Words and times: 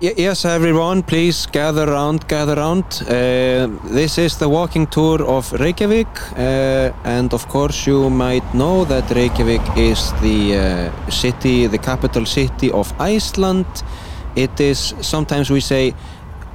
Yes, 0.00 0.44
everyone, 0.44 1.04
please 1.04 1.46
gather 1.46 1.86
round, 1.86 2.26
gather 2.26 2.56
round. 2.56 2.84
Uh, 3.02 3.68
this 3.84 4.18
is 4.18 4.36
the 4.38 4.48
walking 4.48 4.88
tour 4.88 5.22
of 5.22 5.52
Reykjavik, 5.52 6.08
uh, 6.32 6.90
and 7.04 7.32
of 7.32 7.46
course, 7.46 7.86
you 7.86 8.10
might 8.10 8.42
know 8.52 8.84
that 8.86 9.08
Reykjavik 9.10 9.62
is 9.76 10.12
the 10.20 10.56
uh, 10.56 11.10
city, 11.10 11.68
the 11.68 11.78
capital 11.78 12.26
city 12.26 12.72
of 12.72 12.92
Iceland. 13.00 13.66
It 14.34 14.58
is 14.58 14.94
sometimes 15.00 15.48
we 15.48 15.60
say 15.60 15.94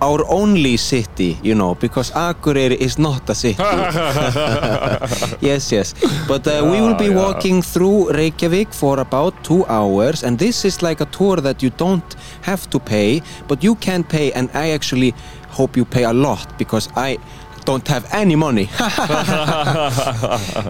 our 0.02 0.24
only 0.30 0.78
city, 0.78 1.38
you 1.44 1.54
know, 1.56 1.76
because 1.76 2.12
Akureyri 2.12 2.76
is 2.78 2.98
not 2.98 3.30
a 3.30 3.36
city. 3.36 3.62
yes, 5.42 5.72
yes. 5.72 5.94
But 6.28 6.48
uh, 6.48 6.62
we 6.64 6.80
will 6.82 6.96
be 6.96 7.06
Yeah, 7.06 7.12
yeah. 7.12 7.26
walking 7.26 7.62
through 7.62 8.12
Reykjavik 8.12 8.74
for 8.74 9.00
about 9.00 9.34
two 9.44 9.66
hours, 9.68 10.24
and 10.24 10.38
this 10.40 10.66
is 10.66 10.82
like 10.82 11.02
a 11.02 11.06
tour 11.06 11.38
that 11.42 11.62
you 11.64 11.70
don't 11.78 12.16
have 12.42 12.70
to 12.70 12.80
pay, 12.80 13.22
but 13.48 13.64
you 13.64 13.76
can 13.76 14.04
pay, 14.04 14.32
and 14.34 14.50
I 14.54 14.72
actually 14.72 15.14
hope 15.50 15.76
you 15.78 15.86
pay 15.86 16.04
a 16.04 16.14
lot 16.14 16.58
because 16.58 16.90
I 16.96 17.18
don't 17.66 17.88
have 17.88 18.06
any 18.14 18.36
money. 18.36 18.70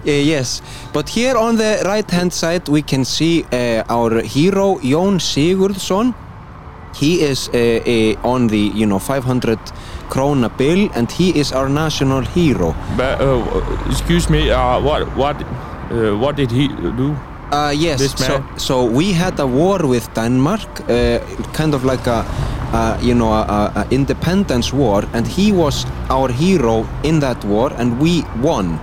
yes, 0.06 0.62
but 0.92 1.08
here 1.08 1.36
on 1.36 1.56
the 1.56 1.82
right 1.84 2.10
hand 2.10 2.32
side 2.32 2.68
we 2.68 2.82
can 2.82 3.04
see 3.04 3.44
uh, 3.52 3.82
our 3.88 4.20
hero 4.22 4.78
Jón 4.82 5.18
Sigurðsson. 5.20 6.14
He 6.94 7.20
is 7.30 7.48
uh, 7.48 7.56
uh, 7.56 8.32
on 8.34 8.48
the 8.48 8.58
you 8.74 8.86
know 8.86 8.98
500 8.98 9.58
krona 10.08 10.48
bill 10.56 10.88
and 10.94 11.10
he 11.12 11.30
is 11.40 11.52
our 11.52 11.68
national 11.68 12.22
hero. 12.22 12.74
But, 12.96 13.20
uh, 13.20 13.90
excuse 13.90 14.28
me, 14.30 14.50
uh, 14.50 14.80
what 14.80 15.02
what 15.16 15.36
uh, 15.42 16.16
what 16.18 16.36
did 16.36 16.50
he 16.50 16.68
do? 16.96 17.16
Uh, 17.52 17.70
yes, 17.74 18.00
so, 18.16 18.44
so 18.56 18.84
we 18.84 19.12
had 19.12 19.40
a 19.40 19.46
war 19.46 19.78
with 19.86 20.08
Denmark, 20.14 20.80
uh, 20.88 21.18
kind 21.52 21.74
of 21.74 21.84
like 21.84 22.06
a, 22.06 22.24
uh, 22.72 22.96
you 23.02 23.12
know, 23.14 23.32
a, 23.32 23.42
a- 23.42 23.72
a 23.80 23.86
independence 23.90 24.72
war, 24.72 25.02
and 25.12 25.26
he 25.26 25.50
was 25.50 25.84
our 26.10 26.28
hero 26.30 26.86
in 27.02 27.18
that 27.20 27.44
war, 27.44 27.72
and 27.78 27.98
we 28.00 28.22
won. 28.40 28.78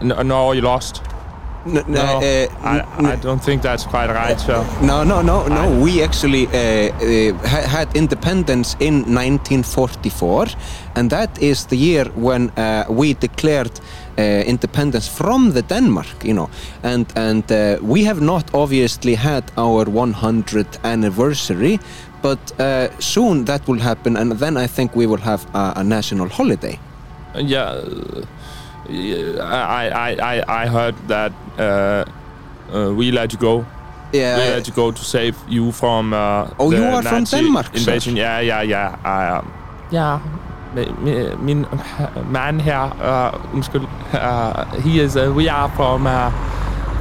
No, 0.00 0.22
no 0.22 0.52
you 0.52 0.60
lost. 0.62 1.02
N- 1.66 1.76
n- 1.76 1.84
No, 1.88 2.00
uh, 2.00 2.22
I, 2.64 2.78
n- 2.98 3.06
I 3.06 3.16
don't 3.16 3.42
think 3.44 3.62
that's 3.62 3.86
quite 3.86 4.10
right. 4.10 4.40
So. 4.40 4.64
No, 4.80 5.04
no, 5.04 5.22
no, 5.22 5.46
no. 5.46 5.62
I- 5.62 5.82
We 5.82 6.02
actually 6.04 6.46
uh, 6.46 6.52
uh, 6.52 7.48
ha- 7.48 7.68
had 7.68 7.88
independence 7.96 8.76
in 8.80 9.04
1944, 9.04 10.46
and 10.96 11.10
that 11.10 11.30
is 11.40 11.66
the 11.66 11.76
year 11.76 12.06
when 12.16 12.50
uh, 12.56 12.84
we 12.88 13.14
declared 13.14 13.70
uh, 14.18 14.22
independence 14.46 15.08
from 15.08 15.52
the 15.52 15.62
Denmark. 15.62 16.24
You 16.24 16.34
know, 16.34 16.48
and 16.82 17.06
and 17.16 17.44
uh, 17.52 17.76
we 17.92 18.04
have 18.04 18.20
not 18.20 18.44
obviously 18.54 19.14
had 19.14 19.42
our 19.56 19.84
100th 19.86 20.78
anniversary, 20.84 21.78
but 22.22 22.38
uh, 22.60 22.88
soon 22.98 23.44
that 23.44 23.66
will 23.68 23.80
happen, 23.80 24.16
and 24.16 24.32
then 24.38 24.56
I 24.56 24.66
think 24.68 24.96
we 24.96 25.06
will 25.06 25.22
have 25.22 25.40
a, 25.54 25.72
a 25.76 25.82
national 25.84 26.28
holiday. 26.28 26.78
Yeah, 27.34 27.80
I, 28.88 29.88
I, 29.94 30.16
I, 30.38 30.62
I 30.62 30.66
heard 30.66 30.94
that 31.08 31.32
uh, 31.58 32.04
uh, 32.74 32.92
we 32.94 33.10
let 33.12 33.32
you 33.32 33.38
go. 33.38 33.64
Yeah. 34.12 34.36
we 34.36 34.42
let 34.54 34.66
you 34.66 34.74
go 34.74 34.90
to 34.90 35.04
save 35.04 35.36
you 35.48 35.72
from. 35.72 36.12
Uh, 36.12 36.48
Oh, 36.58 36.70
the 36.70 36.76
you 36.76 36.84
are 36.84 37.02
from 37.02 37.20
Nazi 37.20 37.36
Denmark, 37.36 37.66
sir? 37.66 37.78
Invasion. 37.78 38.16
Yeah, 38.16 38.40
yeah, 38.40 38.62
yeah. 38.62 38.96
I, 39.04 39.38
um, 39.38 39.52
ja, 39.90 40.20
mi- 40.74 40.92
mi- 41.00 41.34
min 41.36 41.66
man 42.30 42.60
her, 42.60 42.92
uh, 43.00 43.54
undskyld, 43.54 43.88
uh, 44.12 44.64
he 44.82 45.00
is, 45.00 45.16
uh, 45.16 45.32
we 45.34 45.48
are 45.48 45.68
from, 45.76 46.06
uh, 46.06 46.30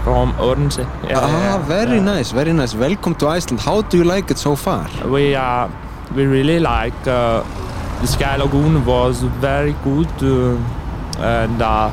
from 0.04 0.34
Odense. 0.40 0.86
Yeah, 1.09 1.20
ah, 1.20 1.58
very 1.68 1.96
yeah. 1.98 2.16
nice, 2.16 2.32
very 2.32 2.54
nice. 2.54 2.74
Welcome 2.74 3.16
to 3.16 3.28
Iceland. 3.28 3.59
How 3.62 3.82
do 3.82 3.98
you 3.98 4.04
like 4.06 4.32
it 4.32 4.38
so 4.38 4.56
far? 4.56 4.88
We 5.09 5.36
uh, 5.36 5.68
we 6.16 6.26
really 6.26 6.59
like 6.59 7.08
uh, 7.08 7.44
the 8.02 8.08
Sky 8.08 8.36
Lagoon 8.38 8.86
was 8.86 9.22
very 9.42 9.74
good, 9.84 10.08
uh, 10.24 10.58
and 11.20 11.62
uh, 11.62 11.92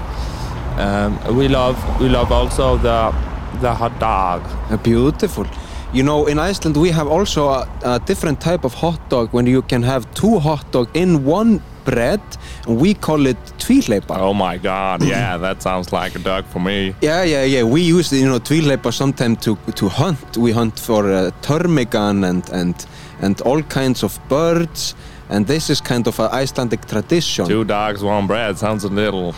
um, 0.78 1.37
we 1.37 1.48
love 1.48 1.76
we 2.00 2.09
love 2.09 2.32
also 2.32 2.76
the 2.76 3.15
the 3.60 3.75
hot 3.75 3.98
dog. 3.98 4.43
Beautiful. 4.82 5.47
You 5.93 6.03
know, 6.03 6.26
in 6.26 6.38
Iceland 6.38 6.76
we 6.76 6.91
have 6.91 7.09
also 7.09 7.48
a, 7.48 7.69
a 7.82 7.98
different 7.98 8.41
type 8.41 8.65
of 8.65 8.75
hot 8.75 9.00
dog 9.09 9.32
when 9.32 9.47
you 9.47 9.62
can 9.62 9.82
have 9.82 10.06
two 10.15 10.38
hot 10.38 10.70
dog 10.70 10.88
in 10.94 11.25
one 11.25 11.62
bread. 11.84 12.20
And 12.66 12.78
we 12.78 12.94
call 12.94 13.26
it 13.26 13.38
tvíhleypa. 13.59 14.19
Oh 14.19 14.34
my 14.34 14.59
God! 14.59 15.03
Yeah, 15.03 15.37
that 15.47 15.62
sounds 15.62 15.93
like 15.93 16.14
a 16.14 16.19
dog 16.19 16.44
for 16.47 16.60
me. 16.60 16.94
Yeah, 17.00 17.22
yeah, 17.25 17.44
yeah. 17.44 17.62
We 17.62 17.81
use 17.81 18.12
you 18.12 18.28
know 18.28 18.38
tvíhleypa 18.38 18.93
sometimes 18.93 19.38
to 19.44 19.56
to 19.75 19.88
hunt. 19.88 20.37
We 20.37 20.53
hunt 20.53 20.78
for 20.78 21.10
uh, 21.10 21.31
ptarmigan 21.41 22.25
and 22.25 22.50
and 22.53 22.87
and 23.20 23.41
all 23.43 23.62
kinds 23.62 24.03
of 24.03 24.19
birds. 24.28 24.94
And 25.31 25.47
this 25.47 25.69
is 25.69 25.81
kind 25.81 26.06
of 26.06 26.19
an 26.21 26.31
Icelandic 26.33 26.87
tradition. 26.87 27.47
Two 27.47 27.65
dogs, 27.65 28.03
one 28.03 28.27
bread 28.27 28.56
sounds 28.56 28.84
a 28.84 28.89
little 28.89 29.34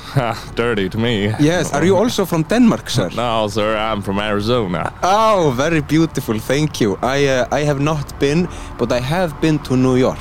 dirty 0.55 0.89
to 0.89 0.99
me. 0.99 1.35
Yes. 1.41 1.73
Are 1.73 1.85
you 1.85 1.97
also 1.97 2.25
from 2.25 2.43
Denmark, 2.45 2.91
sir? 2.91 3.11
No, 3.17 3.49
sir, 3.49 3.77
I'm 3.77 4.03
from 4.03 4.19
Arizona. 4.19 4.93
Oh, 5.03 5.53
very 5.57 5.81
beautiful. 5.81 6.39
Thank 6.39 6.81
you. 6.81 6.97
I 7.03 7.27
uh, 7.27 7.59
I 7.61 7.65
have 7.67 7.81
not 7.81 8.19
been, 8.21 8.49
but 8.79 8.93
I 8.93 9.01
have 9.01 9.33
been 9.41 9.59
to 9.59 9.77
New 9.77 9.97
York. 9.97 10.19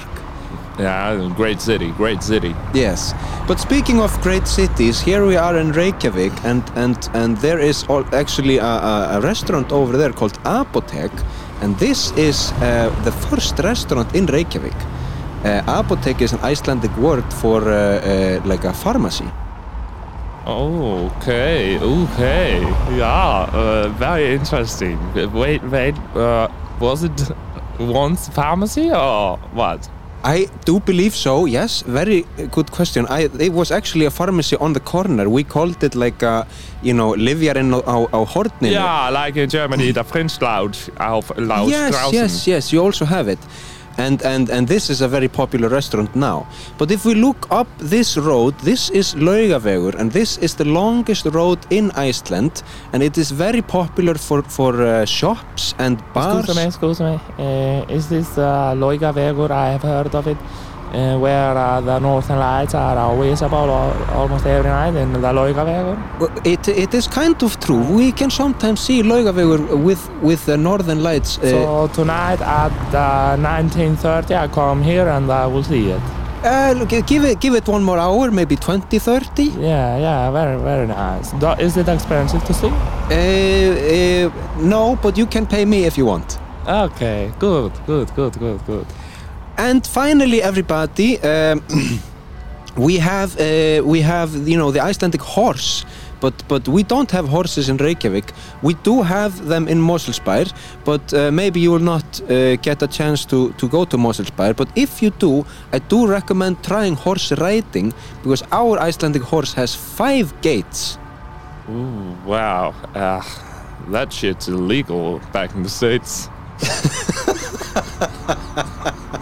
Yeah, 0.79 1.33
great 1.35 1.61
city, 1.61 1.91
great 1.97 2.23
city. 2.23 2.55
Yes, 2.73 3.13
but 3.47 3.59
speaking 3.59 3.99
of 4.01 4.11
great 4.21 4.47
cities, 4.47 5.01
here 5.01 5.25
we 5.25 5.37
are 5.37 5.59
in 5.59 5.71
Reykjavik, 5.73 6.33
and 6.45 6.63
and 6.75 7.09
and 7.13 7.37
there 7.37 7.59
is 7.59 7.85
all, 7.89 8.03
actually 8.15 8.59
a, 8.59 8.65
a, 8.65 9.07
a 9.17 9.21
restaurant 9.21 9.71
over 9.71 9.97
there 9.97 10.13
called 10.13 10.39
Apotek, 10.43 11.11
and 11.61 11.77
this 11.79 12.11
is 12.17 12.51
uh, 12.53 12.89
the 13.03 13.11
first 13.11 13.59
restaurant 13.59 14.15
in 14.15 14.25
Reykjavik. 14.25 14.75
Uh, 15.43 15.81
Apotek 15.81 16.21
is 16.21 16.33
an 16.33 16.39
Icelandic 16.41 16.95
word 16.97 17.23
for 17.33 17.61
uh, 17.61 18.41
like 18.45 18.65
a 18.65 18.73
pharmacy. 18.73 19.29
Oh, 20.45 21.11
okay, 21.17 21.77
okay. 21.79 22.61
Yeah, 22.97 23.87
very 23.99 24.33
interesting. 24.33 24.97
Wait, 25.31 25.63
wait, 25.63 25.95
was 26.79 27.03
it 27.03 27.31
once 27.79 28.29
pharmacy 28.29 28.91
or 28.91 29.37
what? 29.53 29.89
I 30.23 30.49
do 30.65 30.79
believe 30.81 31.15
so. 31.15 31.45
Yes, 31.45 31.81
very 31.83 32.25
good 32.51 32.71
question. 32.71 33.05
I 33.09 33.29
it 33.39 33.53
was 33.53 33.71
actually 33.71 34.05
a 34.05 34.11
pharmacy 34.11 34.57
on 34.57 34.73
the 34.73 34.81
corner. 34.81 35.29
We 35.29 35.43
called 35.45 35.81
it 35.83 35.95
like 35.95 36.21
a, 36.21 36.45
you 36.81 36.93
know, 36.93 37.13
Livjarinn 37.13 37.71
á, 37.71 38.09
á, 38.11 38.25
horninu. 38.27 38.71
Yeah, 38.71 39.09
like 39.09 39.37
in 39.37 39.49
Germany, 39.49 39.93
the 39.93 40.03
French 40.03 40.41
loud 40.41 40.75
auf 40.99 41.31
Laus 41.37 41.69
yes, 41.69 41.95
draußen. 41.95 42.13
yes, 42.13 42.47
yes. 42.47 42.73
You 42.73 42.83
also 42.83 43.05
have 43.05 43.29
it, 43.29 43.39
and 43.99 44.21
and 44.23 44.49
and 44.49 44.67
this 44.67 44.89
is 44.89 45.01
a 45.01 45.07
very 45.07 45.27
popular 45.27 45.69
restaurant 45.69 46.15
now. 46.15 46.47
But 46.77 46.91
if 46.91 47.05
we 47.05 47.13
look 47.13 47.47
up 47.51 47.67
this 47.77 48.17
road, 48.17 48.53
this 48.59 48.89
is 48.89 49.15
Laugavegur, 49.15 49.95
and 49.99 50.11
this 50.11 50.37
is 50.37 50.55
the 50.55 50.65
longest 50.65 51.25
road 51.25 51.59
in 51.69 51.91
Iceland, 51.91 52.63
and 52.93 53.03
it 53.03 53.17
is 53.17 53.31
very 53.31 53.61
popular 53.61 54.15
for 54.15 54.41
for 54.43 54.81
uh, 54.81 55.05
shops 55.05 55.75
and 55.77 56.01
bars. 56.13 56.45
Excuse 56.45 56.57
me, 56.57 56.65
excuse 56.65 56.99
me. 56.99 57.19
Uh, 57.37 57.97
is 57.97 58.07
this 58.07 58.37
uh, 58.37 58.73
Loiga 58.75 59.13
Vegur? 59.13 59.51
I 59.51 59.71
have 59.71 59.83
heard 59.83 60.15
of 60.15 60.27
it. 60.27 60.37
Uh, 60.91 61.19
where 61.19 61.55
uh, 61.55 61.79
the 61.81 61.99
northern 61.99 62.39
lights 62.39 62.73
are 62.73 62.97
always 62.97 63.29
visible 63.29 63.69
al- 63.69 63.95
almost 64.19 64.45
every 64.47 64.71
night 64.71 64.95
in 64.95 65.13
the 65.13 65.19
Loiga 65.19 65.63
Vegur. 65.69 65.97
Well, 66.19 66.31
It 66.43 66.67
it 66.67 66.93
is 66.95 67.07
kind 67.07 67.43
of 67.43 67.59
true. 67.59 67.83
We 67.97 68.11
can 68.11 68.31
sometimes 68.31 68.79
see 68.81 69.03
Laugavegur 69.03 69.59
with 69.87 70.01
with 70.23 70.41
the 70.45 70.57
northern 70.57 71.03
lights. 71.03 71.37
Uh, 71.37 71.49
So 71.49 71.87
tonight 71.93 72.41
at 72.41 72.73
uh, 72.95 73.37
1930 73.37 74.33
I 74.35 74.47
come 74.47 74.81
here 74.81 75.07
and 75.07 75.29
I 75.31 75.45
will 75.45 75.63
see 75.63 75.91
it. 75.91 76.01
uh, 76.43 76.73
look, 76.79 76.89
give 77.07 77.23
it 77.31 77.39
give 77.39 77.53
it 77.57 77.67
one 77.67 77.83
more 77.83 77.99
hour, 77.99 78.31
maybe 78.31 78.55
20, 78.55 78.97
30. 78.99 79.43
Yeah, 79.43 79.97
yeah, 80.05 80.31
very, 80.31 80.57
very 80.57 80.87
nice. 80.87 81.31
Do- 81.39 81.57
is 81.65 81.77
it 81.77 81.87
expensive 81.87 82.43
to 82.45 82.53
see? 82.53 82.71
Uh, 82.71 84.25
uh, 84.25 84.31
no, 84.73 84.95
but 85.03 85.17
you 85.17 85.25
can 85.27 85.45
pay 85.45 85.65
me 85.65 85.85
if 85.85 85.97
you 85.97 86.05
want. 86.07 86.39
Okay, 86.67 87.31
good, 87.39 87.71
good, 87.87 88.07
good, 88.15 88.33
good, 88.39 88.59
good. 88.65 88.85
And 89.59 89.85
finally, 89.85 90.41
everybody, 90.41 91.19
um, 91.19 91.61
we 92.77 92.95
have 92.97 93.37
uh, 93.37 93.83
we 93.83 93.99
have 93.99 94.47
you 94.47 94.57
know 94.57 94.71
the 94.71 94.79
Icelandic 94.79 95.21
horse, 95.21 95.83
but 96.21 96.33
but 96.47 96.65
we 96.69 96.81
don't 96.81 97.11
have 97.11 97.27
horses 97.27 97.67
in 97.67 97.75
Reykjavik. 97.75 98.31
We 98.61 98.75
do 98.83 99.01
have 99.01 99.47
them 99.47 99.67
in 99.67 99.81
Moselsbær, 99.81 100.53
but 100.85 101.13
uh, 101.13 101.29
maybe 101.31 101.59
you 101.59 101.71
will 101.71 101.83
not 101.93 102.21
uh, 102.21 102.55
get 102.55 102.81
a 102.81 102.87
chance 102.87 103.25
to 103.25 103.51
to 103.57 103.67
go 103.67 103.83
to 103.83 103.97
Moselsbær. 103.97 104.55
But 104.55 104.69
if 104.75 105.01
you 105.03 105.09
do, 105.19 105.45
I 105.73 105.79
do 105.79 106.07
recommend 106.07 106.63
trying 106.63 106.95
horse 106.95 107.33
riding 107.33 107.93
because 108.23 108.43
our 108.53 108.79
Icelandic 108.79 109.23
horse 109.23 109.53
has 109.55 109.75
five 109.75 110.33
gates. 110.41 110.97
Ooh, 111.69 112.15
wow. 112.25 112.73
Uh, 112.95 113.21
that 113.91 114.13
shit's 114.13 114.47
illegal 114.47 115.19
back 115.33 115.53
in 115.53 115.63
the 115.63 115.69
States. 115.69 116.29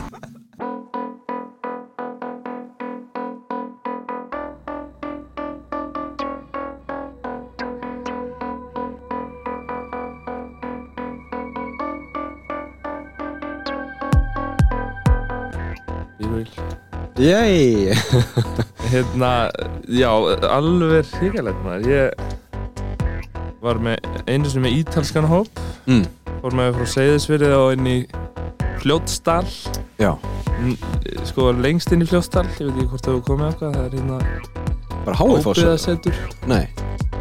Yey 17.17 17.93
Hérna, 18.91 19.49
já, 19.89 20.09
alveg 20.47 21.07
hrigalegt 21.17 21.59
maður. 21.65 21.87
Ég 21.89 23.57
var 23.63 23.79
með 23.83 24.05
einu 24.29 24.51
sem 24.51 24.63
með 24.63 24.77
ítalskan 24.83 25.25
hóp. 25.27 25.49
Mm. 25.89 26.05
Fór 26.43 26.55
með 26.55 26.77
frá 26.77 26.85
Seyðisfyrði 26.93 27.49
og 27.57 27.73
inn 27.75 27.89
í 27.89 27.97
Fljótsdal. 28.83 29.47
Já, 29.99 30.13
N- 30.61 30.77
Sko, 31.27 31.49
lengst 31.57 31.91
inn 31.91 32.05
í 32.05 32.07
Fljótsdal. 32.07 32.45
Ég 32.61 32.69
veit 32.69 32.77
ekki 32.77 32.87
hvort 32.93 33.03
það 33.09 33.17
hefur 33.17 33.25
komið 33.31 33.49
eitthvað. 33.49 33.75
Það 33.75 33.83
er 33.83 33.97
hérna 33.97 34.21
bara 35.07 35.27
óbyggðasetur. 35.27 36.21
Nei, 36.47 36.63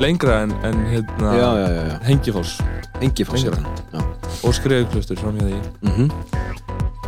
Lengra 0.03 0.39
en, 0.45 0.55
en 0.69 0.81
hérna 0.93 1.35
já, 1.41 1.49
já, 1.57 1.67
já, 1.73 1.83
er 1.83 1.91
það 1.91 2.07
Já. 3.97 4.07
Og 4.47 4.57
Skriðuklaustur 4.61 5.19
fram 5.25 5.41
hjá 5.41 5.49
því. 5.51 5.61
Mm 5.89 6.11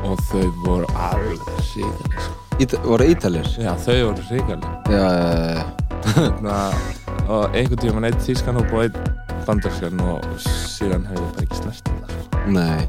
Og 0.09 0.21
þau 0.31 0.45
voru 0.65 0.87
alveg 0.95 1.49
hrigaleg 1.69 2.21
sko. 2.25 2.38
Ít, 2.59 2.73
Voru 2.83 3.07
ítalir? 3.07 3.47
Já, 3.55 3.71
þau 3.79 3.97
voru 4.09 4.23
hrigaleg 4.27 4.91
Já, 4.91 5.05
já, 5.15 5.27
já, 5.47 6.57
og 7.33 7.55
einhvern 7.55 7.79
tíma 7.83 8.03
einn 8.09 8.19
þýskan 8.25 8.59
hóp 8.59 8.73
og 8.75 8.83
einn 8.87 8.97
bandarskan 9.47 10.01
og 10.03 10.25
síðan 10.43 11.05
hefur 11.07 11.23
ég 11.23 11.37
bara 11.37 11.45
ekki 11.47 11.61
snert 11.61 11.91
það. 11.93 12.17
Nei 12.57 12.89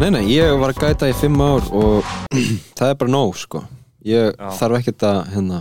Nei, 0.00 0.08
nei, 0.14 0.22
ég 0.32 0.54
var 0.56 0.72
að 0.72 0.80
gæta 0.80 1.10
í 1.12 1.16
fimm 1.20 1.36
ár 1.44 1.66
og 1.76 2.08
það 2.78 2.86
er 2.94 2.98
bara 3.02 3.12
nóg, 3.12 3.34
sko 3.36 3.62
Ég 4.08 4.30
Já. 4.32 4.48
þarf 4.56 4.78
ekkert 4.80 5.04
að, 5.10 5.20
hérna 5.34 5.60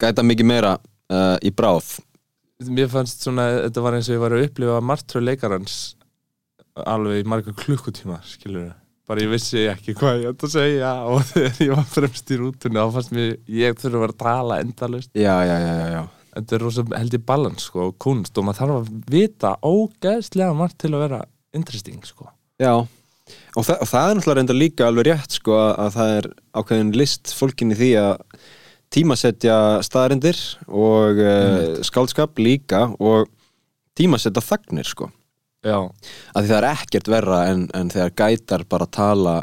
gæta 0.00 0.24
mikið 0.24 0.48
meira 0.48 0.74
uh, 1.12 1.36
í 1.44 1.52
bráð 1.52 1.98
Mér 2.72 2.88
fannst 2.90 3.20
svona, 3.22 3.50
þetta 3.68 3.84
var 3.84 3.98
eins 3.98 4.08
og 4.08 4.16
ég 4.16 4.24
var 4.24 4.34
að 4.34 4.48
upplifa 4.48 4.80
martröð 4.82 5.28
leikarans 5.28 5.76
alveg 6.88 7.20
í 7.20 7.28
marga 7.28 7.52
klukkutíma, 7.58 8.22
skilur 8.24 8.70
bara 9.08 9.24
ég 9.24 9.32
vissi 9.32 9.64
ekki 9.70 9.94
hvað 9.98 10.22
ég 10.22 10.34
ætti 10.34 10.48
að 10.48 10.54
segja 10.54 10.92
og 11.12 11.24
þegar 11.30 11.64
ég 11.64 11.74
var 11.74 11.88
fremst 11.94 12.30
í 12.34 12.38
rútunni 12.40 12.82
þá 12.82 12.94
fannst 12.98 13.16
mér, 13.16 13.32
ég 13.58 13.80
þurfa 13.80 13.96
að 13.96 14.04
vera 14.04 14.16
að 14.16 14.22
tala 14.24 14.60
endalust 14.64 15.10
Já, 15.16 15.34
já, 15.48 15.56
já, 15.64 15.72
já, 15.72 15.88
já. 15.96 16.02
Þetta 16.38 16.54
er 16.54 16.62
rosa 16.62 16.84
held 16.92 17.16
í 17.16 17.22
balans 17.30 17.64
sko, 17.70 17.88
kunst 17.98 18.38
og 18.38 18.46
maður 18.46 18.60
þarf 18.60 18.76
að 18.76 18.92
vita 19.10 19.54
ógeðslega 19.64 20.54
margt 20.54 20.78
til 20.84 20.92
að 20.92 21.02
vera 21.06 21.18
interesting 21.56 22.04
sko. 22.06 22.28
Já, 22.60 22.74
og, 22.78 23.64
þa 23.64 23.78
og 23.80 23.88
það 23.88 24.04
er 24.04 24.18
náttúrulega 24.18 24.38
reynda 24.38 24.56
líka 24.56 24.86
alveg 24.86 25.08
rétt 25.08 25.38
sko 25.38 25.56
að, 25.56 25.72
að 25.82 25.96
það 25.96 26.14
er 26.18 26.30
ákveðin 26.60 26.94
list 27.00 27.34
fólkin 27.34 27.74
í 27.74 27.78
því 27.80 27.90
að 28.04 28.14
tímasetja 28.94 29.56
staðarindir 29.84 30.38
og 30.68 31.20
uh, 31.20 31.80
skáldskap 31.84 32.38
líka 32.40 32.86
og 33.00 33.28
tímasetja 33.98 34.44
þagnir 34.44 34.88
sko 34.88 35.10
Já, 35.66 35.78
að 36.36 36.44
því 36.44 36.50
það 36.52 36.58
er 36.58 36.68
ekkert 36.70 37.10
verra 37.10 37.42
en, 37.50 37.66
en 37.74 37.90
þegar 37.90 38.14
gætar 38.20 38.64
bara 38.70 38.86
tala 38.86 39.34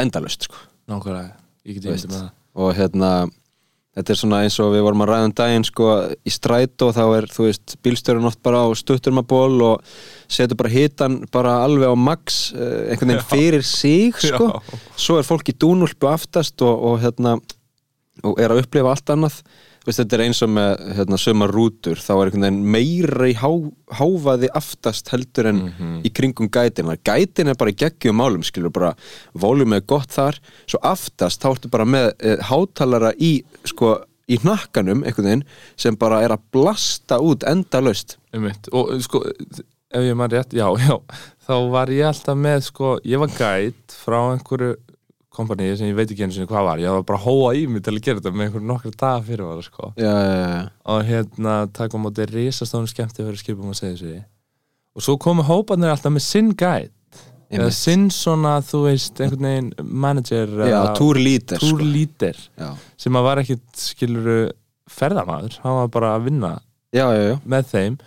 endalust 0.00 0.48
sko. 0.48 0.58
Nákvæmlega 0.90 1.30
ég 1.64 1.78
get 1.78 1.86
ímyndið 1.86 2.10
með 2.10 2.18
það. 2.18 2.30
Og 2.54 2.70
hérna 2.78 3.10
þetta 3.94 4.12
er 4.12 4.18
svona 4.18 4.40
eins 4.42 4.56
og 4.62 4.72
við 4.74 4.84
vorum 4.86 5.04
að 5.04 5.10
ræða 5.12 5.28
um 5.28 5.34
daginn 5.38 5.66
sko 5.66 5.90
í 6.26 6.32
strætó 6.34 6.90
þá 6.94 7.02
er 7.04 7.28
þú 7.30 7.46
veist 7.46 7.76
bílstjórun 7.86 8.28
oft 8.30 8.40
bara 8.44 8.64
á 8.66 8.68
stutturmaból 8.78 9.54
og 9.68 9.94
setur 10.26 10.58
bara 10.58 10.72
hitan 10.72 11.20
bara 11.34 11.60
alveg 11.62 11.94
á 11.94 11.96
max 11.98 12.40
eh, 12.56 12.90
einhvern 12.90 13.14
veginn 13.14 13.28
fyrir 13.34 13.66
sig 13.66 14.18
sko. 14.18 14.50
Svo 14.98 15.20
er 15.20 15.28
fólk 15.28 15.52
í 15.52 15.54
dúnulpu 15.54 16.10
aftast 16.10 16.66
og, 16.66 16.74
og 16.90 16.98
hérna 17.04 17.38
og 18.24 18.42
er 18.42 18.54
að 18.54 18.64
upplifa 18.64 18.94
allt 18.94 19.14
annað 19.14 19.38
veist, 19.86 20.00
þetta 20.00 20.16
er 20.16 20.22
eins 20.26 20.40
og 20.44 20.52
með 20.54 20.84
hérna, 20.98 21.18
sömar 21.20 21.52
rútur 21.54 22.00
þá 22.00 22.12
er 22.14 22.30
einhvern 22.30 22.46
veginn 22.46 22.70
meira 22.74 23.28
í 23.30 23.36
há, 23.38 23.50
háfaði 23.98 24.50
aftast 24.60 25.12
heldur 25.12 25.50
en 25.50 25.60
í 26.04 26.12
kringum 26.14 26.50
gætin. 26.52 26.92
Gætin 27.04 27.52
er 27.52 27.58
bara 27.60 27.74
í 27.74 27.78
geggjum 27.84 28.18
málum 28.20 28.46
skilur 28.46 28.72
bara, 28.74 28.94
volum 29.32 29.76
er 29.76 29.84
gott 29.86 30.14
þar 30.14 30.40
svo 30.64 30.80
aftast 30.84 31.44
þá 31.44 31.50
ertu 31.52 31.72
bara 31.72 31.88
með 31.88 32.10
e, 32.18 32.34
hátalara 32.48 33.12
í, 33.18 33.36
sko, 33.68 33.96
í 34.30 34.40
hnakkanum 34.42 35.04
einhvern 35.04 35.30
veginn 35.30 35.46
sem 35.76 36.00
bara 36.00 36.22
er 36.24 36.34
að 36.36 36.48
blasta 36.54 37.20
út 37.22 37.46
endalaust. 37.48 38.18
Einmitt. 38.34 38.70
og 38.74 38.96
sko, 39.04 39.22
ef 39.94 40.08
ég 40.08 40.16
maður 40.18 40.40
rétt 40.40 40.56
já, 40.56 40.66
já, 40.80 40.96
þá 41.46 41.54
var 41.74 41.92
ég 41.94 42.08
alltaf 42.08 42.38
með 42.40 42.66
sko, 42.70 42.96
ég 43.06 43.22
var 43.22 43.36
gæt 43.36 43.98
frá 44.04 44.18
einhverju 44.32 44.74
kompaníi 45.34 45.76
sem 45.78 45.90
ég 45.90 45.96
veit 45.98 46.10
ekki 46.10 46.24
einu 46.26 46.34
sinni 46.36 46.48
hvað 46.50 46.68
var. 46.68 46.82
Ég 46.82 46.94
var 46.94 47.06
bara 47.08 47.20
að 47.20 47.26
hóa 47.28 47.54
í 47.58 47.64
mig 47.70 47.84
til 47.84 47.94
að 47.94 48.02
gera 48.06 48.20
þetta 48.22 48.34
með 48.34 48.46
einhverju 48.48 48.68
nokkru 48.70 48.92
daga 48.94 49.22
fyrir 49.26 49.48
var 49.50 49.62
sko. 49.66 49.92
já, 49.98 50.10
já, 50.10 50.34
já, 50.44 50.60
og 50.94 51.04
hérna 51.10 51.54
taka 51.74 51.98
á 51.98 52.02
móti 52.04 52.26
risastónum 52.30 52.90
skemmti 52.90 53.22
fyrir 53.22 53.40
skipum 53.40 53.72
að 53.74 53.80
segja 53.82 53.96
sig 54.02 54.22
og 54.94 55.02
svo 55.02 55.16
komu 55.18 55.42
hópanir 55.46 55.90
alltaf 55.90 56.12
með 56.14 56.22
sinn 56.26 56.52
gæt 56.54 56.92
eða 57.54 57.70
sinn 57.74 58.08
svona, 58.10 58.56
þú 58.66 58.78
veist, 58.88 59.20
einhvern 59.22 59.46
veginn 59.46 59.72
manager 60.04 60.50
túrlítir 60.98 61.58
sko. 61.60 62.70
sem 62.98 63.18
að 63.18 63.26
var 63.28 63.42
ekkit 63.42 63.64
skiluru 63.78 64.38
ferðamaður, 64.90 65.58
hann 65.62 65.76
var 65.82 65.90
bara 65.94 66.14
að 66.16 66.24
vinna 66.30 66.52
með 67.44 67.68
þeim 67.72 67.98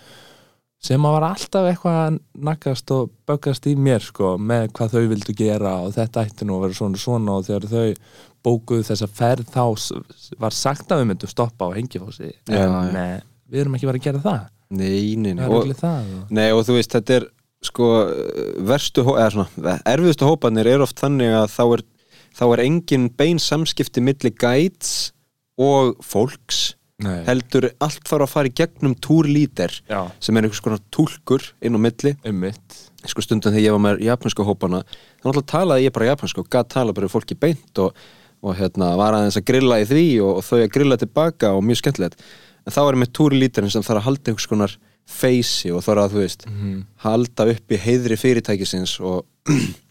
sem 0.83 1.05
að 1.07 1.15
var 1.15 1.25
alltaf 1.31 1.67
eitthvað 1.67 1.99
að 2.03 2.17
nakast 2.47 2.91
og 2.93 3.13
böggast 3.27 3.65
í 3.69 3.73
mér 3.79 4.03
sko 4.05 4.35
með 4.37 4.67
hvað 4.77 4.93
þau 4.93 5.07
vildu 5.13 5.37
gera 5.37 5.73
og 5.85 5.95
þetta 5.95 6.25
ætti 6.27 6.45
nú 6.45 6.57
að 6.57 6.67
vera 6.67 6.77
svona 6.77 7.01
svona 7.01 7.37
og 7.39 7.47
þegar 7.47 7.69
þau 7.71 7.87
bókuðu 8.45 8.85
þessa 8.91 9.09
ferð 9.09 9.49
þá 9.55 9.63
var 10.39 10.55
sagt 10.55 10.93
að 10.93 11.01
við 11.01 11.09
myndum 11.11 11.31
stoppa 11.31 11.67
á 11.67 11.75
hengifósi 11.75 12.29
en 12.29 12.53
já. 12.53 13.01
eh, 13.01 13.17
við 13.49 13.63
erum 13.63 13.79
ekki 13.79 13.89
verið 13.89 14.01
að 14.01 14.07
gera 14.07 14.23
það 14.27 14.45
nei, 14.77 15.17
nei, 15.17 15.33
nei. 15.33 15.43
Og, 15.49 15.73
það 15.79 16.13
og... 16.13 16.31
nei 16.37 16.47
og 16.53 16.63
þú 16.67 16.77
veist, 16.77 16.93
þetta 16.93 17.17
er 17.17 17.27
sko, 17.65 17.91
verstu, 18.69 19.03
eða 19.15 19.29
svona 19.33 19.77
erfiðustu 19.89 20.29
hópanir 20.29 20.69
er 20.69 20.85
oft 20.85 21.01
þannig 21.01 21.33
að 21.39 21.47
þá 21.55 21.63
er, 21.65 21.85
þá 22.37 22.45
er 22.47 22.65
engin 22.67 23.07
bein 23.17 23.41
samskipti 23.41 24.03
milli 24.05 24.33
gæts 24.37 25.13
og 25.57 25.97
fólks 26.05 26.76
Nei. 27.05 27.19
heldur 27.27 27.67
allt 27.77 28.07
þarf 28.09 28.25
að 28.25 28.31
fara 28.31 28.49
í 28.49 28.53
gegnum 28.57 28.95
túrlítir 28.97 29.75
Já, 29.85 29.99
sem 30.17 30.37
er 30.37 30.47
einhvers 30.47 30.63
konar 30.65 30.79
túlkur 30.89 31.43
inn 31.61 31.77
á 31.77 31.79
milli. 31.81 32.15
Sko 33.05 33.21
stundum 33.21 33.53
þegar 33.53 33.65
ég 33.67 33.75
var 33.75 33.83
með 33.83 34.01
japansku 34.07 34.45
hópana 34.47 34.79
þá 34.81 35.27
náttúrulega 35.27 35.51
talaði 35.51 35.85
ég 35.85 35.93
bara 35.93 36.09
japansku 36.09 36.41
og 36.41 36.49
gæt 36.49 36.71
tala 36.73 36.95
bara 36.97 37.11
fólki 37.11 37.37
beint 37.37 37.83
og, 37.83 37.93
og 38.41 38.57
hérna 38.57 38.95
var 38.97 39.13
aðeins 39.13 39.37
að 39.37 39.45
grilla 39.51 39.77
í 39.83 39.85
því 39.85 40.07
og, 40.25 40.39
og 40.39 40.47
þau 40.47 40.57
að 40.63 40.73
grilla 40.73 40.97
tilbaka 40.97 41.53
og 41.53 41.65
mjög 41.69 41.83
skemmtilegt. 41.83 42.25
En 42.65 42.73
þá 42.73 42.81
er 42.87 42.99
með 43.03 43.13
túrlítirinn 43.19 43.71
sem 43.71 43.85
þarf 43.85 44.01
að 44.01 44.07
halda 44.09 44.31
einhvers 44.31 44.49
konar 44.49 44.77
feysi 45.07 45.71
og 45.71 45.85
þarf 45.85 46.03
að 46.07 46.15
þú 46.15 46.23
veist 46.25 46.47
halda 47.05 47.45
upp 47.53 47.71
í 47.71 47.83
heiðri 47.85 48.17
fyrirtækisins 48.19 48.97
og 48.99 49.23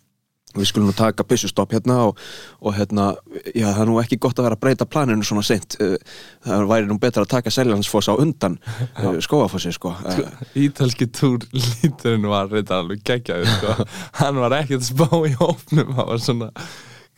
við 0.54 0.68
skulum 0.70 0.90
nú 0.90 0.94
taka 0.96 1.24
byssustopp 1.26 1.74
hérna 1.74 1.98
og, 2.08 2.20
og 2.62 2.76
hérna, 2.76 3.10
já 3.50 3.66
það 3.66 3.80
er 3.82 3.90
nú 3.90 3.98
ekki 4.02 4.18
gott 4.22 4.38
að 4.38 4.46
vera 4.48 4.58
að 4.58 4.62
breyta 4.64 4.88
planinu 4.88 5.26
svona 5.26 5.44
seint 5.46 5.76
Uh, 5.76 5.96
það 6.46 6.62
væri 6.70 6.86
nú 6.88 6.96
betra 7.02 7.24
að 7.26 7.32
taka 7.34 7.50
seljansfoss 7.52 8.08
á 8.08 8.14
undan 8.16 8.54
uh, 9.02 9.18
skóafossi 9.20 9.74
sko 9.74 9.90
uh, 9.92 10.20
Ítalski 10.56 11.08
túr 11.12 11.44
líturinn 11.52 12.24
var 12.30 12.48
reynda 12.48 12.78
alveg 12.80 13.02
geggjaður 13.04 13.50
sko. 13.50 13.86
hann 14.22 14.40
var 14.40 14.54
ekkert 14.62 14.86
spá 14.86 15.08
í 15.26 15.34
hópnum 15.36 15.92
hann 15.98 16.08
var 16.14 16.22
svona 16.22 16.48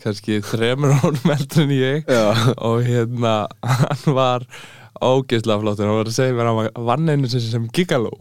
kannski 0.02 0.40
þremur 0.46 0.96
árum 0.96 1.32
eldri 1.36 1.64
en 1.68 1.76
ég 1.76 2.10
Já. 2.10 2.24
og 2.56 2.82
hérna 2.88 3.36
hann 3.84 4.16
var 4.16 4.48
ógeðslega 5.04 5.62
flottur. 5.62 5.88
Hann 5.88 5.98
var 5.98 6.10
að 6.10 6.16
segja 6.16 6.34
mér 6.36 6.50
að 6.50 6.58
hann 6.58 6.86
vann 6.88 7.12
einu 7.12 7.30
sem, 7.30 7.42
sem 7.44 7.66
gigaló 7.74 8.12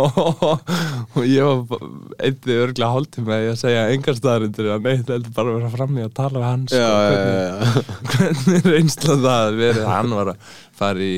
og, 0.00 0.60
og 1.16 1.26
ég 1.26 1.44
var 1.44 1.84
eitthvað 2.18 2.62
örglega 2.64 2.90
að 2.90 3.44
ég 3.44 3.52
að 3.52 3.60
segja 3.60 3.84
engar 3.94 4.18
staðarindur 4.18 4.72
að 4.74 4.88
neitt 4.88 5.12
heldur 5.12 5.36
bara 5.36 5.52
að 5.52 5.58
vera 5.58 5.74
fram 5.74 5.98
í 5.98 6.04
að 6.06 6.16
tala 6.16 6.36
við 6.38 6.48
hans 6.48 6.74
já, 6.74 6.86
og 6.86 6.90
já, 6.90 7.10
hvernig, 7.10 7.36
já, 7.36 7.46
já. 7.50 7.54
hvernig 8.14 8.68
reynsla 8.74 9.14
það 9.20 9.44
að 9.44 9.60
verið. 9.60 9.84
Hann 9.90 10.18
var 10.18 10.32
að 10.34 10.50
fara 10.80 11.06
í 11.06 11.14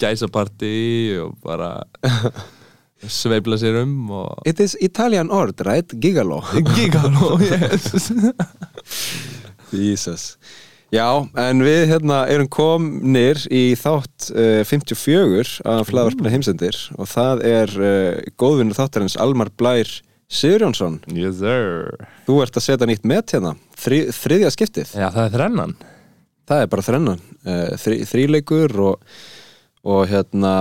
gæsapartí 0.00 0.76
og 1.22 1.34
bara 1.46 1.70
sveifla 3.06 3.58
sér 3.60 3.82
um 3.82 4.10
og 4.10 4.46
It 4.48 4.60
is 4.60 4.76
Italian 4.80 5.30
ord, 5.30 5.60
right? 5.66 5.96
Gigalo 6.00 6.40
gigaló, 6.74 7.36
yes. 7.44 8.12
Jesus 9.72 10.36
Já, 10.94 11.26
en 11.42 11.62
við 11.66 11.88
hérna 11.90 12.20
erum 12.30 12.46
komnir 12.52 13.40
í 13.50 13.74
þátt 13.78 14.28
uh, 14.30 14.62
54 14.62 15.64
af 15.66 15.90
hlaðvarpina 15.90 16.30
heimsendir 16.30 16.78
og 16.94 17.10
það 17.10 17.42
er 17.48 17.74
uh, 17.74 18.28
góðvinnur 18.38 18.78
þáttarins 18.78 19.18
Almar 19.18 19.50
Blær 19.58 19.90
Sigurjónsson. 20.30 21.00
Yes 21.10 21.40
sir. 21.40 21.90
Þú 22.28 22.38
ert 22.44 22.60
að 22.60 22.66
setja 22.68 22.90
nýtt 22.90 23.06
met 23.06 23.34
hérna, 23.34 23.56
þri, 23.82 24.04
þriðja 24.14 24.54
skiptið. 24.54 24.94
Já 24.94 25.08
það 25.10 25.22
er 25.24 25.34
þrennan. 25.34 25.76
Það 26.46 26.62
er 26.62 26.72
bara 26.76 26.86
þrennan, 26.86 27.26
uh, 27.42 27.68
þri, 27.82 28.00
þríleikur 28.06 28.78
og, 28.86 29.12
og 29.90 30.02
hérna 30.10 30.56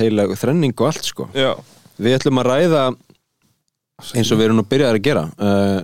heila 0.00 0.30
þrenning 0.40 0.76
og 0.78 0.88
allt 0.88 1.12
sko. 1.12 1.28
Já. 1.36 1.52
Við 2.00 2.16
ætlum 2.16 2.40
að 2.40 2.54
ræða 2.54 2.90
eins 4.16 4.30
og 4.32 4.38
við 4.40 4.46
erum 4.48 4.62
nú 4.62 4.64
byrjaðar 4.64 4.96
að 4.96 5.04
gera 5.04 5.24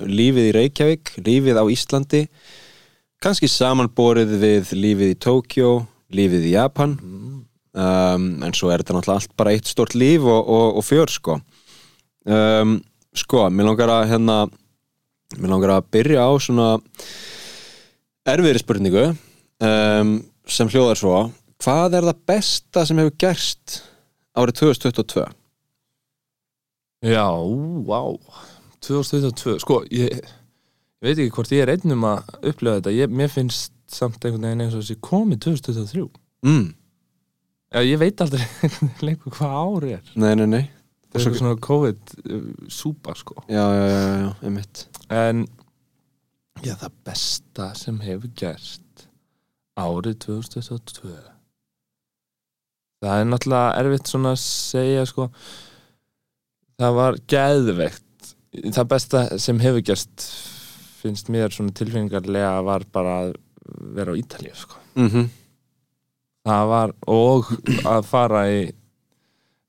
lífið 0.08 0.46
í 0.48 0.52
Reykjavík, 0.56 1.18
lífið 1.20 1.58
á 1.60 1.64
Íslandi 1.68 2.28
kannski 3.22 3.48
samanborið 3.50 4.36
við 4.42 4.74
lífið 4.76 5.12
í 5.14 5.18
Tókjó 5.22 5.70
lífið 6.16 6.50
í 6.50 6.54
Japan. 6.54 6.96
Um, 7.76 8.28
en 8.44 8.54
svo 8.56 8.70
er 8.72 8.80
þetta 8.80 8.96
náttúrulega 8.96 9.20
allt 9.20 9.34
bara 9.36 9.52
eitt 9.52 9.68
stort 9.68 9.96
líf 9.98 10.24
og, 10.24 10.38
og, 10.48 10.78
og 10.80 10.84
fjör 10.86 11.12
sko. 11.12 11.40
Um, 12.24 12.78
sko, 13.16 13.46
mér 13.52 13.70
langar 13.70 13.92
að 14.00 14.08
hérna 14.14 14.38
Mér 15.34 15.50
langar 15.50 15.72
að 15.74 15.88
byrja 15.90 16.22
á 16.22 16.30
svona 16.38 16.66
erfiðri 18.30 18.60
spurningu 18.62 19.02
um, 19.10 20.12
sem 20.46 20.70
hljóðar 20.70 21.00
svo 21.00 21.16
Hvað 21.62 21.96
er 21.98 22.06
það 22.06 22.20
besta 22.30 22.84
sem 22.86 23.00
hefur 23.00 23.16
gerst 23.18 23.80
árið 24.36 24.60
2022? 24.60 25.24
Já, 27.06 27.26
vá. 27.88 28.00
2022, 28.84 29.56
sko 29.64 29.80
ég, 29.90 30.20
ég 31.02 31.08
veit 31.10 31.18
ekki 31.22 31.34
hvort 31.36 31.52
ég 31.54 31.62
er 31.66 31.72
einn 31.74 31.94
um 31.96 32.06
að 32.08 32.30
upplega 32.52 32.80
þetta, 32.80 32.94
ég, 32.96 33.12
mér 33.20 33.32
finnst 33.32 33.72
samt 33.92 34.22
einhvern 34.24 34.46
veginn 34.48 34.64
eins 34.66 34.74
og 34.76 34.82
þessi 34.84 34.98
komið 35.04 35.42
2023 35.50 36.06
Mm. 36.46 36.66
Já, 37.72 37.80
ég 37.82 37.98
veit 37.98 38.20
aldrei 38.22 38.44
lengur 39.06 39.32
hvað 39.34 39.54
ári 39.58 39.92
er. 39.96 40.10
Nei, 40.14 40.34
nei, 40.38 40.46
nei. 40.46 40.64
Það 41.10 41.16
er 41.16 41.22
eitthvað 41.24 41.38
svona 41.40 41.60
COVID-súpa, 41.66 43.14
sko. 43.18 43.34
Já, 43.50 43.62
já, 43.74 43.86
já, 43.88 43.96
já, 44.04 44.12
já, 44.20 44.28
einmitt. 44.46 44.82
En 45.10 45.40
já, 46.62 46.74
það 46.84 46.98
besta 47.08 47.70
sem 47.80 47.98
hefur 48.04 48.30
gerst 48.38 49.06
árið 49.80 50.18
2022 50.26 51.16
Það 53.04 53.20
er 53.20 53.26
náttúrulega 53.28 53.74
erfitt 53.82 54.08
svona 54.12 54.32
að 54.36 54.42
segja 54.44 55.02
sko. 55.08 55.26
Það 56.80 56.94
var 57.00 57.18
geðveikt. 57.32 58.30
Það 58.72 58.88
besta 58.92 59.24
sem 59.42 59.60
hefur 59.60 59.84
gerst 59.84 60.28
finnst 61.06 61.32
mér 61.32 61.54
svona 61.54 61.74
tilfinningarlega 61.76 62.54
var 62.66 62.86
bara 62.92 63.18
að 63.24 63.34
vera 63.96 64.14
á 64.14 64.18
Ítalíu 64.20 64.54
sko. 64.54 64.78
Mm 65.00 65.26
það 66.46 66.68
var 66.70 66.92
og 67.10 67.48
að 67.86 68.04
fara 68.06 68.42
í 68.52 68.60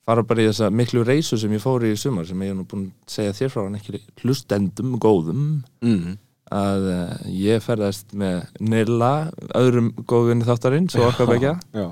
fara 0.07 0.23
bara 0.23 0.43
í 0.43 0.47
þessa 0.47 0.69
miklu 0.71 1.03
reysu 1.07 1.39
sem 1.39 1.51
ég 1.51 1.63
fór 1.63 1.83
í 1.87 1.95
sumar 1.99 2.27
sem 2.27 2.41
ég 2.45 2.53
er 2.53 2.57
nú 2.57 2.67
búin 2.69 2.87
að 2.87 3.15
segja 3.17 3.35
þér 3.41 3.53
frá 3.53 3.63
hann 3.65 3.79
ekki 3.79 4.01
hlustendum 4.21 4.95
góðum. 5.03 5.47
Mm. 5.83 6.15
að 6.47 6.85
uh, 6.93 7.15
ég 7.27 7.59
ferðast 7.59 8.13
með 8.15 8.45
Nilla, 8.63 9.11
öðrum 9.59 9.89
góðunni 10.07 10.47
þáttarinn, 10.47 10.87
svo 10.87 11.09
okkar 11.09 11.27
begja 11.33 11.57
Já, 11.75 11.89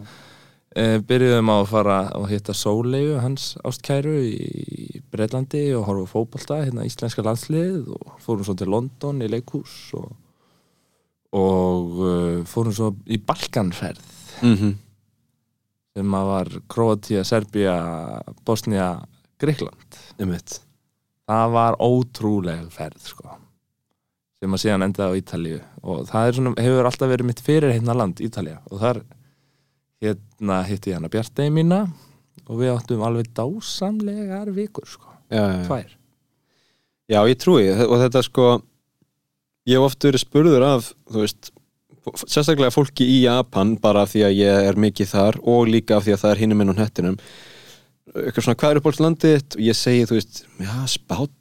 uh, 0.80 0.98
byrjuðum 1.08 1.52
á 1.52 1.56
að 1.56 1.72
fara 1.72 1.98
og 2.20 2.30
hitta 2.32 2.56
Sólegu, 2.58 3.18
hans 3.24 3.54
ástkæru 3.66 4.16
í 4.28 5.02
Breitlandi 5.14 5.68
og 5.78 5.88
horfa 5.90 6.06
á 6.08 6.14
fótbolta 6.14 6.62
hérna 6.64 6.88
íslenska 6.88 7.26
landslið 7.26 7.92
og 7.96 8.16
fórum 8.24 8.48
svo 8.48 8.56
til 8.60 8.72
London 8.74 9.24
í 9.24 9.30
leikhús 9.32 9.76
og, 10.00 10.10
og 11.36 12.02
uh, 12.02 12.42
fórum 12.50 12.76
svo 12.76 12.94
í 13.08 13.22
Balkanferð. 13.22 14.12
Mm 14.42 14.76
sem 15.96 16.16
að 16.18 16.30
var 16.30 16.50
Kroatia, 16.72 17.24
Serbia, 17.24 17.76
Bosnia, 18.46 18.90
Greikland 19.40 20.00
einmitt. 20.20 20.60
Það 21.26 21.54
var 21.56 21.78
ótrúlega 21.82 22.68
ferð 22.74 23.10
sko 23.14 23.38
sem 24.44 24.54
að 24.54 24.62
síðan 24.62 24.86
endaði 24.86 25.16
á 25.16 25.20
Ítalíu. 25.22 25.60
Og 25.88 26.02
það 26.10 26.28
er 26.28 26.36
svona, 26.38 26.52
hefur 26.62 26.90
alltaf 26.90 27.10
verið 27.10 27.30
mitt 27.30 27.42
fyrir 27.42 27.72
hérna 27.72 27.96
land, 27.96 28.20
Ítalía. 28.22 28.60
Og 28.70 28.82
þar 28.84 29.00
hérna 30.04 30.62
hitti 30.68 30.92
ég 30.92 31.00
hana 31.00 31.12
Bjartegi 31.12 31.54
mína 31.54 31.86
og 32.46 32.60
við 32.60 32.74
áttum 32.76 33.04
alveg 33.06 33.32
dásamlegar 33.36 34.52
vikur 34.54 34.88
sko, 34.90 35.12
Já, 35.32 35.66
tvær. 35.66 35.92
Já, 37.10 37.20
ég 37.30 37.38
trúi 37.42 37.70
og 37.72 37.98
þetta 38.02 38.24
sko 38.26 38.48
ég 39.66 39.78
hef 39.78 39.88
oft 39.88 40.06
verið 40.06 40.24
spurður 40.26 40.66
af 40.68 40.92
þú 41.10 41.24
veist, 41.24 41.52
sérstaklega 42.30 42.74
fólki 42.74 43.08
í 43.10 43.20
Japan 43.24 43.76
bara 43.82 44.06
því 44.10 44.24
að 44.28 44.38
ég 44.38 44.70
er 44.70 44.78
mikið 44.78 45.12
þar 45.14 45.40
og 45.42 45.70
líka 45.72 45.98
af 45.98 46.06
því 46.06 46.16
að 46.16 46.24
það 46.24 46.34
er 46.34 46.42
hinum 46.44 46.62
minn 46.62 46.74
og 46.74 46.82
hettinum 46.82 47.18
eitthvað 48.16 48.46
svona, 48.46 48.60
hvað 48.62 48.72
er 48.72 48.80
upp 48.80 48.88
á 48.88 48.92
landið 49.02 49.34
þitt? 49.36 49.58
og 49.58 49.64
ég 49.66 49.78
segi, 49.80 50.06
þú 50.08 50.18
veist, 50.20 50.44
já, 50.62 50.76
spát 50.88 51.34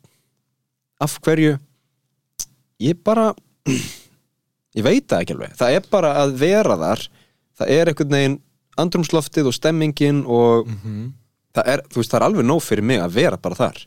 af 1.04 1.18
hverju? 1.22 1.58
Ég 2.82 3.02
bara 3.04 3.28
ég 4.78 4.86
veit 4.86 5.06
það 5.10 5.20
ekki 5.20 5.36
alveg, 5.36 5.54
það 5.60 5.76
er 5.76 5.90
bara 5.92 6.14
að 6.24 6.34
vera 6.40 6.78
þar 6.80 7.04
það 7.58 7.68
er 7.70 7.90
einhvern 7.92 8.10
veginn 8.16 8.38
andrumsloftið 8.76 9.46
og 9.50 9.54
stemmingin 9.54 10.24
og 10.26 10.66
mm 10.66 10.78
-hmm. 10.84 11.12
það 11.54 11.68
er, 11.74 11.82
þú 11.90 11.96
veist, 12.00 12.10
það 12.10 12.20
er 12.20 12.26
alveg 12.26 12.44
nóg 12.46 12.62
fyrir 12.62 12.82
mig 12.84 13.00
að 13.00 13.10
vera 13.14 13.36
bara 13.36 13.54
þar 13.54 13.86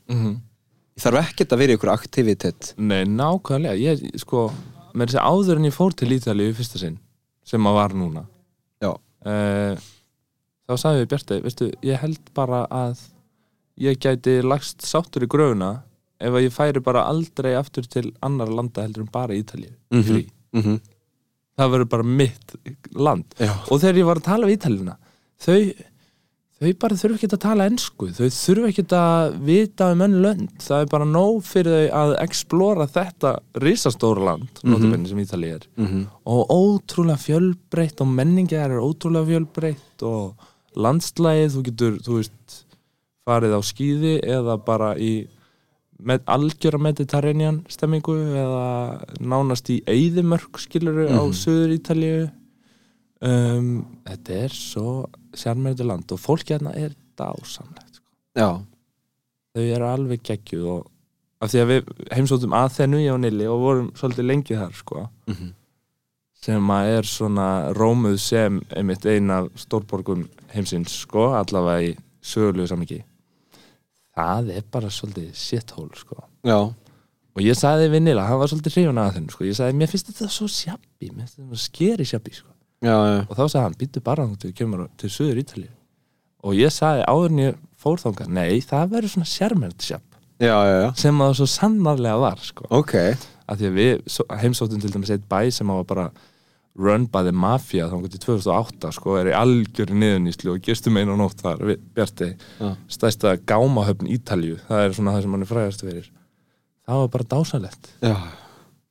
ég 0.98 1.02
þarf 1.04 1.20
ekkert 1.30 1.52
að 1.54 1.58
vera 1.58 1.72
í 1.72 1.76
einhver 1.76 1.94
aktivitet 1.94 2.74
Nei, 2.78 3.04
nákvæmlega, 3.06 3.76
ég 3.76 4.20
sko 4.20 4.52
með 4.94 5.08
þessi 5.08 5.20
áður 5.22 5.56
en 5.58 5.66
ég 5.66 5.74
fór 5.74 5.94
til 5.94 6.12
Ítalíu 6.12 6.50
í 6.50 6.56
fyrsta 6.56 6.80
sinn, 6.80 6.98
sem 7.44 7.62
að 7.68 7.74
var 7.74 7.94
núna 7.94 8.26
Já. 8.82 8.96
Eh, 9.26 9.76
þá 10.68 10.74
sagði 10.78 11.00
við 11.04 11.08
Bjarti, 11.08 11.42
veistu, 11.44 11.72
ég 11.84 12.00
held 12.00 12.20
bara 12.34 12.66
að 12.72 12.98
ég 13.78 14.00
gæti 14.00 14.42
lagst 14.42 14.82
sáttur 14.82 15.24
í 15.24 15.28
gröfuna 15.28 15.84
ef 16.20 16.34
að 16.34 16.44
ég 16.48 16.54
færi 16.54 16.80
bara 16.82 17.04
aldrei 17.06 17.54
aftur 17.56 17.86
til 17.86 18.12
annar 18.22 18.50
landa 18.50 18.82
heldur 18.82 19.02
en 19.02 19.10
bara 19.12 19.34
Mhm. 19.92 20.02
frí. 20.04 20.28
mm 20.54 20.62
-hmm. 20.62 20.80
Það 21.58 21.72
verður 21.74 21.90
bara 21.90 22.04
mitt 22.04 22.56
land. 22.96 23.26
Já, 23.42 23.52
og 23.72 23.80
þegar 23.82 24.02
ég 24.02 24.06
var 24.10 24.20
að 24.22 24.28
tala 24.32 24.48
við 24.50 24.58
Ítalíuna 24.60 24.98
þau, 25.42 25.60
þau 26.58 26.72
bara 26.82 26.98
þurfa 26.98 27.18
ekki 27.20 27.30
að 27.30 27.42
tala 27.46 27.66
ensku, 27.70 28.08
þau 28.18 28.28
þurfa 28.34 28.70
ekki 28.72 28.86
að 28.98 29.36
vita 29.46 29.92
um 29.94 30.04
önn 30.08 30.16
lönd, 30.24 30.54
það 30.64 30.82
er 30.86 30.92
bara 30.94 31.06
nóg 31.06 31.40
fyrir 31.46 31.76
þau 31.78 31.98
að 32.02 32.14
explora 32.24 32.88
þetta 32.90 33.34
risastóra 33.62 34.24
land, 34.32 34.50
Mhm. 34.64 34.72
notabenni 34.74 35.08
sem 35.10 35.18
Ítalíu 35.26 35.56
er. 35.56 35.68
Mm 35.78 36.08
og 36.28 36.50
ótrúlega 36.52 37.18
fjölbreytt 37.24 38.02
og 38.02 38.08
menningar 38.08 38.70
er 38.72 38.82
ótrúlega 38.84 39.26
fjölbreytt 39.30 40.04
og 40.04 40.36
landslægið, 40.76 41.52
þú 41.56 41.62
getur 41.64 41.94
þú 42.04 42.18
veist, 42.20 42.64
farið 43.28 43.54
á 43.58 43.62
skýði 43.64 44.14
eða 44.24 44.58
bara 44.66 44.96
í 44.96 45.28
með 46.04 46.22
algjöra 46.30 46.78
mediterranean 46.80 47.62
stemmingu 47.70 48.14
eða 48.38 48.66
nánast 49.20 49.70
í 49.74 49.80
eyðimörk 49.90 50.60
skiluru 50.62 51.08
á 51.10 51.22
Mhm. 51.26 51.34
söður 51.34 51.74
Ítalíu 51.78 52.30
um, 53.22 53.86
þetta 54.06 54.38
er 54.46 54.50
svo 54.54 55.06
sjarmerandi 55.38 55.84
land 55.88 56.12
og 56.14 56.20
fólk 56.22 56.46
hérna 56.54 56.74
er 56.78 56.94
dásamlegt 57.18 57.98
sko. 57.98 58.12
já, 58.38 58.62
þau 59.56 59.64
eru 59.76 59.86
alveg 59.90 60.22
geggjuð 60.24 60.68
og 60.76 60.92
af 61.42 61.52
því 61.52 61.60
að 61.62 61.68
við 61.72 61.90
heimsóttum 62.18 62.54
að 62.58 62.70
þennu 62.78 63.00
ég 63.04 63.14
og 63.14 63.20
Nili 63.22 63.46
og 63.50 63.60
vorum 63.62 63.92
svolítið 63.98 64.26
lengi 64.32 64.58
þar 64.58 64.74
sko 64.74 65.08
mm 65.28 65.54
sem 66.48 66.68
að 66.70 66.88
er 67.00 67.02
svona 67.10 67.74
rómuð 67.74 68.20
sem 68.22 68.60
einmitt 68.78 69.06
ein 69.10 69.32
af 69.34 69.48
stórborgum 69.58 70.28
heimsins 70.54 70.94
sko, 71.02 71.34
allavega 71.34 71.82
í 71.90 71.96
sögulegu 72.24 72.68
samingi 72.70 73.00
það 74.18 74.52
er 74.58 74.68
bara 74.74 74.92
svolítið 74.92 75.32
shithole 75.38 75.98
sko. 76.00 76.20
Já, 76.48 76.60
og 77.38 77.44
ég 77.46 77.58
sagði 77.58 77.90
við 77.94 78.06
Nila, 78.08 78.26
hann 78.26 78.42
var 78.42 78.50
svolítið 78.52 78.80
hrifun 78.80 79.02
að 79.02 79.16
þennu 79.20 79.36
sko, 79.36 79.46
ég 79.46 79.58
sagði, 79.58 79.78
mér 79.78 79.92
finnst 79.92 80.12
þetta 80.12 80.30
svo 80.34 80.48
sjabbi 80.50 81.12
mér 81.14 81.28
finnst 81.28 81.40
þetta 81.40 81.62
skeri 81.62 82.08
sjabbi 82.10 82.34
sko. 82.34 82.52
Já, 82.82 82.94
já. 82.94 83.20
og 83.24 83.34
þá 83.34 83.44
sagði 83.44 83.64
hann, 83.64 83.78
býttu 83.78 84.04
bara 84.06 84.26
þannig 84.26 84.42
til 84.42 84.50
við 84.50 84.58
kemur 84.58 84.84
til 84.98 85.10
söður 85.14 85.42
Ítalíu. 85.44 85.72
Og 86.46 86.58
ég 86.58 86.74
sagði 86.74 87.06
áður 87.10 87.34
en 87.34 87.42
ég 87.42 87.60
fór 87.82 88.02
þangað, 88.02 88.34
nei, 88.38 88.60
það 88.66 88.92
verður 88.94 89.14
svona 89.14 89.30
sjarmert 89.30 89.86
sjabb. 89.86 90.06
Sem 90.98 91.22
að 91.22 91.32
það 91.32 91.38
svo 91.40 91.48
sannarlega 91.50 92.22
var 92.22 92.42
sko. 92.46 92.68
Ok. 92.78 92.94
Að 93.48 93.62
því 93.62 93.70
að 93.70 93.78
við 93.78 94.20
heimsóttum 94.44 94.82
til 94.84 94.92
dæmis 94.94 95.14
eitt 95.14 95.26
bæ 95.30 95.40
sem 95.54 95.72
var 95.74 95.88
bara 95.90 96.08
run 96.78 97.08
by 97.10 97.24
the 97.26 97.34
mafia 97.34 97.88
þá 97.90 97.96
til 98.14 98.22
2008 98.22 98.92
sko 98.94 99.16
er 99.18 99.32
í 99.32 99.36
algjör 99.38 99.94
niðurníslu 99.98 100.52
og 100.54 100.60
gistum 100.66 101.00
einu 101.00 101.16
og 101.16 101.22
nótt 101.24 101.42
þar 101.42 101.64
við 101.72 101.80
Bjarti, 101.98 102.28
Já. 102.62 102.68
stæsta 102.94 103.34
gámahöfn 103.50 104.10
Ítalju, 104.14 104.60
það 104.68 104.84
er 104.84 104.94
svona 104.98 105.16
það 105.16 105.26
sem 105.26 105.34
hann 105.38 105.46
er 105.46 105.50
frægast 105.52 105.86
fyrir. 105.86 106.12
Það 106.88 107.02
var 107.02 107.10
bara 107.16 107.28
dásalett 107.34 107.90
já, 108.06 108.16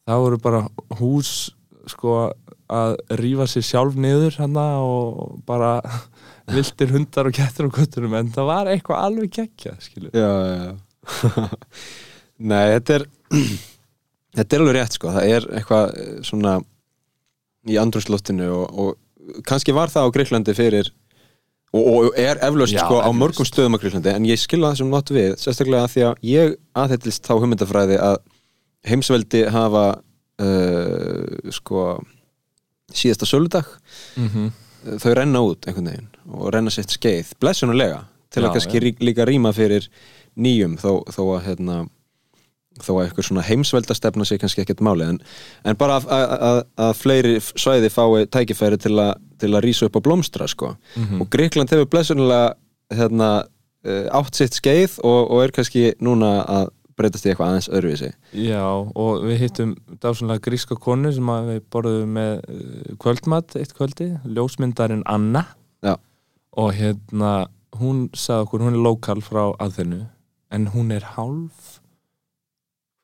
það 0.06 0.24
voru 0.26 0.40
bara 0.44 0.64
hús 0.98 1.30
sko 1.86 2.16
að 2.66 2.96
rífa 3.20 3.46
sér 3.46 3.62
sjálf 3.62 3.94
niður 4.02 4.40
hana 4.42 4.66
og 4.82 5.38
bara 5.46 5.76
viltir 6.56 6.90
hundar 6.94 7.30
og 7.30 7.36
kettur 7.38 7.68
og 7.70 7.76
kötturum 7.78 8.16
en 8.18 8.32
það 8.34 8.50
var 8.50 8.70
eitthvað 8.72 9.04
alveg 9.06 9.32
gekkja 9.38 9.76
skilur. 9.82 10.10
Já, 10.10 10.30
já, 10.42 10.56
já. 10.66 11.46
nei, 12.50 12.64
þetta 12.74 12.98
er 12.98 13.06
þetta 14.40 14.56
er 14.58 14.64
alveg 14.64 14.76
rétt 14.80 14.98
sko. 14.98 15.12
Það 15.14 15.36
er 15.36 15.46
eitthvað 15.60 15.94
eh, 16.02 16.16
svona 16.26 16.56
í 17.66 17.78
andrúnsloftinu 17.80 18.48
og, 18.54 18.78
og 18.78 19.42
kannski 19.48 19.74
var 19.76 19.92
það 19.92 20.08
á 20.08 20.14
Greiklandi 20.14 20.54
fyrir 20.56 20.90
og, 21.74 21.82
og 21.82 22.18
er 22.20 22.40
eflaust 22.46 22.78
sko 22.78 23.00
á 23.02 23.10
mörgum 23.14 23.48
stöðum 23.48 23.76
á 23.76 23.82
Greiklandi 23.82 24.14
en 24.14 24.28
ég 24.28 24.40
skilja 24.40 24.72
það 24.72 24.80
sem 24.80 24.92
nátt 24.92 25.14
við 25.14 25.30
sérstaklega 25.42 25.86
að 25.86 25.94
því 25.94 26.04
að 26.08 26.26
ég 26.30 26.56
aðheitist 26.82 27.26
þá 27.26 27.32
hugmyndafræði 27.36 27.98
að 28.02 28.18
heimsveldi 28.86 29.46
hafa 29.52 29.86
uh, 30.42 31.52
sko 31.54 31.86
síðasta 32.94 33.26
söludag 33.26 33.66
mm 34.16 34.28
-hmm. 34.28 34.98
þau 35.02 35.14
renna 35.14 35.42
út 35.42 35.66
einhvern 35.66 35.90
veginn 35.90 36.12
og 36.30 36.52
renna 36.54 36.70
sitt 36.70 36.94
skeið 36.94 37.34
blessunulega 37.40 38.04
til 38.30 38.44
að 38.44 38.48
Já, 38.48 38.52
kannski 38.52 38.78
já. 38.78 38.94
líka 39.00 39.24
rýma 39.24 39.52
fyrir 39.52 39.88
nýjum 40.36 40.76
þó, 40.76 41.02
þó 41.08 41.22
að 41.36 41.44
hérna, 41.48 41.76
þó 42.82 42.92
að 42.96 43.02
eitthvað 43.06 43.28
svona 43.28 43.44
heimsveldastefna 43.46 44.26
sé 44.28 44.38
kannski 44.40 44.64
ekkert 44.64 44.82
máli 44.84 45.08
en, 45.08 45.18
en 45.64 45.78
bara 45.80 45.98
að, 46.02 46.62
fleiri 46.98 47.36
svæði 47.42 47.90
fái 47.92 48.26
tækifæri 48.32 48.80
til, 48.82 48.94
a, 49.00 49.12
til 49.40 49.52
að 49.54 49.66
rýsa 49.66 49.88
upp 49.88 49.98
á 49.98 50.04
blómstra 50.06 50.48
sko. 50.50 50.74
Mhm. 50.96 51.20
og 51.20 51.30
Gríkland 51.32 51.72
hefur 51.72 51.90
blessunulega 51.90 52.54
hérna, 52.94 53.30
eh, 53.84 54.06
átt 54.14 54.34
sitt 54.38 54.54
skeið 54.54 55.00
og, 55.04 55.30
og 55.30 55.44
er 55.44 55.54
kannski 55.54 55.92
núna 56.00 56.40
að 56.44 56.72
breytast 56.96 57.26
í 57.26 57.30
eitthvað 57.30 57.50
aðeins 57.50 57.68
öðruvísi 57.68 58.10
Já, 58.46 58.64
og 58.64 59.24
við 59.26 59.42
hittum 59.44 59.74
dásanlega 60.00 60.44
gríska 60.46 60.78
konu 60.80 61.12
sem 61.12 61.32
við 61.50 61.60
borðum 61.72 62.14
með 62.16 62.32
uh, 62.48 62.94
kvöldmat 63.02 63.56
eitt 63.60 63.74
kvöldi, 63.76 64.14
ljósmyndarinn 64.24 65.04
Anna 65.04 65.44
Já. 65.84 65.96
og 66.56 66.72
hérna 66.78 67.48
hún 67.76 68.06
sagði 68.16 68.46
okkur, 68.46 68.64
hún 68.64 68.78
er 68.78 68.84
lokal 68.86 69.20
frá 69.24 69.42
aðþennu 69.60 70.06
en 70.56 70.68
hún 70.72 70.94
er 70.94 71.04
hálf 71.16 71.75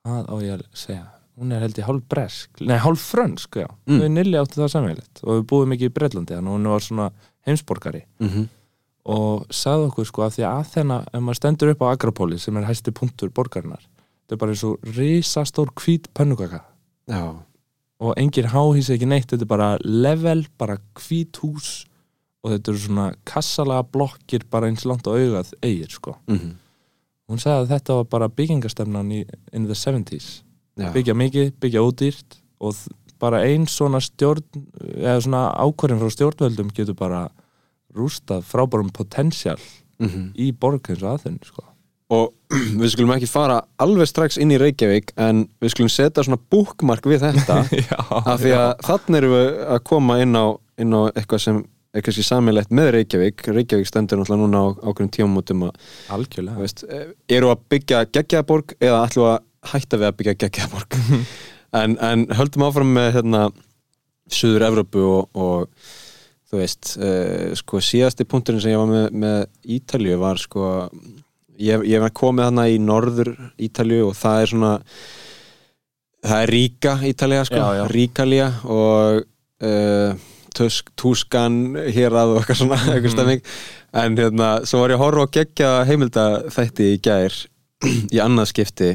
hvað 0.02 0.30
á 0.30 0.34
ég 0.42 0.54
að 0.56 0.64
segja? 0.74 1.04
Hún 1.40 1.52
er 1.56 1.62
held 1.64 1.78
ég 1.80 1.86
hálf 1.88 2.02
bresk, 2.12 2.60
nei 2.60 2.76
hálf 2.82 3.04
frönsk 3.12 3.56
já, 3.62 3.68
Mm. 3.88 4.00
við 4.00 4.10
Nilli 4.12 4.36
áttu 4.36 4.60
það 4.60 4.72
samvegilegt 4.74 5.22
og 5.24 5.30
við 5.38 5.46
búum 5.48 5.72
ekki 5.72 5.88
í 5.88 5.94
Breitlandi 5.94 6.34
þannig 6.36 6.50
að 6.52 6.56
hún 6.58 6.68
var 6.68 6.80
svona 6.80 7.06
heimsborgari. 7.46 8.02
Mm 8.20 8.28
-hmm. 8.28 8.48
og 9.04 9.46
sagði 9.50 9.86
okkur 9.88 10.06
sko 10.06 10.22
að 10.22 10.34
því 10.36 10.42
að 10.46 10.58
Aþena 10.60 10.98
ef 11.12 11.20
maður 11.20 11.34
stendur 11.40 11.70
upp 11.72 11.80
á 11.82 11.90
Agropoli 11.92 12.38
sem 12.38 12.56
er 12.56 12.64
hæsti 12.68 12.92
punktur 12.92 13.30
borgarinnar 13.30 13.80
þetta 13.82 14.32
er 14.32 14.36
bara 14.36 14.50
eins 14.52 14.64
og 14.64 14.78
risastór 14.82 15.72
hvít 15.74 16.06
pönnukaka 16.14 16.60
Já, 17.08 17.34
og 18.00 18.14
engin 18.16 18.46
háhísi 18.46 18.94
ekki 18.94 19.06
neitt 19.06 19.26
þetta 19.30 19.42
er 19.42 19.46
bara 19.46 19.78
level, 19.82 20.46
bara 20.58 20.78
hvít 20.94 21.32
hús. 21.42 21.86
Og 22.44 22.50
þetta 22.50 22.68
eru 22.72 22.78
svona 22.78 23.14
kassalaga 23.24 23.82
blokkir 23.92 24.42
bara 24.50 24.66
eins 24.66 24.84
langt 24.84 25.06
á 25.06 25.14
augað 25.14 25.52
eigir 25.62 25.90
sko. 25.90 26.16
mm 26.28 26.54
hún 27.32 27.42
sagði 27.42 27.64
að 27.64 27.74
þetta 27.74 27.98
var 27.98 28.08
bara 28.12 28.32
byggingastemnan 28.40 29.12
í 29.16 29.22
in 29.56 29.68
the 29.68 29.76
70s 29.78 30.42
já. 30.76 30.90
byggja 30.92 31.16
mikið, 31.16 31.52
byggja 31.62 31.84
ódýrt 31.84 32.38
og 32.62 32.76
bara 33.22 33.42
ein 33.46 33.68
svona 33.70 34.00
stjórn 34.02 34.44
eða 34.98 35.20
svona 35.24 35.42
ákvörðin 35.62 36.02
frá 36.02 36.14
stjórnvöldum 36.16 36.72
getur 36.74 36.98
bara 36.98 37.26
rústað 37.92 38.44
frábærum 38.48 38.92
potential 38.94 39.60
Mm 40.02 40.32
í 40.34 40.50
borg 40.50 40.88
eins 40.90 41.02
og 41.04 41.12
aðeins 41.12 41.46
sko. 41.46 41.62
og 42.10 42.32
við 42.80 42.88
skulum 42.90 43.12
ekki 43.14 43.28
fara 43.30 43.60
alveg 43.78 44.08
strax 44.08 44.38
inn 44.40 44.50
í 44.50 44.58
Reykjavík 44.58 45.12
en 45.16 45.44
við 45.62 45.74
skulum 45.74 45.92
setja 45.92 46.24
svona 46.24 46.40
búkmark 46.50 47.06
við 47.06 47.22
þetta 47.22 47.60
já, 47.90 48.00
af 48.00 48.40
því 48.40 48.54
að 48.56 48.70
þannig 48.88 49.20
erum 49.20 49.36
við 49.36 49.50
að 49.76 49.84
koma 49.92 50.18
inn 50.24 50.34
á, 50.34 50.46
inn 50.82 50.96
á 50.96 51.00
eitthvað 51.12 51.44
sem 51.44 51.62
er 51.92 52.04
kannski 52.04 52.24
samilegt 52.24 52.72
með 52.74 52.92
Reykjavík. 52.96 53.46
Reykjavík 53.52 53.88
stendur 53.88 54.20
náttúrulega 54.20 54.42
núna 54.42 54.62
á 54.62 54.66
að, 55.68 55.80
þú 56.06 56.14
algjörlega 56.16 56.62
veist, 56.62 56.84
eh, 56.88 57.10
eru 57.36 57.52
að 57.52 57.66
byggja 57.74 58.04
geggjaðborg 58.14 58.76
eða 58.80 59.02
ætlum 59.06 59.26
við 59.26 59.32
að 59.32 59.72
hætta 59.72 60.00
við 60.00 60.08
að 60.08 60.16
byggja 60.20 60.38
geggjaðborg 60.44 60.96
en, 61.82 61.98
en 62.00 62.24
höldum 62.38 62.66
áfram 62.68 62.94
með 62.96 63.10
hérna 63.18 63.42
Suður 64.32 64.66
Evrópu 64.70 65.04
og, 65.04 65.28
og 65.36 65.92
þú 66.52 66.60
veist, 66.60 66.94
uh, 67.00 67.52
sko 67.58 67.80
síðasti 67.84 68.26
punkturinn 68.28 68.62
sem 68.62 68.74
ég 68.74 68.80
var 68.80 68.90
með, 68.90 69.06
með 69.24 69.76
Ítalju 69.76 70.18
var 70.20 70.40
sko 70.40 70.64
ég, 71.60 71.84
ég 71.88 72.02
var 72.02 72.12
komið 72.16 72.50
hana 72.50 72.66
í 72.72 72.80
norður 72.80 73.34
Ítalju 73.60 74.08
og 74.08 74.16
það 74.18 74.40
er 74.40 74.52
svona 74.52 74.72
það 76.22 76.36
er 76.38 76.52
ríka 76.56 76.98
Ítalja 77.08 77.46
sko, 77.48 77.62
ríkalía 77.92 78.50
og 78.68 79.22
uh, 79.22 80.12
tusk, 80.12 80.31
túskan 80.56 81.56
hér 81.94 82.14
að 82.16 82.34
og 82.34 82.40
eitthvað 82.42 82.60
svona 82.62 82.78
eitthvað 82.92 83.14
stemming. 83.16 83.42
En 84.02 84.16
hérna, 84.18 84.50
svo 84.68 84.80
var 84.82 84.94
ég 84.94 84.98
að 85.00 85.04
horfa 85.04 85.26
og 85.26 85.32
gegja 85.36 85.70
heimilda 85.88 86.26
þætti 86.54 86.88
í 86.94 87.00
gær 87.04 87.36
í 88.12 88.20
annað 88.22 88.50
skipti 88.52 88.90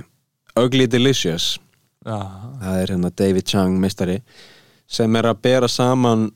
Ugly 0.57 0.87
Delicious. 0.89 1.57
Já, 2.07 2.17
það 2.63 2.77
er 2.81 2.93
hérna 2.93 3.11
David 3.19 3.45
Chang 3.51 3.75
meistari 3.83 4.19
sem 4.87 5.15
er 5.19 5.27
að 5.27 5.41
bera 5.43 5.67
saman 5.69 6.29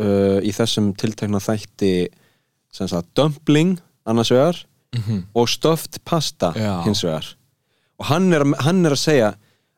uh, 0.00 0.38
í 0.40 0.50
þessum 0.56 0.94
tiltekna 0.98 1.40
þætti 1.44 1.92
sem 2.72 2.88
sagt 2.90 3.10
dumpling 3.18 3.76
annars 4.08 4.32
vegar 4.34 4.64
Mhm. 4.96 5.26
og 5.36 5.50
stuffed 5.52 5.98
pasta 6.08 6.48
Já. 6.56 6.78
hins 6.86 7.02
vegar. 7.04 7.26
Og 8.00 8.06
hann 8.08 8.32
er, 8.32 8.40
hann 8.64 8.86
er 8.88 8.94
að 8.96 9.02
segja 9.02 9.26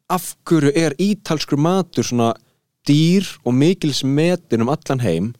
af 0.08 0.28
hverju 0.46 0.70
er 0.78 0.94
ítalskur 1.02 1.58
matur 1.58 2.06
svona 2.06 2.28
dýr 2.90 3.28
og 3.46 3.54
mikils 3.54 4.02
metin 4.04 4.64
um 4.66 4.72
allan 4.74 5.00
heim 5.06 5.30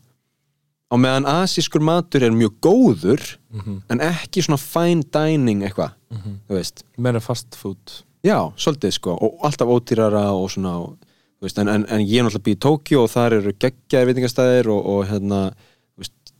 á 0.90 0.94
meðan 0.98 1.26
asískur 1.30 1.82
matur 1.86 2.22
er 2.26 2.30
mjög 2.34 2.54
góður 2.62 3.36
Mhm. 3.50 3.82
en 3.90 3.98
ekki 4.00 4.42
svona 4.46 4.58
fine 4.58 5.02
dining 5.12 5.62
eitthvað, 5.66 5.92
Mhm. 6.10 6.38
þú 6.48 6.54
veist 6.58 6.82
meira 6.98 7.20
fast 7.20 7.54
food 7.58 8.02
Já, 8.22 8.52
svolítið 8.56 8.92
sko 8.92 9.14
og 9.16 9.38
alltaf 9.42 9.68
ódýrara 9.68 10.26
og 10.34 10.50
svona 10.50 10.74
og, 10.76 10.96
þú 11.40 11.46
veist, 11.46 11.58
en, 11.58 11.68
en, 11.68 11.86
en 11.88 12.00
ég 12.06 12.18
er 12.20 12.24
náttúrulega 12.26 12.46
býð 12.46 12.56
í 12.56 12.62
Tókjó 12.66 12.98
og 13.04 13.10
þar 13.10 13.32
eru 13.38 13.52
geggjaðir 13.52 14.08
veitingastæðir 14.10 14.66
og, 14.68 14.86
og 14.86 15.06
hérna 15.08 15.40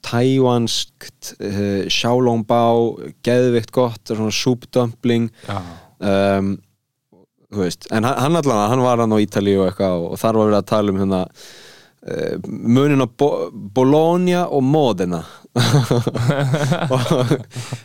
tævanskt 0.04 1.35
uh, 1.40 1.85
sjálóngbá 1.92 2.61
geðvikt 3.26 3.72
gott, 3.74 4.00
svona 4.08 4.32
súpdumpling 4.35 5.30
já, 5.46 5.58
um, 6.38 6.54
þú 7.50 7.64
veist, 7.64 7.88
en 7.90 8.06
hann, 8.06 8.38
allan 8.38 8.70
hann 8.70 8.84
var 8.84 9.02
hann 9.02 9.14
á 9.14 9.18
Ítali 9.22 9.56
og 9.58 9.68
eitthvað 9.68 10.06
og, 10.06 10.14
þar 10.20 10.40
var 10.40 10.52
við 10.52 10.58
að 10.60 10.70
tala 10.70 10.94
um 10.94 11.00
hérna 11.02 11.20
uh, 11.26 12.34
munin 12.46 13.04
á 13.04 13.08
Bo 13.10 13.30
Bologna 13.50 14.46
og 14.48 14.64
Modena. 14.64 15.24
Og 16.94 17.08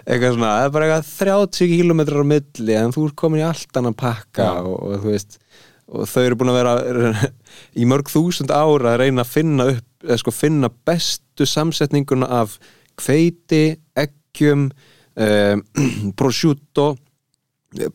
eitthvað 0.05 0.35
svona, 0.35 0.51
það 0.53 0.65
er 0.67 0.73
bara 0.75 0.85
eitthvað 0.85 1.07
30 1.17 1.71
kilometrar 1.71 2.21
á 2.21 2.29
milli 2.29 2.75
en 2.77 2.93
þú 2.93 3.07
ert 3.07 3.15
komin 3.17 3.41
í 3.41 3.47
allt 3.47 3.79
annan 3.79 3.97
pakka 3.97 4.51
og, 4.61 4.75
og 4.85 4.99
þú 5.01 5.09
veist 5.15 5.39
og 5.85 6.09
þau 6.09 6.21
eru 6.23 6.37
búin 6.39 6.51
að 6.53 6.59
vera 6.59 7.29
í 7.81 7.87
mörg 7.89 8.09
þúsund 8.11 8.53
ára 8.53 8.93
að 8.93 8.99
reyna 9.03 9.25
að 9.25 9.33
finna 9.33 9.67
upp 9.73 10.05
eða 10.05 10.19
sko 10.21 10.33
finna 10.33 10.69
bestu 10.85 11.47
samsetninguna 11.49 12.29
af 12.41 12.59
hveiti, 13.01 13.75
eggjum 13.97 14.69
um, 14.69 15.63
prosciutto 16.19 16.93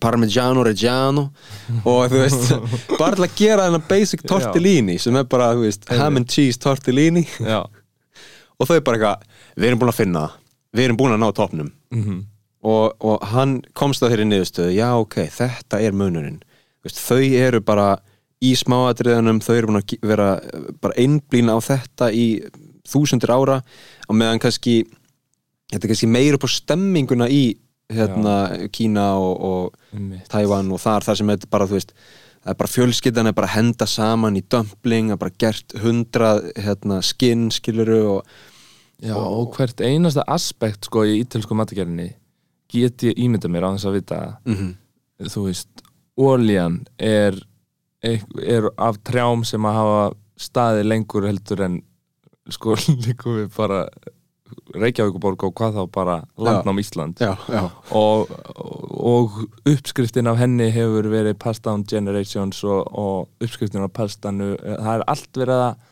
parmigiano 0.00 0.62
reggiano 0.66 1.26
og 1.84 2.10
þú 2.12 2.20
veist, 2.24 2.52
bara 3.00 3.16
til 3.16 3.26
að 3.26 3.36
gera 3.38 3.66
þennan 3.68 3.84
basic 3.88 4.22
tortellini 4.28 4.98
sem 5.00 5.16
er 5.16 5.24
bara, 5.30 5.52
þú 5.56 5.64
veist, 5.66 5.88
ham 5.96 6.16
and 6.20 6.28
cheese 6.30 6.58
tortellini. 6.60 7.26
Og 8.60 8.68
þau 8.68 8.80
bara 8.84 8.98
eitthvað, 8.98 9.22
við 9.56 9.70
erum 9.70 9.78
búin 9.80 9.90
að 9.94 9.98
finna 10.02 10.22
við 10.76 10.84
erum 10.84 10.98
búin 11.00 11.14
að 11.16 11.22
ná 11.22 11.30
topnum 11.34 11.70
Mhm. 11.90 12.18
og, 12.62 12.92
og 13.00 13.22
hann 13.32 13.54
komst 13.74 14.02
að 14.04 14.12
þeirri 14.12 14.26
niðurstöðu 14.28 14.74
já 14.76 14.88
ok, 15.00 15.16
þetta 15.32 15.80
er 15.80 15.92
munurinn. 15.96 16.42
Veist, 16.84 17.00
þau 17.00 17.22
eru 17.40 17.60
bara 17.64 17.86
í 18.44 18.52
smáatriðunum, 18.56 19.40
þau 19.44 19.54
eru 19.56 19.70
búin 19.70 19.80
að 19.80 19.96
vera 20.06 20.28
eh, 20.44 20.68
bara 20.80 20.94
einblína 21.00 21.56
á 21.56 21.60
þetta 21.64 22.10
í 22.12 22.26
þúsundir 22.88 23.32
ára. 23.32 23.56
Og 24.08 24.16
meðan 24.20 24.38
kannski 24.44 24.82
þetta 25.72 25.80
er 25.86 25.90
kannski 25.94 26.10
meira 26.12 26.36
upp 26.38 26.44
á 26.44 26.50
stemminguna 26.52 27.28
í 27.32 27.42
hérna, 27.90 28.34
Kína 28.74 29.06
og, 29.20 29.44
og. 29.50 29.78
Tævan 30.30 30.70
og 30.72 30.82
þar, 30.82 31.06
þar 31.06 31.20
sem 31.20 31.32
þetta 31.34 31.50
bara, 31.50 31.68
þú 31.70 31.78
veist 31.78 31.94
það 32.40 32.52
er 32.52 32.60
bara 32.62 32.72
fjölskyldan 32.72 33.28
er 33.28 33.36
bara 33.36 33.50
að 33.50 33.56
henda 33.58 33.88
saman 33.90 34.38
í 34.38 34.44
dumpling, 34.48 35.10
það 35.10 35.16
er 35.16 35.22
bara 35.24 35.38
gert 35.44 35.74
hundrað 35.82 36.44
hérna, 36.56 37.00
skinn, 37.04 37.50
skiluru 37.54 38.00
og 38.14 38.38
Já, 39.00 39.14
og 39.16 39.54
hvert 39.56 39.80
einasta 39.80 40.26
aspekt 40.28 40.84
sko 40.84 41.06
í 41.08 41.22
ítölsku 41.22 41.56
matagerðinni 41.56 42.10
get 42.70 43.02
ég 43.08 43.16
ímynda 43.16 43.48
mér 43.48 43.64
á 43.64 43.72
þess 43.72 43.88
að 43.88 43.96
vita. 43.96 44.18
Mm 44.44 44.76
þú 45.28 45.46
veist, 45.48 45.82
ólían 46.16 46.80
er, 46.96 47.36
er 48.00 48.68
af 48.80 49.00
trjám 49.04 49.44
sem 49.44 49.66
að 49.68 49.76
hafa 49.76 50.04
staði 50.40 50.86
lengur 50.86 51.26
heldur 51.28 51.64
en 51.66 51.80
sko 52.50 52.76
líku 53.04 53.36
við 53.40 53.50
bara 53.56 53.84
Reykjavíkuborg 54.76 55.44
og 55.48 55.54
hvað 55.58 55.78
þá 55.78 55.82
bara 55.94 56.16
landnám 56.38 56.80
Ísland. 56.82 57.20
Já, 57.22 57.34
já, 57.50 57.62
og, 57.96 58.30
og 58.90 59.38
uppskriftin 59.68 60.30
af 60.30 60.40
henni 60.40 60.70
hefur 60.74 61.10
verið 61.10 61.38
passed 61.42 61.66
down 61.66 61.84
generations 61.84 62.62
og, 62.64 62.86
og 62.90 63.44
uppskriftin 63.44 63.86
af 63.86 63.92
pastanu 63.96 64.54
það 64.60 64.92
er 64.94 65.06
allt 65.10 65.42
verið 65.42 65.64
að 65.66 65.86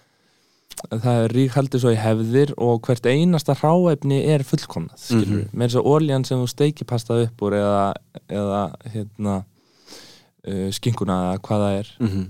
það 1.02 1.20
er 1.24 1.32
ríkhaldi 1.34 1.82
svo 1.82 1.90
í 1.90 1.98
hefðir 1.98 2.54
og 2.62 2.84
hvert 2.86 3.06
einasta 3.10 3.56
ráefni 3.58 4.20
er 4.30 4.44
fullkomnað 4.46 5.00
skilur 5.02 5.40
við, 5.40 5.46
með 5.50 5.72
þess 5.72 5.80
að 5.80 5.88
óljan 5.90 6.26
sem 6.28 6.42
þú 6.42 6.50
steiki 6.52 6.86
pastað 6.86 7.24
upp 7.26 7.46
úr 7.48 7.56
eða, 7.58 7.86
eða 8.30 8.60
hérna 8.92 9.38
uh, 9.42 10.68
skinkuna 10.76 11.22
eða 11.32 11.40
hvað 11.48 11.64
það 11.64 11.78
er. 11.80 11.94
Mm 12.04 12.26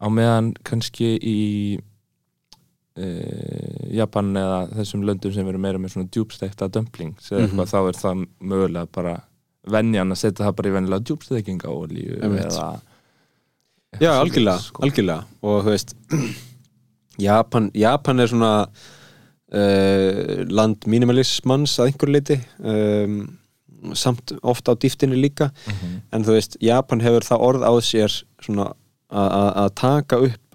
á 0.00 0.06
meðan 0.12 0.52
kannski 0.66 1.14
í 1.16 1.40
uh, 3.00 3.75
Japan 3.96 4.32
eða 4.36 4.58
þessum 4.78 5.04
löndum 5.08 5.32
sem 5.34 5.48
eru 5.48 5.58
meira 5.62 5.78
með 5.82 5.94
svona 5.94 6.10
djúbstekta 6.12 6.68
dumplings 6.72 7.30
eða 7.30 7.40
Mhm. 7.40 7.46
eitthvað 7.46 7.72
þá 7.72 7.78
er 7.88 8.00
það 8.02 8.26
mögulega 8.52 8.88
bara 8.92 9.14
venjan 9.66 10.12
að 10.14 10.20
setja 10.22 10.44
það 10.46 10.56
bara 10.56 10.68
í 10.68 10.74
venjulega 10.76 11.04
djúbstekinga 11.08 11.68
olíu 11.72 12.20
Einmitt. 12.22 12.46
eða 12.52 12.80
Já, 14.00 14.10
algjörlega, 14.20 14.58
sko. 14.60 14.82
algjörlega 14.82 15.24
og 15.42 15.64
þú 15.64 15.70
veist 15.72 15.94
Japan, 17.18 17.70
Japan 17.74 18.20
er 18.20 18.26
svona 18.28 18.52
uh, 19.54 20.44
land 20.52 20.86
minimalismans 20.90 21.78
að 21.80 21.90
einhver 21.92 22.12
leiti 22.12 22.36
um, 22.60 23.20
samt 23.96 24.32
ofta 24.42 24.74
á 24.74 24.80
dýftinni 24.82 25.18
líka 25.20 25.50
Mhm. 25.68 26.00
en 26.12 26.24
þú 26.24 26.34
veist, 26.36 26.56
Japan 26.60 27.00
hefur 27.00 27.20
það 27.24 27.44
orð 27.48 27.62
á 27.62 27.72
sér 27.80 28.22
svona 28.42 28.72
að 29.10 29.70
taka 29.78 30.16
upp 30.18 30.45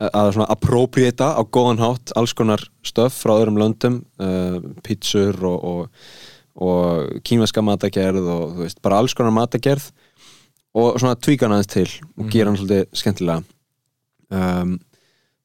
að- 0.00 0.32
svona 0.36 0.48
appropriata 0.52 1.32
á 1.36 1.42
góðan 1.44 1.78
hátt 1.80 2.12
alls 2.16 2.32
konar 2.36 2.60
stöf 2.84 3.16
frá 3.22 3.32
öðrum 3.40 3.56
löndum 3.60 4.02
uh, 4.20 4.58
pizzur 4.84 5.38
og, 5.44 5.64
og, 5.64 5.88
og 6.56 7.20
kínveska 7.24 7.62
matagerð 7.64 8.26
og 8.28 8.56
þú 8.56 8.64
veist, 8.66 8.82
bara 8.84 8.98
alls 9.00 9.14
konar 9.16 9.32
matagerð 9.32 9.90
og 10.76 10.98
svona 11.00 11.16
tvíkan 11.16 11.52
aðeins 11.56 11.72
til 11.72 11.88
og 12.18 12.24
Mhm. 12.26 12.30
gera 12.30 12.50
hann 12.50 12.58
svolítið 12.60 12.86
skemmtilega. 12.92 13.44
Um, 14.30 14.78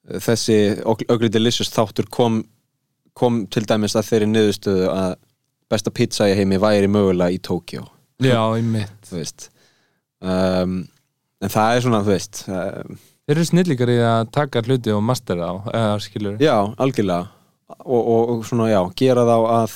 þessi 0.10 0.56
Ugly 0.84 1.30
Delicious 1.30 1.70
þáttur 1.72 2.10
kom 2.10 2.44
kom 3.14 3.46
til 3.52 3.64
dæmis 3.68 3.94
að 3.96 4.08
þeirri 4.08 4.28
niðurstöðu 4.32 4.88
að 4.90 5.16
besta 5.70 5.92
pizza 5.92 6.26
í 6.32 6.36
heimi 6.36 6.58
væri 6.60 6.88
mögulega 6.88 7.32
í 7.36 7.40
Tókjó 7.44 7.84
Já, 8.24 8.40
í 8.58 8.62
mitt 8.64 9.50
um, 10.22 10.88
en 11.42 11.50
það 11.52 11.76
er 11.76 11.82
svona, 11.86 12.00
þú 12.06 12.12
veist 12.14 12.42
um, 12.48 12.98
Þeir 13.32 13.40
eru 13.40 13.48
snillikar 13.48 13.90
í 13.94 13.94
að 14.04 14.22
taka 14.36 14.60
hluti 14.66 14.92
og 14.92 15.06
mastera 15.08 15.46
á, 15.48 15.54
eða 15.72 16.00
skilur 16.04 16.42
já, 16.44 16.56
algjörlega. 16.84 17.30
Og, 17.80 18.02
og, 18.02 18.32
og 18.34 18.42
svona, 18.44 18.66
já, 18.68 18.82
gera 19.00 19.24
þá 19.24 19.36
að 19.40 19.76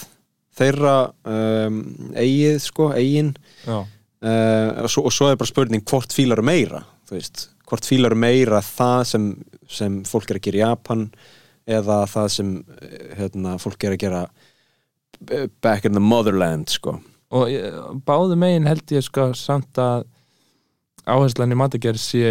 þeirra 0.60 0.96
um, 1.32 1.78
eigið, 2.20 2.58
sko, 2.66 2.90
eigin. 2.98 3.30
Uh, 3.64 3.80
og, 4.26 4.90
svo, 4.92 5.06
og 5.08 5.16
svo 5.16 5.30
er 5.32 5.40
bara 5.40 5.54
spurning 5.54 5.86
hvort 5.88 6.12
fílar 6.12 6.44
meira, 6.44 6.84
þú 7.08 7.16
veist. 7.16 7.46
Hvort 7.72 7.88
fílar 7.88 8.18
meira 8.20 8.60
það 8.60 9.06
sem, 9.14 9.32
sem 9.72 9.98
fólk 10.12 10.36
er 10.36 10.42
að 10.42 10.46
gera 10.50 10.60
í 10.60 10.66
Japan 10.66 11.08
eða 11.80 12.02
það 12.12 12.30
sem 12.36 12.54
eh, 12.60 13.10
hérna, 13.22 13.56
fólk 13.64 13.88
er 13.88 13.96
að 13.96 14.04
gera 14.04 14.24
eh, 15.32 15.48
back 15.64 15.88
in 15.88 15.96
the 15.96 16.04
motherland, 16.04 16.76
sko. 16.76 17.00
Og 17.32 17.56
báðu 18.04 18.36
megin 18.36 18.68
held 18.68 19.00
ég 19.00 19.08
sko 19.08 19.32
samt 19.32 19.80
að 19.80 20.10
áherslan 21.08 21.56
í 21.56 21.64
matagerð 21.64 22.04
sé 22.04 22.30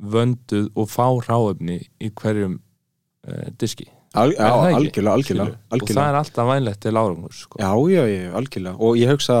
vönduð 0.00 0.68
og 0.76 0.88
fá 0.90 1.06
ráöfni 1.26 1.80
í 2.00 2.10
hverjum 2.10 2.60
uh, 3.28 3.50
diski 3.58 3.88
Al, 4.14 4.32
já, 4.36 4.44
algjörlega, 4.44 5.12
algjörlega, 5.16 5.22
Skilurðu? 5.24 5.52
og 5.56 5.56
það 5.56 5.78
algjörlega. 5.78 6.08
er 6.08 6.16
alltaf 6.18 6.48
vænlegt 6.50 6.80
til 6.84 6.92
árangur 7.00 7.32
sko. 7.32 7.58
Já, 7.62 7.70
já, 7.88 8.02
já, 8.12 8.32
algjörlega 8.36 8.76
og 8.78 8.96
ég 9.00 9.08
hugsa 9.08 9.36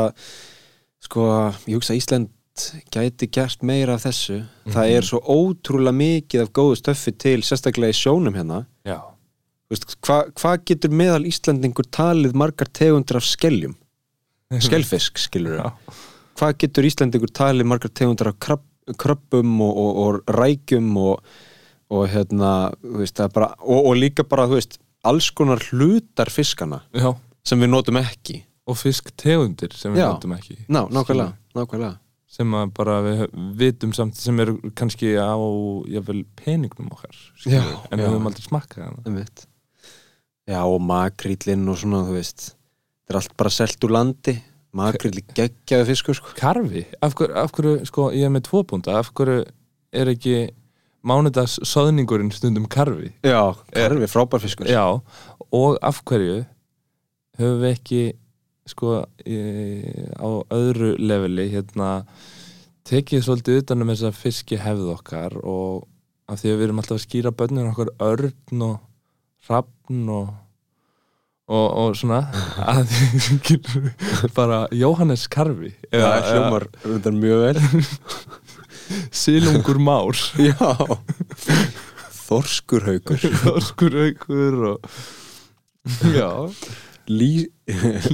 sko, 1.04 1.26
ég 1.68 1.76
hugsa 1.76 1.96
Ísland 1.98 2.30
gæti 2.92 3.28
gert 3.32 3.62
meira 3.62 3.94
af 3.98 4.04
þessu 4.06 4.38
það 4.68 4.86
Mhm. 4.86 4.96
er 4.96 5.02
svo 5.02 5.20
ótrúlega 5.20 5.92
mikið 5.96 6.42
af 6.42 6.52
góðu 6.52 6.76
stöffi 6.80 7.12
til, 7.18 7.40
sérstaklega 7.42 7.92
í 7.92 7.96
sjónum 8.00 8.34
hérna 8.36 8.66
Hvað 9.72 10.32
hva 10.36 10.50
getur 10.68 10.90
meðal 10.92 11.24
Íslandingur 11.24 11.86
talið 11.88 12.34
margar 12.36 12.68
tegundir 12.68 13.16
af 13.16 13.24
skeljum 13.24 13.72
skelfisk, 14.60 15.16
skilur 15.16 15.56
Já. 15.62 15.70
hvað 16.36 16.58
getur 16.60 16.84
Íslandingur 16.88 17.32
talið 17.32 17.64
margar 17.70 17.88
tegundir 17.96 18.28
af 18.28 18.36
krabb, 18.38 18.64
krabbum 18.98 19.60
og, 19.64 19.76
og, 19.82 19.98
og 20.02 20.36
rækjum 20.36 20.88
og, 21.00 21.34
og 21.92 22.06
hérna 22.10 22.52
veist, 22.82 23.20
bara, 23.34 23.52
og, 23.60 23.90
og 23.90 23.98
líka 23.98 24.26
bara 24.28 24.48
veist, 24.50 24.78
alls 25.04 25.30
konar 25.34 25.62
hlutar 25.70 26.30
fiskana 26.32 26.82
Já, 26.94 27.12
sem 27.46 27.62
við 27.62 27.72
notum 27.72 28.00
ekki. 28.02 28.42
Og 28.70 28.78
fisktegundir 28.78 29.74
sem 29.74 29.94
við 29.94 30.04
Já. 30.04 30.12
notum 30.12 30.36
ekki. 30.36 30.60
Ná, 30.70 30.84
nákvæmlega, 30.86 31.34
nákvæmlega. 31.58 31.96
Sem 32.32 32.54
að 32.56 32.70
bara 32.78 33.00
við 33.04 33.24
vitum 33.58 33.90
samt 33.92 34.16
sem 34.16 34.38
eru 34.40 34.54
kannski 34.78 35.10
á 35.20 35.36
jáfnvel 35.90 36.22
peningnum 36.38 36.92
okkar 36.94 37.18
Já, 37.44 37.60
en 37.90 38.00
við 38.00 38.08
höfum 38.08 38.30
aldrei 38.30 38.86
Einmitt. 39.04 39.44
Já, 40.48 40.62
og 40.64 40.80
makrýllinn 40.82 41.68
og 41.68 41.76
svona, 41.82 42.06
þú 42.06 42.16
veist 42.16 42.46
þetta 43.02 43.12
er 43.12 43.18
allt 43.20 43.36
bara 43.36 43.52
selt 43.52 43.84
úr 43.84 43.94
landi 43.98 44.36
makrýll 44.76 45.20
geggjaði 45.36 45.88
fiskur, 45.90 46.18
sko. 46.18 46.34
Karfi, 46.38 46.86
af 47.04 47.16
hverju, 47.18 47.36
af 47.42 47.52
hverju 47.56 47.86
sko, 47.88 48.08
ég 48.16 48.28
er 48.28 48.32
með 48.32 48.46
tvo 48.48 48.64
búnda, 48.68 48.96
af 49.00 49.12
hverju 49.16 49.44
er 49.92 50.10
ekki 50.14 50.36
mánudags 51.06 51.58
soðningurinn 51.66 52.32
stundum 52.34 52.68
karfi? 52.70 53.12
Já, 53.26 53.52
karfi, 53.74 54.08
frábær 54.10 54.42
fiskur. 54.42 54.70
Já, 54.70 54.84
og 55.52 55.78
af 55.82 56.02
hverju 56.08 56.42
höfum 57.40 57.62
við 57.62 57.74
ekki 57.74 58.02
sko 58.68 59.02
í, 59.26 59.38
á 60.16 60.28
öðru 60.54 60.94
leveli 61.02 61.48
hérna 61.50 62.04
tekið 62.86 63.24
svolítið 63.26 63.62
utan 63.62 63.84
um 63.84 63.90
þessa 63.92 64.12
fiski 64.14 64.58
hefð 64.60 64.92
okkar 64.94 65.34
og 65.42 65.88
af 66.30 66.40
því 66.40 66.52
að 66.52 66.56
við 66.58 66.66
erum 66.66 66.82
alltaf 66.82 66.98
að 66.98 67.04
skýra 67.04 67.34
börnum 67.34 67.70
okkar 67.72 67.92
örn 68.02 68.64
og 68.68 68.78
hrafn 69.46 70.08
og 70.14 70.32
og, 71.50 71.66
og 71.82 71.96
svona 71.98 72.20
að 72.62 72.92
bara 74.36 74.66
Jóhannes 74.74 75.26
Karfi 75.32 75.72
Já, 75.90 76.06
hljómar 76.28 76.68
rundar 76.84 77.16
mjög 77.16 77.42
vel. 77.46 77.84
Silungur 79.10 79.78
Már. 79.82 80.18
Já. 80.48 81.00
Þorskurhaukur 82.22 83.18
Þorskur 83.42 83.98
aukur 84.06 84.62
og 84.70 84.92
já, 86.14 86.30
Lí, 87.10 87.48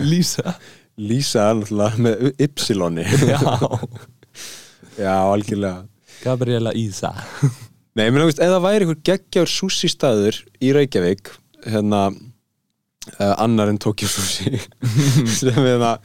Lísa. 0.00 0.56
Lísa 0.98 1.50
náttúrulega 1.54 2.02
með 2.02 2.30
ypsiloni 2.42 3.04
já, 3.28 3.38
Já, 4.98 5.12
algjörlega. 5.30 5.84
Gabriela 6.24 6.72
Ísa. 6.74 7.12
Nei, 7.94 8.08
meina, 8.08 8.24
þú 8.24 8.30
veist, 8.32 8.40
það 8.42 8.64
væri 8.64 8.86
einhver 8.86 9.02
geggjaður 9.06 9.52
sushi 9.52 9.90
staður 9.92 10.40
í 10.58 10.72
Reykjavík 10.74 11.30
hérna 11.68 12.08
uh, 13.18 13.34
annar 13.40 13.70
en 13.72 13.78
Tokyo 13.80 14.08
Sushi. 14.10 14.58
Sem 15.38 15.56
hérna 15.56 15.96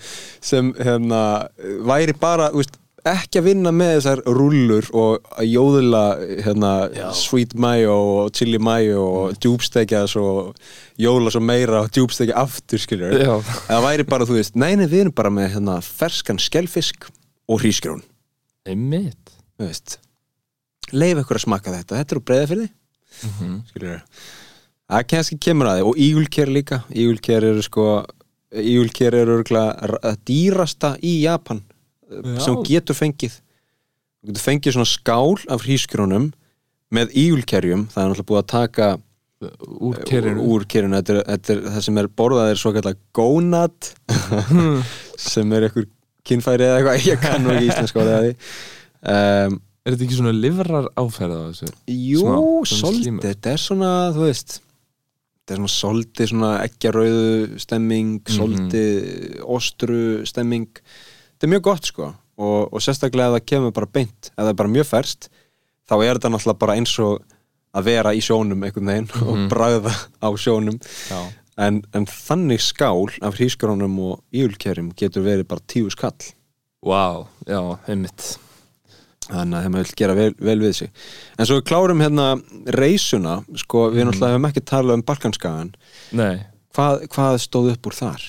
sem 0.44 0.74
hérna 0.80 1.22
væri 1.88 2.16
bara, 2.20 2.50
veist, 2.56 2.78
ekki 3.08 3.42
að 3.42 3.48
vinna 3.50 3.72
með 3.76 3.92
þessar 3.98 4.22
rúllur 4.38 4.88
og 4.96 5.26
að 5.36 5.50
jóðla 5.52 6.04
hérna 6.46 6.72
Já. 6.96 7.08
sweet 7.20 7.56
mayo 7.60 7.96
og 7.96 8.30
chili 8.38 8.60
mayo 8.64 9.02
og 9.04 9.34
djúbstekja 9.44 10.06
svo 10.12 10.54
jóðla 11.02 11.34
svo 11.36 11.42
meira 11.44 11.82
og 11.84 11.92
djúbstekja 11.96 12.38
aftur, 12.40 12.80
skilur 12.80 13.18
Já, 13.18 13.34
eða 13.68 13.82
væri 13.88 14.08
bara, 14.08 14.28
þú 14.30 14.38
veist, 14.40 14.56
nei, 14.56 14.72
nei, 14.80 14.88
við 14.88 15.08
erum 15.08 15.18
bara 15.18 15.34
með 15.34 15.52
hérna 15.58 15.82
ferskan 15.84 16.40
skelfisk 16.40 17.10
og 17.52 17.60
hrísgrjón. 17.64 18.06
Einmitt. 18.70 20.00
Leif 20.94 21.20
ykkur 21.24 21.40
að 21.40 21.46
smakka 21.48 21.76
þetta, 21.76 22.00
þetta 22.00 22.16
eru 22.16 22.24
breiða 22.24 22.48
fyrir 22.54 22.64
því 22.64 22.72
mm 23.24 23.36
-hmm. 23.40 23.60
skilur 23.70 23.92
það 23.94 24.32
kannski 24.92 25.38
kemur 25.42 25.70
að 25.70 25.80
því. 25.80 25.86
Og 25.90 26.02
ígulker 26.08 26.52
líka. 26.52 26.82
Ígulker 26.92 27.48
eru 27.52 27.64
sko 27.66 27.88
ígulker 28.54 29.16
eru 29.18 29.40
örgulega 29.40 30.14
dýrasta 30.28 30.94
í 31.02 31.16
Japan 31.24 31.64
Já. 32.10 32.40
sem 32.46 32.60
getur 32.68 32.98
fengið. 32.98 33.40
Þú 34.22 34.30
getur 34.32 34.46
fengið 34.46 34.76
svona 34.78 34.92
skál 34.92 35.40
af 35.52 35.66
hrísgrjónum 35.66 36.30
með 36.94 37.16
ígulkerjum. 37.18 37.88
Það 37.90 38.04
er 38.04 38.12
náttúrulega 38.12 38.30
búið 38.34 38.44
að 38.44 38.52
taka 38.54 38.92
Úr 39.84 39.98
kerinu. 40.08 40.40
úr 40.56 40.64
þetta 40.64 41.52
er 41.52 41.66
það 41.68 41.82
sem 41.84 41.98
er 42.00 42.08
borðað 42.08 42.52
er 42.54 42.60
svo 42.62 42.72
kallar 42.72 42.96
gónat 43.12 43.90
sem 45.20 45.52
er 45.52 45.66
einhver 45.68 45.90
kynfæri 46.24 46.64
eða 46.64 46.78
eitthvað. 46.80 47.08
Ég 47.12 47.20
kann 47.20 47.44
nú 47.44 47.52
ekki 47.52 47.68
íslenska 47.68 48.00
orðið 48.04 48.16
að 48.20 48.28
því. 48.30 48.36
Um, 49.04 49.62
Er 49.84 49.92
þetta 49.92 50.06
ekki 50.06 50.16
svona 50.16 50.32
livrar 50.32 50.86
áferð 50.96 51.34
á 51.36 51.42
þessu? 51.52 51.70
Jú, 51.92 52.36
svolítið, 52.72 53.18
þetta 53.26 53.52
er 53.52 53.60
svona, 53.60 53.90
þú 54.16 54.22
veist 54.30 54.62
þetta 55.44 55.54
er 55.54 55.60
svona 55.60 55.74
svolítið 55.76 56.30
svona 56.32 56.52
ekkjarauðu 56.64 57.60
stemming, 57.60 58.22
Mhm. 58.24 58.36
svolítið 58.38 59.44
ostru 59.46 60.26
stemming. 60.26 60.68
Þetta 61.38 61.44
er 61.44 61.54
mjög 61.58 61.62
gott 61.62 61.86
sko 61.86 62.14
og, 62.38 62.74
og 62.74 62.80
sérstaklega 62.82 63.28
ef 63.36 63.42
það 63.42 63.46
kemur 63.46 63.74
bara 63.74 63.86
beint 63.94 64.32
ef 64.32 64.38
það 64.40 64.50
er 64.50 64.54
bara 64.54 64.70
mjög 64.70 64.86
ferst 64.86 65.30
þá 65.90 65.94
er 66.04 66.16
þetta 66.18 66.32
náttúrulega 66.32 66.60
bara 66.60 66.74
eins 66.80 67.00
og 67.00 67.22
að 67.76 67.84
vera 67.84 68.14
í 68.14 68.22
sjónum 68.22 68.64
einhvern 68.64 68.86
veginn 68.86 69.10
og 69.28 69.36
Mhm. 69.38 69.50
bragða 69.50 69.94
á 70.22 70.30
sjónum. 70.38 70.80
En, 71.58 71.84
en 71.94 72.06
þannig 72.06 72.60
skál 72.62 73.10
af 73.22 73.36
hrískrónum 73.38 74.00
og 74.00 74.24
íulkerjum 74.34 74.94
getur 74.96 75.22
verið 75.24 75.48
bara 75.48 75.62
tíu 75.68 75.90
skall. 75.92 76.16
Vá, 76.84 77.28
já, 77.46 77.78
einmitt 77.88 78.38
þannig 79.30 79.58
að 79.58 79.64
þeim 79.68 79.76
vil 79.80 79.94
gera 80.02 80.14
vel, 80.18 80.34
vel 80.40 80.60
við 80.60 80.74
sig 80.76 80.90
en 81.40 81.46
svo 81.46 81.60
við 81.60 81.68
klárum 81.70 82.02
hérna 82.04 82.28
reysuna 82.80 83.36
sko, 83.56 83.90
við 83.92 84.04
Mhm. 84.04 84.08
náttúrulega 84.12 84.34
hefum 84.34 84.50
ekki 84.52 84.66
talað 84.74 84.94
um 84.94 85.04
Balkanskagan 85.04 85.74
Nei, 86.12 86.46
hvað, 86.76 87.08
hvað 87.08 87.38
stóð 87.44 87.72
upp 87.74 87.88
úr 87.88 87.94
þar? 88.02 88.22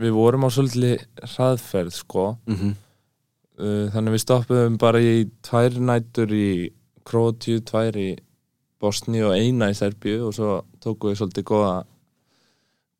við 0.00 0.12
vorum 0.16 0.44
á 0.44 0.50
svolítið 0.52 1.04
hraðferð 1.24 1.92
sko 1.92 2.26
Mm 2.46 2.56
-hmm. 2.56 2.74
Þannig 3.92 4.12
við 4.12 4.20
stoppuðum 4.24 4.74
bara 4.78 4.98
í 5.00 5.30
tvær 5.42 5.78
nætur 5.80 6.28
í 6.28 6.70
Krótíu, 7.06 7.60
tvær 7.64 7.96
í 7.96 8.18
Bosni 8.80 9.22
og 9.22 9.32
eina 9.32 9.70
í 9.70 9.74
Serbíu 9.74 10.26
og 10.26 10.34
svo 10.34 10.64
tókum 10.80 11.10
við 11.10 11.16
svolítið 11.16 11.44
góða 11.44 11.84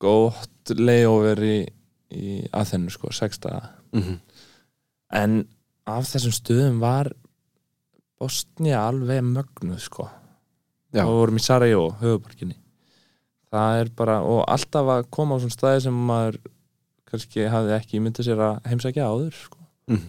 gott 0.01 0.70
layover 0.79 1.37
í, 1.44 1.66
í 2.11 2.49
Aþenu 2.53 2.88
sko, 2.90 3.12
sex 3.12 3.38
daga 3.38 3.68
Mhm. 3.92 4.20
En 5.12 5.45
af 5.87 6.09
þessum 6.11 6.35
stöðum 6.35 6.81
var 6.83 7.12
Bosnia 8.21 8.81
alveg 8.88 9.23
mögnuð 9.27 9.81
sko 9.85 10.07
Já. 10.95 11.03
og 11.05 11.11
við 11.11 11.19
vorum 11.21 11.37
í 11.40 11.45
Sarajevo, 11.45 11.88
höfuborginni 12.01 12.57
það 13.53 13.81
er 13.83 13.90
bara, 13.97 14.19
og 14.25 14.45
alltaf 14.51 14.88
að 14.97 15.09
koma 15.14 15.37
á 15.37 15.40
svona 15.42 15.55
staði 15.55 15.83
sem 15.87 15.99
maður 16.09 16.38
kannski 17.07 17.47
hafði 17.53 17.75
ekki 17.77 18.01
myndið 18.03 18.27
sér 18.31 18.42
að 18.49 18.57
heimsækja 18.73 19.09
áður 19.12 19.37
sko 19.45 19.62
Mhm. 19.87 20.09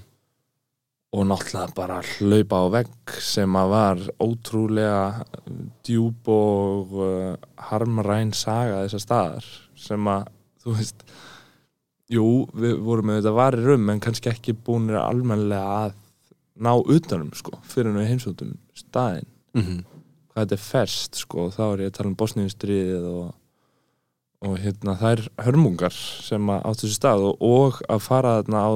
og 1.13 1.25
náttúrulega 1.29 1.75
bara 1.77 1.99
hlaupa 2.01 2.57
á 2.57 2.65
vegg 2.73 3.11
sem 3.21 3.53
að 3.59 3.69
var 3.69 3.99
ótrúlega 4.25 5.25
djúb 5.85 6.27
og 6.33 6.95
uh, 6.97 7.35
harmræn 7.69 8.33
saga 8.33 8.81
þessar 8.87 9.03
staðar 9.05 9.45
sem 9.77 10.09
að, 10.09 10.25
þú 10.63 10.73
veist 10.79 11.05
jú, 12.09 12.47
við 12.53 12.77
vorum 12.85 13.05
með 13.09 13.17
þetta 13.21 13.33
varir 13.35 13.69
um 13.75 13.89
en 13.89 13.99
kannski 13.99 14.29
ekki 14.31 14.53
búinir 14.53 14.95
almennilega 15.01 15.79
að 15.85 15.93
ná 16.57 16.71
utanum 16.79 17.33
sko 17.37 17.59
fyrir 17.67 17.93
við 17.93 18.07
heimsóttum 18.11 18.53
staðinn 18.73 19.27
mm 19.53 19.61
-hmm. 19.61 19.81
hvað 20.31 20.43
þetta 20.45 20.55
er 20.55 20.63
ferst 20.69 21.15
sko 21.15 21.49
þá 21.49 21.61
er 21.73 21.79
ég 21.83 21.91
að 21.91 21.97
tala 21.97 22.09
um 22.09 22.15
Bosníustriðið 22.15 23.05
og, 23.11 23.33
og 24.47 24.57
hérna 24.59 24.95
þær 24.97 25.27
hörmungar 25.45 25.93
sem 25.93 26.49
að 26.49 26.61
áttu 26.65 26.87
þessu 26.87 26.95
stað 26.95 27.19
og, 27.29 27.41
og 27.41 27.81
að 27.89 27.99
fara 27.99 28.41
þarna 28.41 28.59
á 28.63 28.71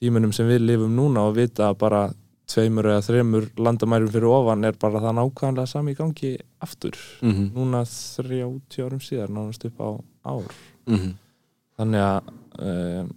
tímunum 0.00 0.32
sem 0.32 0.46
við 0.46 0.60
lifum 0.66 0.94
núna 0.96 1.20
og 1.28 1.34
vita 1.36 1.70
að 1.70 1.78
bara 1.78 2.02
tveimur 2.48 2.86
eða 2.86 3.02
þreimur 3.04 3.48
landamærum 3.60 4.08
fyrir 4.08 4.30
ofan 4.32 4.64
er 4.64 4.72
bara 4.80 5.00
það 5.00 5.16
nákvæmlega 5.18 5.66
sami 5.66 5.92
í 5.92 5.96
gangi 5.98 6.36
aftur 6.60 6.94
Mm 7.22 7.32
-hmm. 7.32 7.48
núna 7.54 7.84
30 7.84 8.84
árum 8.84 9.00
síðar 9.00 9.28
nánast 9.30 9.64
upp 9.64 9.80
á 9.80 9.88
ár 10.24 10.52
Mhm. 10.86 11.14
Þannig 11.78 12.04
að 12.04 12.30
um, 12.58 13.10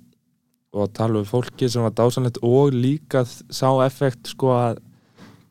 og 0.72 0.86
að 0.86 0.94
tala 0.96 1.20
um 1.20 1.28
fólki 1.28 1.68
sem 1.68 1.84
var 1.84 1.92
dásanlegt 1.98 2.38
og 2.48 2.72
líka 2.72 3.26
sá 3.28 3.68
effekt 3.84 4.30
sko 4.32 4.54
að 4.56 4.78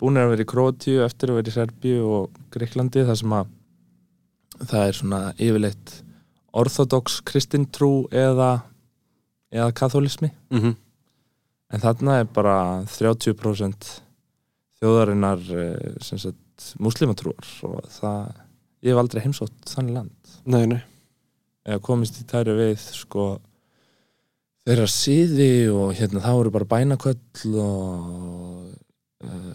búin 0.01 0.16
er 0.16 0.25
að 0.25 0.31
vera 0.33 0.44
í 0.46 0.49
Krótíu 0.49 1.03
eftir 1.05 1.29
að 1.35 1.40
vera 1.42 1.53
í 1.53 1.57
Serbíu 1.59 2.05
og 2.09 2.38
Greiklandi 2.55 3.03
þar 3.05 3.18
sem 3.20 3.35
að 3.37 3.51
það 4.61 4.85
er 4.87 4.96
svona 4.96 5.20
yfirleitt 5.37 5.92
orthodox 6.57 7.18
kristintrú 7.29 8.07
eða 8.12 8.62
eða 9.53 9.73
katholismi 9.77 10.31
Mhm. 10.51 10.73
en 11.75 11.81
þarna 11.85 12.20
er 12.20 12.25
bara 12.25 12.57
30% 12.87 13.90
þjóðarinnar 14.81 15.42
eh, 15.53 15.96
sem 16.01 16.18
sagt 16.18 16.73
muslimatrúar 16.81 17.44
og 17.68 17.85
það, 17.92 18.33
ég 18.85 18.92
hef 18.94 19.01
aldrei 19.03 19.23
heimsótt 19.25 19.68
þannig 19.75 19.94
land. 19.99 20.33
Nei, 20.46 20.64
nei 20.66 20.81
eða 21.66 21.83
komist 21.85 22.20
í 22.20 22.27
tæri 22.29 22.55
við 22.57 22.81
sko 22.94 23.27
þeirra 24.66 24.87
síði 24.90 25.53
og 25.73 25.92
hérna 25.99 26.23
þá 26.25 26.33
eru 26.35 26.55
bara 26.55 26.70
bænaköll 26.70 27.61
og 27.61 28.73
uh, 29.25 29.53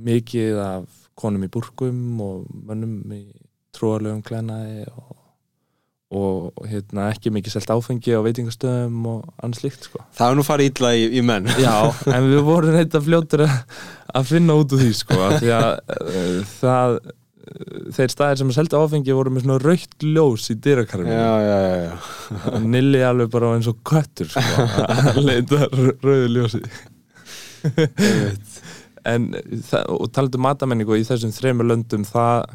mikið 0.00 0.60
af 0.64 1.00
konum 1.20 1.44
í 1.44 1.52
burkum 1.52 2.20
og 2.24 2.44
mönnum 2.66 3.12
í 3.12 3.24
trúarlegum 3.76 4.22
klænaði 4.24 4.86
og, 4.88 5.16
og 6.16 6.68
hérna 6.70 7.10
ekki 7.12 7.32
mikið 7.34 7.56
selt 7.56 7.72
áfengi 7.74 8.16
á 8.16 8.24
veitingastöðum 8.24 9.04
og 9.10 9.28
annars 9.38 9.62
líkt 9.64 9.86
sko. 9.90 10.02
Það 10.16 10.32
er 10.32 10.38
nú 10.38 10.46
farið 10.46 10.70
illa 10.72 10.92
í, 10.96 11.06
í 11.20 11.24
menn. 11.26 11.50
Já, 11.66 11.90
en 12.10 12.30
við 12.32 12.42
vorum 12.48 12.80
eitthvað 12.80 13.06
fljótur 13.06 13.44
að, 13.46 14.26
finna 14.30 14.58
út 14.58 14.74
úr 14.74 14.84
því 14.84 14.92
sko 15.02 15.20
því 15.36 15.54
að 15.58 15.70
uh, 15.98 16.54
það 16.56 17.00
þeir 17.96 18.12
staðir 18.12 18.38
sem 18.40 18.50
að 18.52 18.56
selta 18.60 18.78
áfengi 18.82 19.14
voru 19.16 19.32
með 19.34 19.44
svona 19.46 19.58
raukt 19.64 20.04
ljós 20.06 20.44
í 20.52 20.56
já. 21.88 22.60
Nilli 22.62 23.00
alveg 23.06 23.30
bara 23.32 23.54
eins 23.56 23.68
og 23.70 23.80
köttur 23.90 24.30
sko, 24.30 24.66
að 25.10 25.20
leita 25.26 25.66
rauðu 26.04 26.28
ljósi. 26.36 26.62
En 29.10 29.30
og 29.88 30.10
talandi 30.12 30.36
um 30.38 30.44
matamenningu 30.44 30.98
í 31.00 31.06
þessum 31.08 31.32
þremur 31.32 31.70
löndum 31.70 32.04
það 32.08 32.50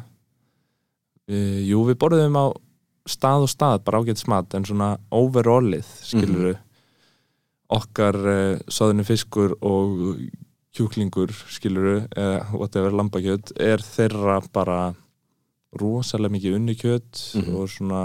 e, 1.26 1.40
jú 1.66 1.82
við 1.88 1.98
borðum 2.02 2.38
á 2.38 2.46
stað 3.10 3.46
og 3.46 3.50
stað 3.50 3.82
bara 3.86 4.00
ágætt 4.02 4.22
mat 4.30 4.54
en 4.58 4.66
svona 4.66 4.92
overallið 5.14 5.86
skilur 6.06 6.52
Mhm. 6.54 6.62
okkar 7.76 8.14
e, 8.30 8.38
soðinu 8.70 9.04
fiskur 9.06 9.56
og 9.60 10.20
kjúklingur 10.76 11.32
skilur 11.50 12.06
eða 12.16 12.44
whatever 12.52 12.92
lambakjöt 12.92 13.52
er 13.60 13.78
þeirra 13.84 14.38
bara 14.52 14.94
rosalega 15.80 16.32
mikið 16.36 16.56
unnukjöt 16.60 17.22
Mhm. 17.34 17.54
og 17.56 17.68
svona 17.68 18.02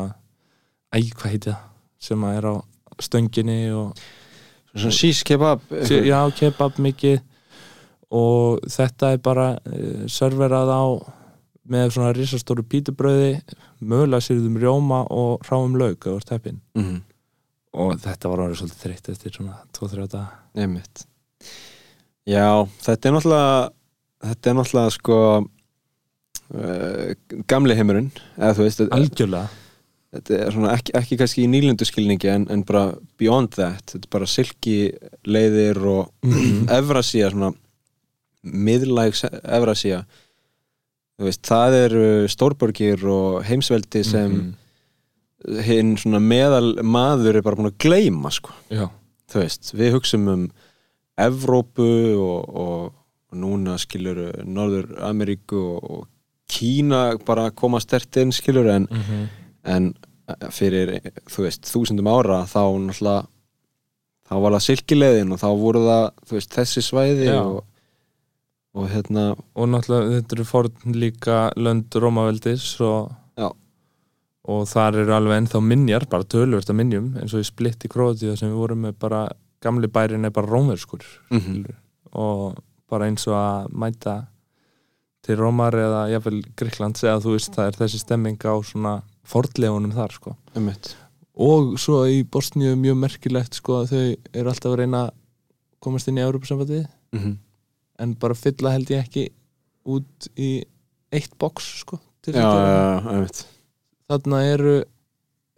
æg 0.94 1.14
hvað 1.16 1.32
heiti 1.32 1.52
það 1.52 1.60
sem 2.00 2.22
að 2.28 2.38
er 2.38 2.46
á 2.52 2.56
stönginni 3.00 3.60
og 3.76 3.96
Svona 4.74 4.96
sís 4.96 5.20
kebab 5.28 5.60
Sí, 5.84 5.98
já, 6.08 6.20
kebab 6.32 6.78
mikið 6.80 7.20
og 8.12 8.62
þetta 8.72 9.14
er 9.14 9.18
bara 9.24 9.50
uh, 9.68 10.06
serverað 10.08 10.70
á 10.72 10.84
með 11.72 11.92
svona 11.94 12.14
risastóru 12.16 12.64
pítubröði 12.64 13.42
mögulega 13.84 14.24
sýrðum 14.26 14.58
rjóma 14.60 15.06
og 15.12 15.44
ráum 15.48 15.76
lauk 15.78 16.08
á 16.08 16.20
teppin 16.24 16.62
Mhm. 16.76 17.02
og 17.74 18.00
þetta 18.00 18.30
var 18.30 18.40
orðið 18.48 18.60
svolítið 18.62 18.84
þreytt 18.84 19.10
eftir 19.10 19.32
svona 19.32 19.56
2-3 19.74 20.08
daga 20.08 20.30
Einmitt. 20.56 21.06
Já, 22.30 22.68
þetta 22.86 23.10
er 23.10 23.16
náttúrulega 23.16 23.72
þetta 24.32 24.50
er 24.52 24.56
náttúrulega 24.60 24.94
sko 24.94 25.18
uh, 25.42 27.16
gamli 27.50 27.76
heimurinn 27.78 28.12
eða 28.38 28.54
þú 28.58 28.68
veist, 28.68 28.84
algjörlega 28.94 29.50
þetta 30.12 30.38
er 30.44 30.52
svona 30.54 30.74
ekki, 30.76 30.94
ekki 31.00 31.18
kannski 31.22 31.46
í 31.46 31.50
nýlendu 31.52 31.88
skilningi 31.88 32.28
en, 32.34 32.46
en 32.52 32.64
bara 32.68 32.92
beyond 33.22 33.54
that 33.56 33.94
þetta 33.94 34.06
er 34.10 34.14
bara 34.18 34.28
silki 34.30 34.78
leiðir 35.28 35.80
og 35.88 36.10
Mhm. 36.28 36.68
Evrasía 36.80 37.32
svona 37.34 37.54
miðlæg 38.44 39.16
Evrasía 39.42 40.04
þú 41.22 41.28
veist, 41.30 41.42
það 41.46 41.76
eru 41.86 42.06
stórborgir 42.34 43.04
og 43.10 43.44
heimsveldi 43.46 44.04
sem 44.06 44.32
Mhm. 44.32 44.58
hinn 45.66 45.96
svona 45.98 46.20
meðal 46.22 46.76
maður 46.86 47.36
er 47.40 47.42
bara 47.42 47.56
búin 47.58 47.72
að 47.72 47.80
gleyma 47.82 48.30
sko 48.32 48.52
Já, 48.70 48.90
þú 49.32 49.40
veist, 49.42 49.72
við 49.74 49.96
hugsum 49.96 50.28
um 50.30 50.44
Evrópu 51.20 51.88
og, 52.20 52.56
og, 52.56 52.94
núna 53.32 53.78
skilur 53.80 54.18
Norður 54.44 54.90
Ameríku 55.08 55.56
og, 55.78 55.92
og 55.92 56.08
Kína 56.52 57.16
bara 57.26 57.50
koma 57.56 57.80
stert 57.80 58.18
inn 58.20 58.32
skilur 58.36 58.68
en, 58.74 58.88
Mhm. 58.92 59.28
en 59.64 59.94
fyrir, 60.52 61.00
þú 61.32 61.44
veist, 61.46 61.64
þúsundum 61.68 62.08
ára 62.12 62.42
þá 62.48 62.60
náttúrulega 62.80 63.28
þá 64.32 64.36
var 64.42 64.52
það 64.52 64.66
silkileiðin 64.68 65.32
og 65.36 65.40
þá 65.40 65.48
voru 65.60 65.80
það 65.86 66.12
veist, 66.32 66.52
þessi 66.56 66.82
svæði 66.84 67.30
og, 67.40 67.64
og 68.76 68.90
hérna 68.90 69.26
og 69.56 69.68
náttúrulega 69.68 70.20
þetta 70.22 70.36
eru 70.38 70.46
forn 70.48 70.96
líka 70.96 71.40
lönd 71.56 71.90
Rómaveldis 72.00 72.68
og, 72.82 73.12
Já. 73.40 73.50
og 74.48 74.68
þar 74.68 75.02
eru 75.04 75.14
alveg 75.16 75.42
ennþá 75.42 75.62
minjar, 75.68 76.06
bara 76.10 76.24
tölvört 76.24 76.70
að 76.72 76.80
minjum 76.80 77.10
eins 77.20 77.34
og 77.36 77.44
í 77.44 77.48
splitt 77.48 77.84
í 77.88 77.92
Króatíða 77.92 78.38
sem 78.40 78.52
við 78.52 78.60
vorum 78.60 78.82
með 78.88 78.96
bara 79.00 79.26
gamli 79.62 79.88
bærin 79.88 80.26
er 80.26 80.34
bara 80.34 80.50
rómverskur 80.50 81.04
mm 81.32 81.40
skilur. 81.46 81.76
og 82.14 82.60
bara 82.92 83.08
eins 83.08 83.28
og 83.28 83.36
að 83.38 83.70
mæta 83.72 84.16
til 85.24 85.38
Rómar 85.38 85.76
eða 85.78 86.02
jafnvel 86.12 86.42
Gríklands 86.58 87.04
eða 87.06 87.22
þú 87.24 87.36
veist 87.38 87.54
það 87.56 87.68
er 87.70 87.78
þessi 87.78 88.00
stemming 88.02 88.42
á 88.42 88.54
svona 88.66 88.94
fordlegunum 89.24 89.94
þar 89.94 90.12
sko. 90.16 90.34
Einmitt. 90.56 90.96
og 91.38 91.78
svo 91.80 92.02
í 92.10 92.24
Bosníu 92.28 92.74
mjög 92.76 92.98
merkilegt 93.06 93.56
sko 93.56 93.84
að 93.84 93.94
þau 93.94 94.02
eru 94.34 94.50
alltaf 94.52 94.72
að 94.74 94.80
reyna 94.82 95.04
að 95.06 95.14
komast 95.82 96.10
inn 96.10 96.18
í 96.20 96.26
Európa-sambandið 96.26 96.86
Mm 97.16 97.38
en 98.02 98.16
bara 98.18 98.34
fylla 98.34 98.72
held 98.74 98.90
ég 98.90 99.04
ekki 99.04 99.28
út 99.86 100.28
í 100.36 100.64
eitt 101.14 101.36
box 101.38 101.68
sko 101.84 102.00
Já, 102.26 102.34
að 102.42 102.62
já, 102.66 102.78
já, 102.82 103.10
einmitt. 103.12 103.42
Þarna 104.10 104.40
eru 104.50 104.74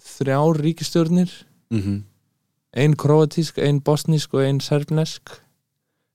þrjár 0.03 0.59
ríkistjórnir 0.65 1.31
mm 1.71 2.01
ein 2.73 2.95
kroatísk, 2.97 3.59
ein 3.61 3.81
bosnísk 3.85 4.33
og 4.33 4.45
ein 4.45 4.61
serbnesk 4.63 5.35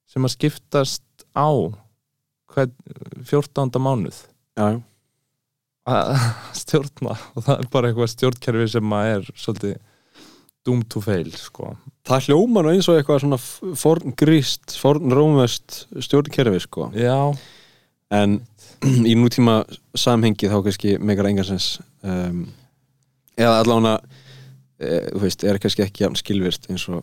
sem 0.08 0.24
að 0.26 0.34
skiptast 0.34 1.26
á 1.36 1.48
hvern 2.48 2.74
14. 3.28 3.70
mánuð 3.78 4.24
Já, 4.58 4.80
að 5.88 6.14
stjórna 6.62 7.14
og 7.34 7.44
það 7.46 7.54
er 7.54 7.70
bara 7.72 7.90
eitthvað 7.90 8.12
stjórnkerfi 8.14 8.72
sem 8.74 8.96
að 8.98 9.12
er 9.12 9.30
svolítið 9.34 9.76
doom 10.66 10.82
to 10.90 11.00
fail 11.00 11.30
sko. 11.38 11.72
það 12.08 12.28
hljóma 12.28 12.64
nú 12.64 12.72
eins 12.74 12.88
og 12.90 12.98
eitthvað 12.98 13.22
svona 13.24 13.38
forn 13.78 14.14
gríst, 14.18 14.74
forn 14.80 15.14
rómvest 15.14 15.84
stjórnkerfi 16.04 16.64
sko 16.66 16.90
já, 16.98 17.16
en 18.14 18.40
í 18.84 19.14
nútíma 19.18 19.62
samhengi 19.96 20.50
þá 20.50 20.58
kannski 20.66 20.96
megar 20.98 21.30
engansens 21.30 21.76
um, 22.02 22.46
eða 23.38 23.60
allavega 23.62 23.98
þú 24.78 25.22
veist, 25.24 25.44
er 25.44 25.58
kannski 25.58 25.82
ekki 25.86 26.04
jafn 26.04 26.18
skilvirt 26.20 26.68
eins 26.70 26.84
og 26.88 27.02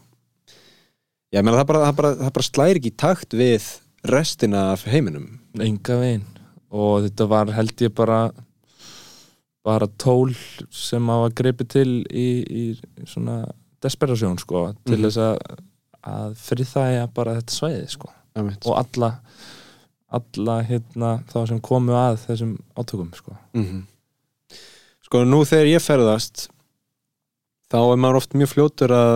ég 1.35 1.43
meina 1.43 1.57
það 1.59 1.67
bara, 1.71 1.81
það 1.89 1.95
bara, 1.99 2.11
það 2.21 2.33
bara 2.37 2.47
slæri 2.49 2.79
ekki 2.81 2.93
takt 3.01 3.35
við 3.35 3.65
restina 4.05 4.71
af 4.75 4.85
heiminum. 4.87 5.39
Enga 5.59 5.97
veginn. 5.99 6.25
Og 6.75 7.03
þetta 7.07 7.27
var 7.31 7.51
held 7.55 7.75
ég 7.81 7.93
bara 7.97 8.19
bara 9.65 9.87
tól 9.97 10.29
sem 10.69 11.07
að 11.09 11.31
greipi 11.39 11.65
til 11.67 11.89
í, 12.13 12.27
í 12.45 12.63
svona 13.09 13.39
desperasjón 13.81 14.37
sko 14.39 14.67
til 14.85 14.99
Mhm. 14.99 15.05
þess 15.07 15.17
að, 15.17 15.59
að 16.05 16.35
friðþæja 16.37 17.07
bara 17.13 17.33
þetta 17.39 17.55
svæði 17.55 17.89
sko. 17.89 18.11
Og 18.37 18.75
alla 18.77 19.19
alla 20.15 20.61
hérna 20.63 21.23
þá 21.27 21.47
sem 21.47 21.59
komu 21.59 21.91
að 21.97 22.19
þessum 22.27 22.57
átökum 22.77 23.09
sko. 23.17 23.35
Mm 23.57 23.83
sko 25.05 25.23
nú 25.25 25.41
þegar 25.45 25.67
ég 25.69 25.81
ferðast 25.83 26.47
þá 27.71 27.79
er 27.81 28.01
maður 28.01 28.19
oft 28.21 28.37
mjög 28.37 28.53
fljótur 28.53 28.93
að 28.95 29.15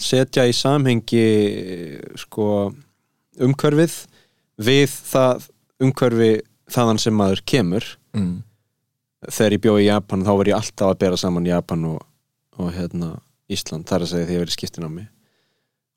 setja 0.00 0.46
í 0.48 0.54
samhengi 0.56 1.24
sko 2.20 2.70
umhverfið 3.40 3.96
við 4.60 4.92
það 5.10 5.48
umhverfi 5.80 6.30
þaðan 6.70 7.00
sem 7.02 7.16
maður 7.16 7.42
kemur 7.48 7.86
mm. 8.16 8.34
þegar 9.28 9.56
ég 9.56 9.64
bjóði 9.64 9.84
í 9.84 9.88
Japan 9.88 10.26
þá 10.26 10.32
var 10.40 10.50
ég 10.52 10.58
alltaf 10.60 10.92
að 10.92 11.00
bera 11.04 11.20
saman 11.20 11.48
Japan 11.48 11.88
og, 11.94 12.04
og 12.60 12.72
hérna 12.76 13.14
Ísland, 13.50 13.88
þar 13.88 14.04
að 14.04 14.12
segja 14.12 14.26
því 14.26 14.30
að 14.30 14.36
ég 14.36 14.44
verið 14.44 14.56
skiptin 14.56 14.86
á 14.86 14.90
mig 14.90 15.08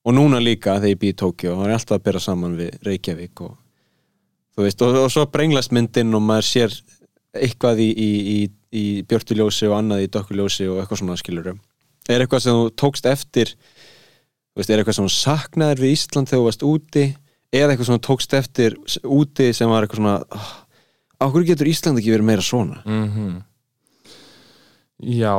og 0.03 0.15
núna 0.17 0.39
líka 0.43 0.79
þegar 0.79 0.93
ég 0.93 1.01
bý 1.01 1.11
í 1.11 1.17
Tókjó 1.19 1.57
þá 1.57 1.63
er 1.65 1.73
ég 1.73 1.79
alltaf 1.79 1.99
að 1.99 2.07
byrja 2.07 2.23
saman 2.25 2.57
við 2.59 2.87
Reykjavík 2.87 3.43
og 3.45 3.53
þú 4.53 4.65
veist, 4.65 4.83
og, 4.83 4.97
og 5.05 5.11
svo 5.13 5.25
brenglast 5.31 5.73
myndin 5.75 6.15
og 6.17 6.23
maður 6.25 6.49
sér 6.49 6.75
eitthvað 7.33 7.79
í, 7.81 7.89
í, 7.89 8.09
í, 8.33 8.39
í 8.77 8.83
björtuljósi 9.09 9.67
og 9.69 9.77
annað 9.79 10.03
í 10.05 10.09
dökkuljósi 10.13 10.67
og 10.69 10.81
eitthvað 10.83 11.01
svona 11.03 11.17
skilur 11.19 11.51
er 11.53 12.19
eitthvað 12.25 12.43
sem 12.45 12.57
þú 12.59 12.67
tókst 12.83 13.05
eftir 13.09 13.53
þú 13.55 14.59
veist, 14.61 14.69
er 14.69 14.81
eitthvað 14.83 14.97
sem 14.99 15.07
þú 15.07 15.13
saknaðir 15.17 15.81
við 15.81 15.93
Ísland 15.95 16.29
þegar 16.29 16.41
þú 16.43 16.47
varst 16.49 16.65
úti? 16.67 17.05
Eða 17.53 17.71
eitthvað 17.73 17.87
sem 17.89 17.97
þú 17.97 18.03
tókst 18.09 18.33
eftir 18.37 18.75
úti 19.05 19.47
sem 19.53 19.69
var 19.71 19.85
eitthvað 19.85 20.01
svona 20.01 20.17
ah, 20.37 20.51
á 21.21 21.25
hverju 21.29 21.49
getur 21.53 21.69
Ísland 21.71 22.01
ekki 22.01 22.13
verið 22.15 22.29
meira 22.29 22.45
svona? 22.45 22.83
Mm 22.85 23.41
Já, 25.03 25.33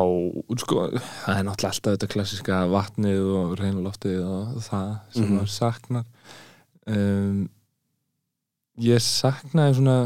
sko, 0.61 0.83
það 1.25 1.39
er 1.39 1.45
náttúrulega 1.47 1.71
alltaf 1.71 1.93
þetta 1.95 2.09
klassiska 2.13 2.57
vatnið 2.69 3.21
og 3.39 3.53
reynuloftið 3.57 4.19
og 4.27 4.59
það 4.67 4.89
sem 5.15 5.23
Mhm. 5.25 5.37
maður 5.39 5.53
saknar. 5.55 6.05
Um, 6.87 7.49
Ég 8.77 8.99
saknaði 9.01 9.77
svona 9.79 9.97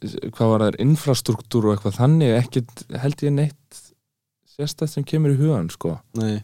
hvað 0.00 0.52
var 0.52 0.64
það, 0.64 0.80
infrastruktúr 0.86 1.68
og 1.68 1.76
eitthvað 1.76 1.98
þannig, 1.98 2.34
ekkert 2.38 2.84
held 3.02 3.24
ég 3.26 3.34
neitt 3.36 3.82
sérstætt 4.48 4.94
sem 4.94 5.06
kemur 5.06 5.34
í 5.34 5.38
hugan 5.40 5.70
sko, 5.72 5.98
Nei, 6.20 6.40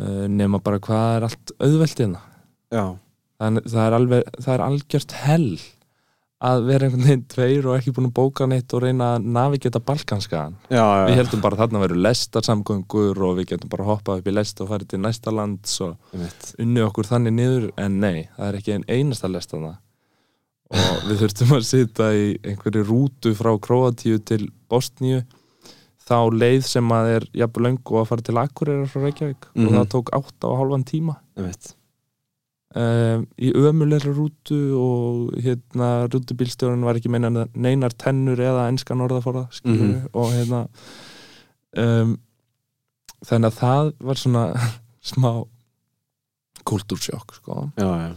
uh, 0.00 0.24
nema 0.30 0.62
bara 0.64 0.80
hvað 0.82 1.18
er 1.18 1.28
allt 1.28 1.54
auðveldina 1.58 2.24
já, 2.72 2.84
það, 3.38 3.62
það 3.68 3.84
er 3.84 3.98
alveg, 3.98 4.34
það 4.40 4.54
er 4.56 4.66
algjört 4.66 5.16
hell 5.22 5.48
að 6.42 6.64
vera 6.66 6.88
einhvern 6.88 7.04
veginn 7.06 7.24
tveir 7.30 7.66
og 7.68 7.76
ekki 7.76 7.92
búin 7.94 8.08
að 8.08 8.14
bóka 8.16 8.46
neitt 8.50 8.72
og 8.74 8.82
reyna 8.82 9.12
að 9.14 9.28
navigeta 9.36 9.82
balkanskaðan 9.86 10.56
við 10.72 11.20
heldum 11.20 11.42
bara 11.44 11.54
að 11.54 11.62
þarna 11.62 11.82
veru 11.84 12.00
lestarsamgöngur 12.02 13.20
og 13.28 13.36
við 13.38 13.52
getum 13.52 13.70
bara 13.70 13.86
hoppað 13.86 14.22
upp 14.22 14.30
í 14.30 14.34
lest 14.34 14.62
og 14.64 14.72
farið 14.72 14.90
til 14.90 15.02
næsta 15.04 15.34
lands 15.34 15.76
og 15.86 16.16
unni 16.58 16.82
okkur 16.82 17.08
þannig 17.12 17.36
niður 17.36 17.68
en 17.78 18.00
nei, 18.02 18.26
það 18.34 18.48
er 18.48 18.58
ekki 18.58 18.74
einn 18.74 18.88
einasta 18.90 19.30
lest 19.30 19.54
þarna 19.54 19.76
og 20.72 21.04
við 21.08 21.20
þurftum 21.22 21.52
að 21.58 21.64
sitja 21.68 22.08
í 22.16 22.26
einhverju 22.48 22.82
rútu 22.88 23.34
frá 23.36 23.52
Króatíu 23.60 24.18
til 24.24 24.46
Bosníu 24.72 25.22
þá 26.02 26.16
leið 26.34 26.64
sem 26.66 26.88
að 26.96 27.10
er 27.16 27.26
jafnvel 27.42 27.66
löngu 27.68 28.00
að 28.00 28.08
fara 28.10 28.24
til 28.26 28.38
Akureyrar 28.40 28.88
frá 28.90 29.04
Reykjavík 29.04 29.46
Mhm. 29.54 29.66
og 29.68 29.72
það 29.76 29.88
tók 29.94 30.10
átta 30.18 30.48
og 30.50 30.58
hálfan 30.58 30.84
tíma 30.88 31.16
Einmitt. 31.36 31.74
um, 32.74 33.26
í 33.38 33.52
ömulegri 33.52 34.12
rútu 34.16 34.58
og 34.80 35.34
hérna 35.44 36.08
rútubílstjórun 36.08 36.84
var 36.84 36.94
ekki 36.96 37.10
meina 37.12 37.46
neinar 37.54 37.92
tennur 37.92 38.36
eða 38.40 38.68
enskan 38.72 39.00
orðaforða 39.04 39.46
skilur 39.52 39.88
Mhm. 39.92 40.08
og 40.14 40.30
hérna 40.32 40.68
um, 41.76 42.18
þannig 43.24 43.52
að 43.52 43.58
það 43.60 43.92
var 44.00 44.14
svona 44.14 44.44
smá 45.12 45.44
kultúrsjokk 46.64 47.34
sko 47.40 47.70
já, 47.76 47.86
já, 47.86 48.14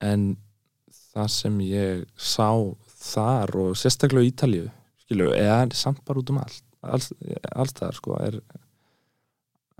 en 0.00 0.36
það 1.10 1.28
sem 1.36 1.60
ég 1.66 2.04
sá 2.16 2.50
þar 3.00 3.48
og 3.64 3.78
sérstaklega 3.78 4.26
í 4.26 4.32
Ítalíu 4.32 4.66
skilur, 5.04 5.32
eða 5.34 5.66
samt 5.74 6.04
bara 6.06 6.20
út 6.22 6.30
um 6.32 6.40
allt 6.42 6.64
alls, 6.80 7.10
alls 7.52 7.74
það 7.76 7.96
sko 7.98 8.18
er 8.20 8.34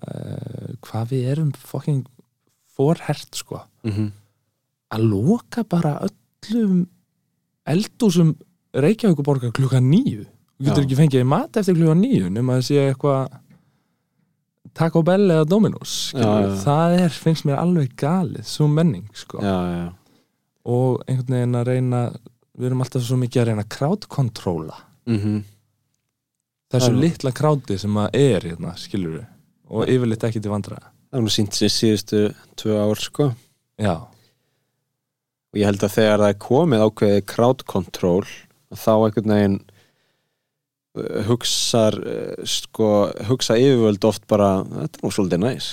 uh, 0.04 0.68
hvað 0.84 1.04
við 1.14 1.22
erum 1.34 1.52
fucking 1.56 2.04
forhert 2.76 3.32
sko. 3.36 3.62
Mm 3.84 4.10
að 4.90 5.06
loka 5.06 5.64
bara 5.68 5.98
öllum 6.06 6.84
eldúsum 7.68 8.34
Reykjavíkuborgar 8.70 9.52
klukkan 9.54 9.86
nýju 9.90 10.24
þú 10.24 10.66
getur 10.66 10.82
Já. 10.82 10.86
ekki 10.86 10.98
fengið 10.98 11.22
í 11.24 11.28
mat 11.30 11.60
eftir 11.60 11.78
klukkan 11.78 12.02
nýju 12.02 12.30
nema 12.34 12.58
að 12.58 12.66
sé 12.68 12.82
eitthvað 12.88 13.38
Taco 14.76 15.02
Bell 15.06 15.26
eða 15.26 15.46
Dominos 15.50 15.94
Já, 16.14 16.26
já, 16.44 16.50
það 16.62 16.96
er, 17.00 17.16
finnst 17.24 17.46
mér 17.48 17.58
alveg 17.58 17.94
galið 17.98 18.46
svo 18.46 18.68
menning 18.70 19.08
sko. 19.18 19.40
Já. 19.42 19.88
Og 20.68 21.00
einhvern 21.06 21.36
veginn 21.36 21.58
að 21.60 21.70
reyna 21.70 22.02
við 22.58 22.68
erum 22.68 22.84
alltaf 22.84 23.04
svo 23.06 23.16
mikið 23.20 23.42
að 23.42 23.50
reyna 23.50 23.66
að 23.66 23.74
crowdkontróla 23.78 24.84
Mm 25.10 25.42
þessu 26.70 26.92
Já. 26.92 27.00
litla 27.02 27.32
crowdi 27.34 27.78
sem 27.82 27.96
að 27.98 28.14
er 28.14 28.44
hérna, 28.46 28.76
skilur 28.78 29.16
við 29.16 29.24
og 29.70 29.88
yfirleitt 29.90 30.24
ekki 30.28 30.42
til 30.42 30.52
vandra 30.52 30.78
það 31.10 31.18
er 31.18 31.24
nú 31.24 31.32
sínt 31.34 31.56
sér 31.56 31.72
síðustu 31.74 32.20
tvö 32.54 32.76
ár 32.78 33.00
sko. 33.02 33.26
Já, 33.80 33.96
og 35.50 35.58
ég 35.58 35.66
held 35.66 35.82
að 35.82 35.96
þegar 35.96 36.22
það 36.22 36.32
er 36.32 36.40
komið 36.44 36.86
ákveðið 36.86 37.20
crowd 37.32 37.64
control 37.66 38.24
þá 38.70 38.92
einhvern 38.94 39.34
veginn 39.34 39.58
uh, 40.94 41.20
hugsar 41.26 41.98
uh, 41.98 42.42
sko, 42.46 42.90
hugsa 43.30 43.58
yfirvöld 43.58 44.06
oft 44.06 44.28
bara 44.30 44.60
þetta 44.62 45.00
er 45.00 45.06
nú 45.06 45.14
svolítið 45.16 45.42
næs. 45.42 45.70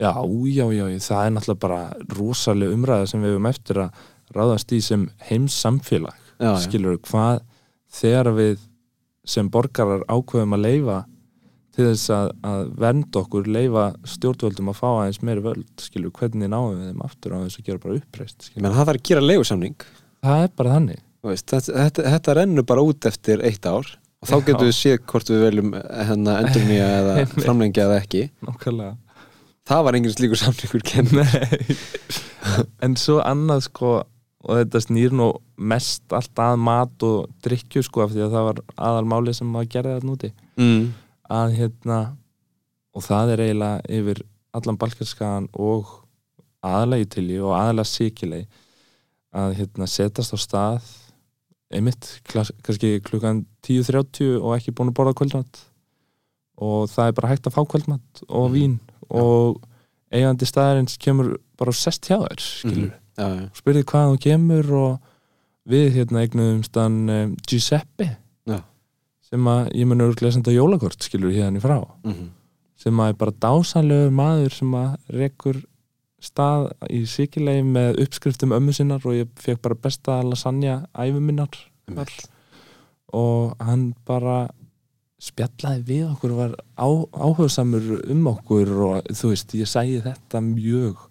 Já, 0.00 0.10
já, 0.48 0.64
já 0.72 0.86
það 1.04 1.26
er 1.26 1.34
náttúrulega 1.36 1.62
bara 1.62 1.82
rosalega 2.16 2.74
umræða 2.74 3.10
sem 3.10 3.22
við 3.22 3.36
höfum 3.36 3.50
eftir 3.52 3.82
að 3.84 4.00
ráðast 4.36 4.72
í 4.74 4.80
sem 4.84 5.06
heims 5.28 5.56
samfélag 5.62 6.18
já, 6.40 6.52
skilur 6.64 6.96
við 6.96 7.02
hvað 7.10 7.40
þegar 7.92 8.32
við 8.36 8.60
sem 9.32 9.48
borgarar 9.52 10.04
ákveðum 10.10 10.56
að 10.56 10.64
leifa 10.66 10.98
til 11.72 11.86
þess 11.88 12.10
að, 12.12 12.30
að 12.44 12.62
vernda 12.82 13.20
okkur 13.22 13.46
leifa 13.48 13.84
stjórnvöldum 14.14 14.70
að 14.72 14.78
fá 14.80 14.88
aðeins 14.90 15.22
meiri 15.24 15.44
völd 15.44 15.84
skilur 15.84 16.12
hvernig 16.18 16.50
náum 16.52 16.74
við 16.74 16.90
þeim 16.90 17.04
aftur 17.06 17.36
á 17.36 17.38
þess 17.44 17.60
að 17.60 17.68
gera 17.68 17.82
bara 17.84 18.00
uppreist 18.00 18.50
ég 18.52 18.58
menn 18.60 18.74
það 18.74 18.82
þarf 18.82 19.00
að 19.00 19.08
gera 19.08 19.24
leigusamning. 19.24 19.86
Það 20.22 20.44
er 20.44 20.52
bara 20.58 20.74
þannig. 20.76 21.00
Þú 21.22 21.30
veist, 21.30 21.46
þetta, 21.52 21.76
þetta, 21.78 22.04
þetta 22.16 22.34
rennur 22.38 22.66
bara 22.66 22.84
út 22.86 23.08
eftir 23.08 23.44
eitt 23.46 23.66
ár 23.70 23.88
og 24.22 24.28
þá 24.28 24.34
getum 24.48 24.68
við 24.68 24.76
séð 24.76 24.98
hvort 25.12 25.32
við 25.32 25.44
veljum 25.46 25.72
hérna 25.78 26.36
endurnýja 26.42 26.90
eða 27.00 27.16
Einmitt. 27.22 27.46
framlengja 27.46 27.86
eða 27.88 27.98
ekki. 28.02 28.22
Nákvæmlega. 28.46 28.92
Það 29.72 29.84
var 29.86 29.98
engin 29.98 30.14
slíkur 30.16 30.40
samningur 30.42 30.82
En 32.82 32.96
svo 32.98 33.20
annað 33.22 33.68
sko 33.68 33.92
og 34.42 34.56
þetta 34.58 34.80
snýr 34.82 35.12
nú 35.14 35.28
mest 35.56 36.02
allt 36.12 36.38
að 36.42 36.56
mat 36.58 37.02
og 37.06 37.28
drikkju 37.44 37.82
sko 37.86 38.02
af 38.06 38.10
því 38.14 38.24
að 38.26 38.32
það 38.36 38.46
var 38.48 38.60
aðalmáli 38.88 39.34
sem 39.34 39.46
maður 39.52 39.70
gerði 39.76 39.94
þetta 39.96 40.08
núti 40.10 40.32
mm. 40.58 40.86
að 41.30 41.54
hérna 41.60 41.98
og 42.94 43.02
það 43.06 43.30
er 43.36 43.44
eiginlega 43.46 43.80
yfir 44.00 44.22
allan 44.52 44.78
balkarskagan 44.82 45.46
og 45.54 45.92
aðalegi 46.62 47.08
til 47.16 47.26
í 47.30 47.38
og 47.40 47.54
aðalega 47.56 47.88
síkilegi 47.88 48.46
að 49.32 49.54
hérna 49.60 49.86
setast 49.88 50.34
á 50.34 50.38
stað 50.42 50.90
einmitt 51.72 52.08
kannski 52.34 52.98
klukkan 53.06 53.46
10.30 53.64 54.36
og 54.42 54.56
ekki 54.58 54.74
búin 54.76 54.90
að 54.92 54.98
borða 54.98 55.14
kvöldmatt 55.22 55.62
og 56.62 56.90
það 56.92 57.08
er 57.08 57.14
bara 57.16 57.30
hægt 57.32 57.46
að 57.48 57.54
fá 57.56 57.62
kvöldmatt 57.64 58.24
og 58.28 58.50
Mhm. 58.50 58.54
vín 58.58 58.74
og 59.08 59.62
eigandi 60.12 60.44
staðarins 60.46 60.98
kemur 61.00 61.38
bara 61.56 61.72
og 61.72 61.74
sest 61.78 62.04
hjá 62.10 62.18
þér 62.20 62.40
skilur 62.44 62.90
Mhm. 62.90 63.01
Já, 63.18 63.48
spurði 63.56 63.86
hvað 63.88 64.12
þú 64.12 64.20
kemur 64.26 64.74
og 64.80 64.92
við 65.72 65.88
hérna 65.96 66.22
eignum 66.24 66.62
stann 66.66 67.00
um, 67.08 67.34
Giuseppe. 67.48 68.16
Já. 68.48 68.60
sem 69.28 69.48
að 69.48 69.72
ég 69.78 69.88
mun 69.88 70.04
örgulega 70.04 70.36
senda 70.36 70.54
jólakort 70.54 71.04
skilur 71.04 71.34
hérna 71.34 71.60
í 71.60 71.64
frá. 71.64 71.78
Mm 72.04 72.30
sem 72.82 73.02
að 73.02 73.12
er 73.12 73.20
bara 73.20 73.36
dásanlegur 73.44 74.16
maður 74.16 74.56
sem 74.56 74.74
að 74.74 75.18
rekur 75.18 75.60
stað 76.22 76.68
í 76.90 77.02
sikilegi 77.10 77.64
með 77.66 78.00
uppskriftum 78.04 78.54
ömmu 78.56 78.74
sinnar 78.74 79.04
og 79.06 79.16
ég 79.16 79.30
fekk 79.42 79.62
bara 79.64 79.78
besta 79.86 80.18
lasagna 80.26 80.82
æfi 80.94 81.22
minnar. 81.22 81.54
Og 83.12 83.54
hann 83.60 83.90
bara 84.08 84.46
spjallaði 85.22 85.84
við 85.86 86.04
okkur 86.08 86.34
og 86.34 86.40
var 86.40 86.54
á, 86.78 86.88
áhugasamur 87.26 88.00
um 88.10 88.28
okkur 88.32 88.72
og 88.88 89.10
þú 89.12 89.34
veist, 89.34 89.54
ég 89.58 89.70
sæði 89.70 90.00
þetta 90.06 90.42
mjög 90.42 91.04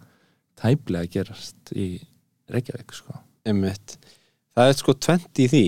tæplega 0.61 1.05
að 1.05 1.13
gerast 1.15 1.73
í 1.75 1.87
Reykjavík 2.51 2.93
sko. 2.95 3.15
Einmitt. 3.47 3.97
Það 4.55 4.69
er 4.69 4.77
sko 4.77 4.95
20 5.07 5.41
í 5.45 5.47
því 5.51 5.65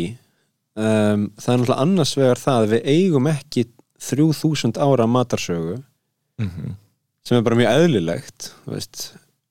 um, 0.76 1.26
það 1.38 1.54
er 1.54 1.60
náttúrulega 1.62 1.82
annars 1.86 2.14
vegar 2.20 2.42
það 2.42 2.60
að 2.62 2.74
við 2.74 2.88
eigum 2.94 3.30
ekki 3.32 3.66
3000 4.04 4.80
ára 4.84 5.08
matarsögu 5.08 5.78
mm 5.80 6.50
-hmm. 6.50 6.76
sem 7.24 7.38
er 7.38 7.44
bara 7.44 7.56
mjög 7.56 7.72
eðlilegt 7.72 8.52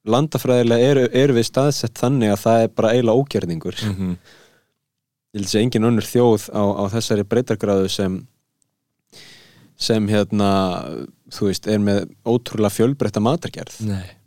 landafræðilega 0.04 0.90
eru, 0.90 1.08
eru 1.12 1.34
við 1.38 1.46
staðsett 1.46 1.98
þannig 1.98 2.32
að 2.32 2.42
það 2.44 2.62
er 2.62 2.68
bara 2.68 2.92
eiginlega 2.92 3.18
ógerningur 3.18 3.76
Mm 3.82 3.94
-hmm. 3.96 4.16
ég 5.32 5.40
að 5.40 5.48
sé 5.48 5.60
engin 5.60 5.84
önnur 5.84 6.04
þjóð 6.04 6.50
á, 6.52 6.62
á 6.82 6.84
þessari 6.92 7.24
breytargráðu 7.24 7.88
sem 7.88 8.26
sem 9.76 10.08
hérna 10.08 10.84
þú 11.32 11.46
veist, 11.46 11.66
er 11.66 11.78
með 11.78 12.08
ótrúlega 12.24 12.70
fjölbreytta 12.70 13.20
matargerð 13.20 13.80
Nei 13.80 14.21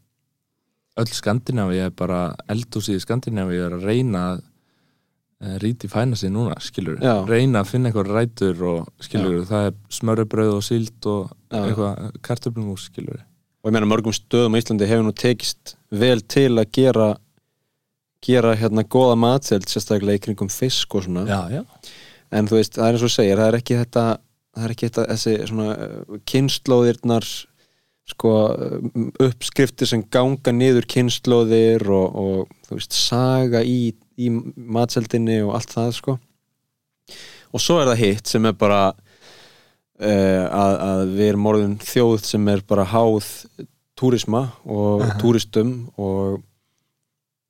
Öll 0.96 1.12
Skandinavi 1.12 1.80
er 1.84 1.91
bara 1.91 2.30
eldhúsið 2.52 3.00
í 3.00 3.04
Skandinavi 3.04 3.58
er 3.60 3.76
að 3.76 3.88
reyna 3.89 4.24
að 4.32 4.41
uh, 4.41 5.56
ríti 5.64 5.89
fæna 5.91 6.16
sig 6.20 6.32
núna, 6.32 6.56
skilur 6.64 7.02
Já. 7.04 7.18
reyna 7.28 7.64
að 7.64 7.72
finna 7.74 7.91
eitthvað 7.91 8.14
rætur 8.16 8.66
og 8.72 8.89
skilur 9.04 9.43
það 9.50 9.70
er 9.70 9.78
smörrebröð 10.00 10.54
og 10.56 10.66
síld 10.66 11.10
og 11.12 11.30
Já. 11.52 11.62
eitthvað 11.66 12.20
kartöflumús, 12.26 12.88
skilur 12.91 13.20
og 13.20 13.72
ég 13.72 13.76
meina 13.76 13.89
mörgum 13.89 14.14
stöðum 14.14 14.56
á 14.56 14.60
Íslandi 14.62 14.88
hefur 14.88 15.08
nú 15.08 15.14
tekist 15.18 15.76
vel 15.89 16.20
til 16.22 16.52
að 16.54 16.72
gera 16.78 17.08
gera 18.26 18.56
hérna 18.58 18.86
góða 18.86 19.16
matseld 19.20 19.68
sérstaklega 19.70 20.20
í 20.20 20.24
kringum 20.24 20.50
fisk 20.50 20.96
og 20.98 21.06
svona. 21.06 21.26
Já, 21.30 21.60
já. 21.60 21.91
En 22.34 22.50
þú 22.50 22.60
veist, 22.60 22.78
það 22.78 22.88
er 22.88 22.98
eins 22.98 23.06
og 23.06 23.14
segir, 23.14 23.41
það 23.41 23.50
er 23.50 23.58
ekki 23.60 23.78
þetta 23.82 24.06
það 24.56 24.66
er 24.66 24.74
ekki 24.74 24.89
þetta 24.89 25.06
þessi 25.12 25.36
svona 25.52 25.68
uh, 25.76 26.20
kynnslóðirnar 26.32 27.30
sko 28.06 28.32
uppskriftir 29.24 29.89
sem 29.89 30.03
ganga 30.14 30.53
niður 30.53 30.86
kynnslóðir 30.91 31.88
og, 31.89 32.18
og 32.22 32.68
þú 32.68 32.78
veist 32.78 32.97
saga 32.97 33.64
í, 33.66 33.95
í 34.22 34.30
matseldinni 34.30 35.39
og 35.45 35.56
allt 35.58 35.74
það 35.74 35.95
sko 35.97 36.18
og 37.56 37.64
svo 37.64 37.80
er 37.82 37.89
það 37.89 38.03
hitt 38.03 38.30
sem 38.30 38.45
er 38.45 38.58
bara 38.60 38.82
uh, 38.91 40.45
að, 40.45 40.76
að 40.89 41.03
við 41.16 41.32
erum 41.32 41.49
orðin 41.51 41.78
þjóð 41.82 42.18
sem 42.28 42.51
er 42.53 42.62
bara 42.68 42.86
háð 42.93 43.32
túrisma 43.95 44.49
og 44.68 45.06
Aha. 45.06 45.18
túristum 45.22 45.76
og, 45.95 46.41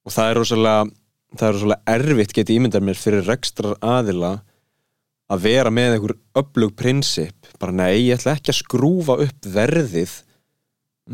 og 0.06 0.14
það 0.14 0.32
er 0.32 0.40
rosalega 0.40 0.84
það 1.36 1.48
er 1.48 1.56
rosalega 1.58 1.96
erfitt 1.98 2.36
geti 2.38 2.60
ímyndar 2.60 2.86
mér 2.86 3.00
fyrir 3.00 3.26
rekstrar 3.28 3.76
aðila 3.84 4.38
að 5.32 5.48
vera 5.48 5.72
með 5.74 5.96
einhver 5.96 6.16
öflug 6.38 6.76
prinsip 6.78 7.50
bara 7.60 7.74
nei, 7.74 8.06
ég 8.06 8.20
ætla 8.20 8.38
ekki 8.38 8.54
að 8.54 8.62
skrúfa 8.62 9.18
upp 9.26 9.50
verðið 9.56 10.22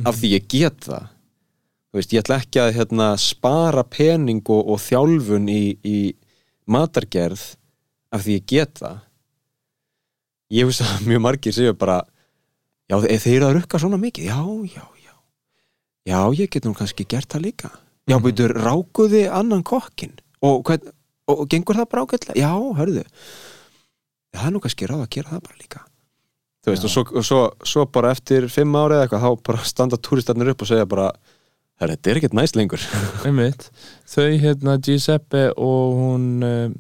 af 0.06 0.16
því 0.16 0.30
ég 0.38 0.46
get 0.52 0.86
það. 0.88 1.08
Þú 1.92 2.00
veist, 2.00 2.14
ég 2.16 2.22
ætla 2.24 2.38
ekki 2.40 2.60
að 2.64 2.74
hérna, 2.78 3.08
spara 3.20 3.84
pening 3.84 4.42
og, 4.48 4.62
og 4.72 4.80
þjálfun 4.80 5.50
í, 5.52 5.64
í 5.84 5.98
matargerð 6.72 7.42
af 8.16 8.24
því 8.24 8.38
ég 8.38 8.46
get 8.48 8.80
það. 8.80 9.02
Ég 10.52 10.68
veist 10.68 10.84
að 10.84 11.06
mjög 11.08 11.22
margir 11.24 11.56
séu 11.56 11.74
bara 11.80 12.00
já, 12.92 12.96
þe- 13.04 13.20
þeir 13.24 13.36
eru 13.38 13.48
að 13.50 13.56
rukka 13.60 13.80
svona 13.84 14.00
mikið. 14.00 14.26
Já, 14.32 14.40
já, 14.72 14.86
já. 15.04 15.14
Já, 16.12 16.20
ég 16.40 16.50
get 16.52 16.66
nú 16.68 16.74
kannski 16.76 17.06
gert 17.08 17.28
það 17.32 17.46
líka. 17.50 17.70
Já, 18.08 18.18
Mhm. 18.18 18.24
byrju, 18.26 18.48
rákuði 18.58 19.28
annan 19.32 19.64
kokkin 19.64 20.16
og, 20.42 20.64
hvern, 20.66 20.92
og, 21.28 21.40
og 21.44 21.48
gengur 21.50 21.76
það 21.76 21.90
bara 21.92 22.04
ágætlega? 22.06 22.36
Já, 22.40 22.52
hörðu. 22.80 23.04
Það 24.34 24.48
er 24.48 24.52
nú 24.52 24.60
kannski 24.64 24.88
ráð 24.88 25.04
að 25.06 25.10
gera 25.10 25.30
það 25.30 25.44
bara 25.44 25.60
líka 25.60 25.86
þú 26.62 26.74
veist, 26.74 26.86
og, 26.88 26.94
svo, 26.94 27.04
og 27.18 27.26
svo, 27.26 27.42
svo 27.66 27.86
bara 27.90 28.12
eftir 28.16 28.48
fimm 28.52 28.76
ári 28.78 28.98
eða 28.98 29.08
eitthvað, 29.08 29.24
þá 29.26 29.46
bara 29.50 29.70
standa 29.72 29.98
túristarnir 29.98 30.52
upp 30.54 30.62
og 30.62 30.70
segja 30.70 30.86
bara, 30.90 31.08
"Herra, 31.82 31.96
þetta 31.96 32.12
er 32.12 32.20
ekkert 32.22 32.38
næst 32.38 32.56
lengur 32.60 32.84
einmitt 33.26 33.70
þau 34.06 34.28
hérna 34.44 34.78
Giuseppe 34.78 35.48
og 35.58 35.98
hún 36.02 36.28
um, 36.46 36.76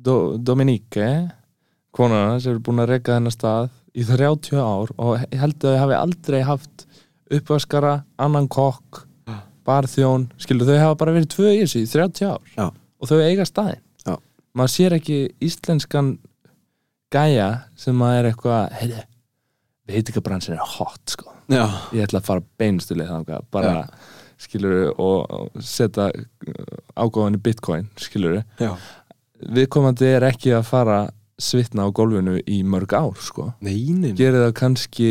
Do 0.00 0.38
Dominique 0.38 1.30
konuna 1.92 2.38
sem 2.40 2.54
eru 2.54 2.62
búin 2.64 2.80
að 2.80 2.94
reyka 2.94 3.18
þennar 3.18 3.34
stað 3.34 3.68
í 3.92 4.04
30 4.06 4.56
ár 4.62 4.92
og 4.96 5.18
held 5.34 5.58
að 5.58 5.74
þau 5.74 5.80
hafi 5.82 5.96
aldrei 5.98 6.40
haft 6.46 6.86
uppvaskara, 7.30 8.04
annan 8.18 8.48
kokk 8.48 9.04
barþjón, 9.66 10.30
skilur 10.40 10.66
þau 10.66 10.78
hafa 10.80 10.96
bara 11.02 11.14
verið 11.14 11.30
tvö 11.34 11.52
í 11.52 11.60
þessu 11.62 11.82
í 11.84 11.90
30 11.90 12.26
ár 12.30 12.54
Já. 12.56 12.66
og 12.72 13.10
þau 13.10 13.20
eiga 13.20 13.44
staðinn 13.46 13.82
Já. 14.06 14.16
maður 14.56 14.72
sér 14.72 14.96
ekki 14.96 15.18
íslenskan 15.44 16.14
gæja 17.12 17.50
sem 17.78 18.00
að 18.06 18.16
er 18.18 18.28
eitthvað 18.30 18.74
heyrðu, 18.80 19.04
veitingabransin 19.90 20.54
er 20.56 20.64
hot 20.78 21.00
sko. 21.16 21.32
Já, 21.50 21.64
ég 21.92 22.04
ætla 22.06 22.20
að 22.22 22.28
fara 22.30 22.42
beinustuleg 22.58 23.08
þangað 23.10 23.44
bara 23.50 23.74
skilur 24.40 24.94
og, 24.96 25.26
og 25.30 25.62
setja 25.62 26.10
ágóðan 26.96 27.36
í 27.36 27.42
bitcoin 27.44 27.88
skilur 28.00 28.42
já. 28.60 28.72
Viðkomandi 29.40 30.06
er 30.16 30.26
ekki 30.28 30.52
að 30.56 30.66
fara 30.68 30.98
svitna 31.40 31.86
á 31.88 31.92
gólfinu 31.96 32.38
í 32.44 32.58
mörg 32.68 32.92
ár 32.92 33.16
sko. 33.24 33.50
Gerir 33.64 34.42
það 34.46 34.54
kannski 34.60 35.10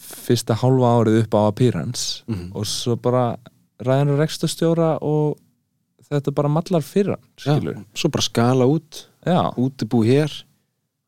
fyrsta 0.00 0.56
hálfa 0.60 0.90
árið 1.00 1.22
upp 1.24 1.34
á 1.36 1.40
appearance 1.48 2.22
Mhm. 2.28 2.50
og 2.54 2.64
svo 2.66 2.96
bara 2.96 3.36
ræðan 3.80 4.12
og 4.14 4.18
rekstastjóra 4.20 4.98
og 5.02 5.38
þetta 6.10 6.34
bara 6.34 6.48
mallar 6.48 6.82
fyrir 6.82 7.16
hann 7.16 7.62
já, 7.64 7.84
svo 7.94 8.08
bara 8.10 8.22
skala 8.22 8.64
út. 8.66 9.06
Já, 9.26 9.52
útibú 9.56 10.04
hér 10.04 10.30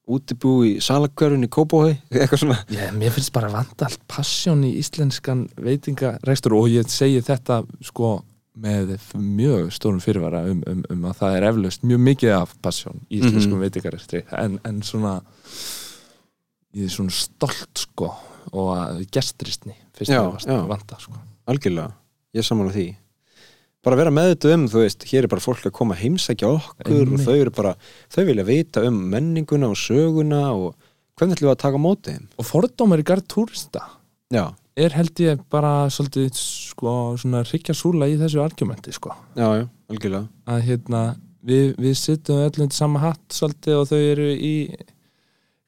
útibú 0.09 0.65
í 0.67 0.73
salakörun 0.83 1.45
í 1.47 1.51
Kópói 1.53 1.93
eitthvað 2.11 2.41
svona. 2.43 2.59
Já, 2.73 2.89
mér 2.97 3.15
finnst 3.15 3.33
bara 3.35 3.51
vanda 3.53 3.87
allt 3.87 4.01
passjón 4.11 4.65
í 4.67 4.75
íslenskan 4.81 5.47
veitingarekstur 5.63 6.57
og 6.59 6.69
ég 6.73 6.89
segi 6.91 7.21
þetta 7.23 7.63
sko 7.87 8.17
með 8.63 8.97
mjög 9.17 9.71
stórum 9.73 10.01
fyrirvara 10.05 10.43
um, 10.51 10.59
um, 10.69 10.83
um 10.93 11.05
að 11.09 11.15
það 11.23 11.37
er 11.39 11.47
eflaust 11.49 11.87
mjög 11.89 12.03
mikið 12.11 12.35
af 12.37 12.51
passjón 12.61 12.99
í 13.09 13.21
íslenskum 13.23 13.55
Mhm. 13.55 13.57
mm 13.57 13.65
veitingarekstri. 13.65 14.25
En, 14.43 14.59
en 14.69 14.83
svona 14.85 15.15
ég 16.75 16.85
er 16.89 16.93
svona 16.93 17.13
stolt 17.15 17.79
sko 17.87 18.11
og 18.53 18.69
að 18.77 19.05
gestristni 19.13 19.75
fyrst 19.97 20.13
og 20.19 20.35
fremst 20.37 20.69
vanda 20.69 20.99
sko. 21.01 21.15
Algjörlega, 21.49 21.93
ég 22.35 22.45
samanlega 22.47 22.77
því 22.77 22.87
bara 23.83 23.99
vera 23.99 24.15
meðutu 24.15 24.53
um, 24.55 24.69
þú 24.71 24.85
veist 24.85 25.07
hér 25.11 25.27
er 25.27 25.33
bara 25.33 25.43
fólk 25.45 25.67
að 25.67 25.75
koma 25.77 25.99
heimsækja 25.99 26.51
okkur 26.53 27.03
Einmitt. 27.03 27.19
og 27.19 27.27
þau 27.27 27.37
eru 27.41 27.55
bara, 27.57 27.75
þau 28.13 28.23
vilja 28.29 28.47
vita 28.49 28.85
um 28.89 29.01
menninguna 29.13 29.73
og 29.73 29.79
söguna 29.81 30.45
og 30.55 30.77
hvernig 31.19 31.37
ætlum 31.37 31.51
við 31.51 31.55
að 31.57 31.63
taka 31.65 31.83
á 31.83 31.87
móti 31.87 32.15
þeim? 32.15 32.29
Og 32.39 32.49
fordómar 32.49 33.03
í 33.03 33.07
garð 33.07 33.27
túrista 33.33 33.85
já, 34.33 34.45
er 34.77 34.95
held 34.97 35.21
ég 35.23 35.43
bara 35.53 35.91
svolítið 35.93 36.31
sko 36.39 36.95
svona 37.21 37.43
hrykja 37.45 37.77
súla 37.77 38.09
í 38.09 38.17
þessu 38.21 38.41
argumenti 38.45 38.95
sko. 38.95 39.13
Já, 39.37 39.49
já, 39.61 39.67
algjörlega. 39.93 40.25
Að 40.49 40.65
hérna 40.69 41.03
við, 41.45 41.75
við 41.83 41.99
sittum 42.01 42.43
öllum 42.47 42.71
til 42.71 42.79
sama 42.79 43.03
hatt 43.03 43.37
svolítið 43.37 43.81
og 43.81 43.91
þau 43.91 43.99
eru 44.01 44.31
í 44.33 44.55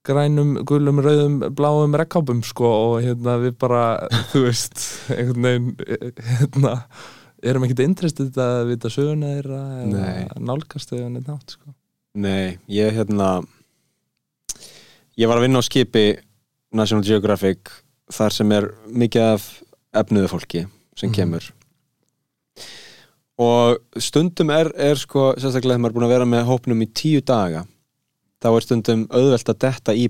grænum, 0.04 0.54
gulum, 0.68 1.00
rauðum, 1.04 1.38
bláum 1.56 1.96
rekkápum 1.96 2.42
sko 2.44 2.70
og 2.70 2.96
hérna 3.04 3.38
við 3.42 3.58
bara 3.60 3.84
þú 4.32 4.46
veist, 4.46 4.86
einhvern 5.12 5.48
veginn 5.48 6.16
hérna, 6.38 6.74
erum 7.44 7.64
ekkert 7.66 7.82
interestið 7.84 8.38
að 8.40 8.60
vita 8.72 8.90
söguna 8.92 9.32
þeirra 9.36 9.60
eða 9.84 10.44
nálgast 10.48 10.90
þau 10.92 11.00
en 11.06 11.18
nátt 11.26 11.56
sko. 11.56 11.74
Nei, 12.14 12.58
ég 12.70 12.94
hérna 12.96 13.42
ég 15.18 15.28
var 15.30 15.38
að 15.38 15.46
vinna 15.46 15.60
á 15.62 15.64
skipi 15.66 16.04
National 16.74 17.04
Geographic 17.06 17.70
þar 18.12 18.32
sem 18.34 18.52
er 18.52 18.68
mikið 18.90 19.28
af 19.34 19.48
efnuðu 19.94 20.30
fólki 20.32 20.64
sem 20.96 21.10
Mhm. 21.10 21.14
kemur. 21.14 21.52
Og 23.38 23.78
stundum 23.98 24.50
er, 24.54 24.70
er 24.78 24.94
sko 24.94 25.32
sérstaklega 25.34 25.74
þegar 25.74 25.82
maður 25.82 25.90
er 25.90 25.96
búin 25.98 26.06
að 26.06 26.12
vera 26.14 26.26
með 26.30 26.44
hópnum 26.46 26.82
í 26.84 26.92
tíu 26.94 27.20
daga 27.26 27.64
þá 28.44 28.48
er 28.54 28.60
stundum 28.66 29.06
auðvelt 29.10 29.48
að 29.50 29.58
detta 29.64 29.92
í 29.96 30.06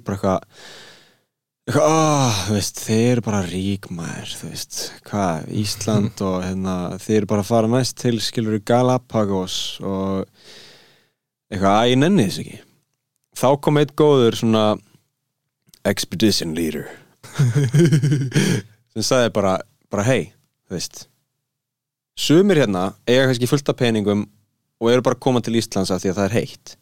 þú 2.44 2.58
veist, 2.58 2.80
þeir 2.84 3.06
eru 3.14 3.22
bara 3.24 3.38
ríkmaður, 3.48 4.32
þú 4.36 4.48
veist, 4.50 4.80
hvað, 5.06 5.46
Ísland 5.62 6.20
og 6.20 6.42
hérna, 6.44 6.74
þeir 7.00 7.22
eru 7.22 7.28
bara 7.30 7.44
að 7.44 7.48
fara 7.48 7.70
næst 7.72 7.96
til, 8.02 8.18
skilur 8.20 8.58
Galapagos 8.68 9.56
og 9.80 10.26
eitthvað, 11.48 11.70
að 11.72 11.88
ég 11.88 12.00
nenni 12.02 12.26
þess 12.28 12.42
ekki. 12.42 12.60
Þá 13.40 13.48
kom 13.64 13.80
eitt 13.80 13.96
góður 13.96 14.36
svona 14.42 14.66
expedition 15.88 16.52
leader. 16.54 16.84
Sem 18.92 19.08
sagði 19.08 19.32
bara 19.32 19.56
bara 19.88 20.04
hei, 20.04 20.34
þú 20.68 20.76
veist. 20.76 21.06
Sumir 22.14 22.60
hérna 22.60 22.90
eiga 23.08 23.30
kannski 23.30 23.48
fullt 23.48 23.72
af 23.72 23.80
peningum 23.80 24.28
og 24.82 24.92
eru 24.92 25.02
bara 25.06 25.16
að 25.16 25.24
koma 25.24 25.40
til 25.40 25.56
Íslands 25.56 25.90
af 25.94 26.02
því 26.02 26.12
að 26.12 26.18
það 26.20 26.26
er 26.28 26.36
heitt 26.42 26.76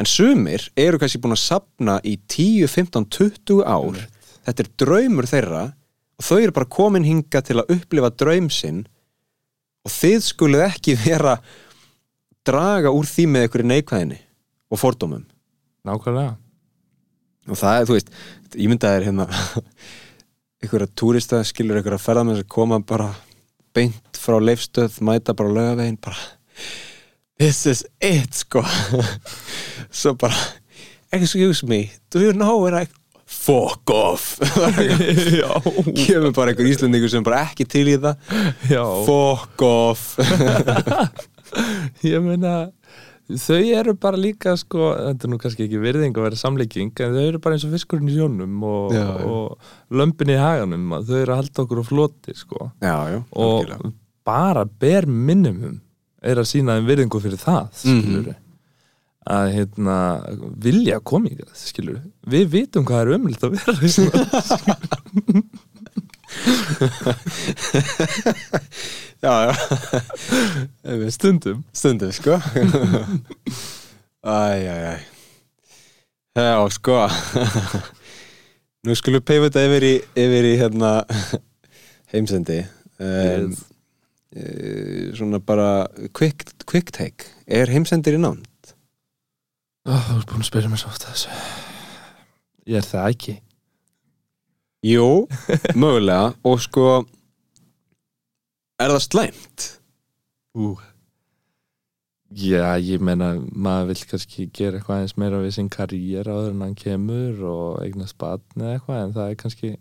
en 0.00 0.08
sumir 0.08 0.68
eru 0.78 1.00
kannski 1.00 1.20
búin 1.22 1.36
að 1.36 1.42
sapna 1.44 1.98
í 2.06 2.16
10, 2.30 2.68
15, 2.70 3.08
20 3.12 3.62
ár. 3.66 4.00
Þetta 4.46 4.64
er 4.64 4.70
draumur 4.82 5.28
þeirra 5.28 5.64
og 6.18 6.26
þau 6.26 6.38
eru 6.38 6.56
bara 6.56 6.72
komin 6.78 7.06
hinga 7.06 7.42
til 7.44 7.60
að 7.60 7.74
upplifa 7.76 8.12
draum 8.14 8.48
sinn. 8.52 8.84
Og 9.82 9.90
þið 9.92 10.20
skulið 10.26 10.66
ekki 10.68 10.96
vera 11.02 11.36
draga 12.46 12.92
úr 12.94 13.06
því 13.06 13.26
með 13.30 13.46
einhverju 13.46 13.70
neikvæðinni 13.70 14.20
og 14.72 14.80
fordómum. 14.80 15.26
Nákvæmlega. 15.86 16.36
Og 17.50 17.58
það 17.58 17.76
er, 17.80 17.88
þú 17.88 17.96
veist, 17.96 18.12
ég 18.54 18.70
myndi 18.70 18.86
að 18.86 18.92
það 18.92 19.00
er 19.00 19.06
hérna 19.08 19.26
einhverja 20.62 20.94
túrista 20.98 21.42
skilur 21.46 21.80
einhverja 21.80 22.02
ferðamenn 22.02 22.38
sem 22.38 22.48
koma 22.50 22.78
bara 22.86 23.10
beint 23.74 24.20
frá 24.20 24.38
leifstöð, 24.38 25.00
mæta 25.02 25.34
bara 25.34 25.50
á 25.50 25.54
laugavegin 25.56 25.98
bara 26.02 26.18
this 27.42 27.66
is 27.66 27.82
it, 28.00 28.30
sko. 28.38 28.62
Svo 29.90 30.14
bara 30.14 30.36
excuse 31.12 31.64
me, 31.66 31.90
do 32.10 32.20
you 32.22 32.32
know 32.32 32.60
where 32.62 32.74
I 32.82 32.86
fuck 33.26 33.90
off? 33.90 34.38
Kemur 36.06 36.30
bara 36.36 36.52
einhver 36.52 36.68
íslendingur 36.70 37.10
sem 37.10 37.24
bara 37.26 37.42
ekki 37.48 37.66
til 37.68 37.88
í 37.90 37.96
það. 38.00 38.14
Já. 38.70 38.84
Fuck 39.08 39.64
off. 39.66 40.04
Ég 42.06 42.22
meina 42.24 42.54
þau 43.32 43.58
eru 43.74 43.92
bara 44.00 44.18
líka 44.20 44.54
sko, 44.60 44.92
þetta 44.98 45.26
er 45.26 45.32
nú 45.32 45.38
kannski 45.40 45.66
ekki 45.66 45.80
virðing 45.82 46.16
að 46.18 46.26
vera 46.30 46.38
samlíking 46.40 46.90
en 47.04 47.14
þau 47.16 47.22
eru 47.26 47.40
bara 47.44 47.56
eins 47.58 47.66
og 47.68 47.72
fiskurinn 47.74 48.10
í 48.12 48.16
sjónum 48.16 48.64
og, 48.68 48.92
Já, 48.94 49.04
já. 49.04 49.28
og 49.30 49.94
lömpin 50.00 50.32
í 50.34 50.38
haganum 50.40 50.94
þau 51.06 51.16
eru 51.20 51.34
að 51.34 51.40
halda 51.42 51.64
okkur 51.66 51.82
á 51.82 51.84
floti 51.90 52.34
sko. 52.36 52.70
Já, 52.82 52.96
og 53.34 53.72
bara 54.26 54.64
ber 54.66 55.08
minnumum 55.10 55.80
er 56.22 56.36
að 56.42 56.46
sína 56.52 56.76
þeim 56.78 56.86
virðingu 56.90 57.18
fyrir 57.24 57.40
það 57.42 57.64
Mhm. 57.84 58.00
skilur 58.02 58.34
að 59.32 59.46
hérna 59.54 59.96
vilja 60.58 60.98
skilur 61.54 62.00
við 62.26 62.44
vitum 62.56 62.84
hvað 62.84 63.00
er 63.04 63.12
umlitt 63.18 63.42
að 63.46 63.52
vera 63.54 63.72
já, 69.22 69.46
já. 69.46 69.52
Stundum. 71.10 71.64
Stundum 71.72 72.12
sko. 72.12 72.40
Æj, 74.22 74.68
æj, 74.68 74.84
æj 74.92 74.98
já, 76.36 76.68
sko. 76.70 77.08
Nú 78.82 78.94
skulum 78.98 79.20
við 79.20 79.26
peifa 79.28 79.46
þetta 79.50 79.64
yfir 79.68 79.84
í, 79.86 79.94
yfir 80.24 80.44
í 80.48 80.54
hérna 80.62 80.90
heimsendi. 82.14 82.60
Um, 83.02 83.50
Yes. 83.52 83.58
Uh, 84.36 85.12
Svona 85.16 85.40
bara 85.44 85.86
quick, 86.16 86.44
quick 86.68 86.92
take 86.94 87.28
Er 87.46 87.70
heimsendir 87.72 88.18
í 88.18 88.22
nánd? 88.22 88.48
Ó, 89.88 89.92
Þú 89.92 90.18
ert 90.20 90.30
búin 90.30 90.44
að 90.44 90.50
spyrja 90.50 90.70
mér 90.72 90.82
svo 90.82 90.92
oft 90.92 91.06
að 91.06 91.16
þessu 91.16 91.40
Ég 92.70 92.78
er 92.78 92.86
það 92.86 93.10
ekki 93.10 93.36
Jú, 94.82 95.08
mögulega 95.78 96.32
og 96.48 96.62
sko 96.62 96.86
Er 98.82 98.90
það 98.94 99.04
slæmt? 99.06 99.68
Ú 100.58 100.74
Já, 102.32 102.78
ég 102.80 103.02
meina 103.04 103.34
maður 103.52 103.90
vill 103.90 104.04
kannski 104.08 104.46
gera 104.56 104.78
eitthvað 104.78 105.02
aðeins 105.02 105.18
meira 105.20 105.40
við 105.42 105.50
sinn 105.58 105.68
karriér 105.72 106.30
áður 106.32 106.54
en 106.54 106.62
hann 106.64 106.76
kemur 106.80 107.42
og 107.44 107.82
eignast 107.84 108.16
batn 108.20 108.62
eða 108.62 108.78
eitthvað 108.78 109.00
en 109.02 109.12
það 109.18 109.32
er 109.32 109.40
kannski 109.42 109.72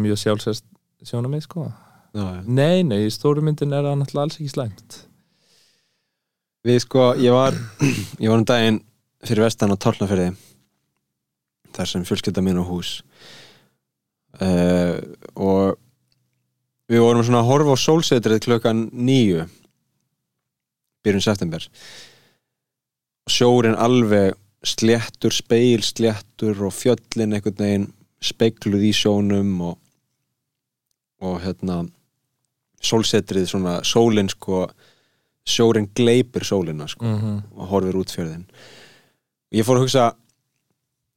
mjög 0.00 0.20
sjálfsest 0.22 0.64
sjóna 1.04 1.28
mig 1.28 1.44
sko. 1.44 1.66
Nei, 2.14 2.84
nei, 2.86 3.00
í 3.08 3.10
stóru 3.10 3.42
myndin 3.42 3.74
er 3.74 3.82
það 3.82 3.96
náttúrulega 3.98 4.24
alls 4.28 4.36
ekki 4.38 4.52
slæmt. 4.52 4.98
Við 6.64 6.76
sko, 6.84 7.08
ég 7.18 7.34
var 7.34 7.56
ég 8.22 8.30
var 8.30 8.38
um 8.38 8.46
daginn 8.46 8.78
fyrir 9.26 9.44
vestan 9.44 9.74
á 9.74 9.76
Tálnafyrði 9.82 10.28
þar 11.74 11.90
sem 11.90 12.04
fjölskylda 12.06 12.44
mín 12.44 12.60
á 12.62 12.64
hús. 12.64 13.00
Uh, 14.38 15.02
og 15.34 15.74
við 16.90 17.02
vorum 17.02 17.26
svona 17.26 17.42
að 17.42 17.50
horfa 17.50 17.74
á 17.74 17.78
sólsetrið 17.82 18.44
klukkan 18.46 18.86
nýju 18.94 19.48
byrjun 21.04 21.26
september. 21.26 21.66
Og 23.26 23.34
sjórin 23.34 23.74
alveg 23.74 24.38
sléttur, 24.64 25.34
speil 25.34 25.82
sléttur 25.82 26.62
og 26.62 26.72
fjöllin 26.78 27.34
einhvern 27.34 27.58
veginn 27.58 27.90
speikluð 28.24 28.86
í 28.86 28.94
sjónum 28.96 29.52
og, 29.66 29.76
og 31.20 31.42
hérna 31.42 31.82
sólsetrið 32.84 33.48
svona 33.50 33.78
sólin 33.86 34.28
sko 34.32 34.66
sjórin 35.44 35.90
gleipir 35.96 36.44
sólina 36.44 36.88
sko 36.88 37.04
mm 37.04 37.18
-hmm. 37.20 37.42
og 37.56 37.68
horfir 37.68 37.96
út 37.96 38.10
fjörðin 38.10 38.46
ég 39.52 39.64
fór 39.64 39.76
að 39.76 39.84
hugsa 39.86 40.14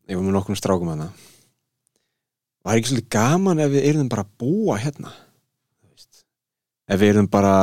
ég 0.07 0.15
var 0.15 0.23
með 0.23 0.37
nokkrum 0.37 0.55
strákum 0.55 0.89
hana 0.89 1.11
var 2.67 2.75
ekki 2.75 2.91
svolítið 2.91 3.15
gaman 3.15 3.63
ef 3.63 3.71
við 3.71 3.85
erum 3.93 4.09
bara 4.11 4.25
að 4.25 4.31
búa 4.43 4.77
hérna? 4.81 5.13
Ef 6.87 6.99
við 6.99 7.13
erum 7.13 7.29
bara 7.31 7.55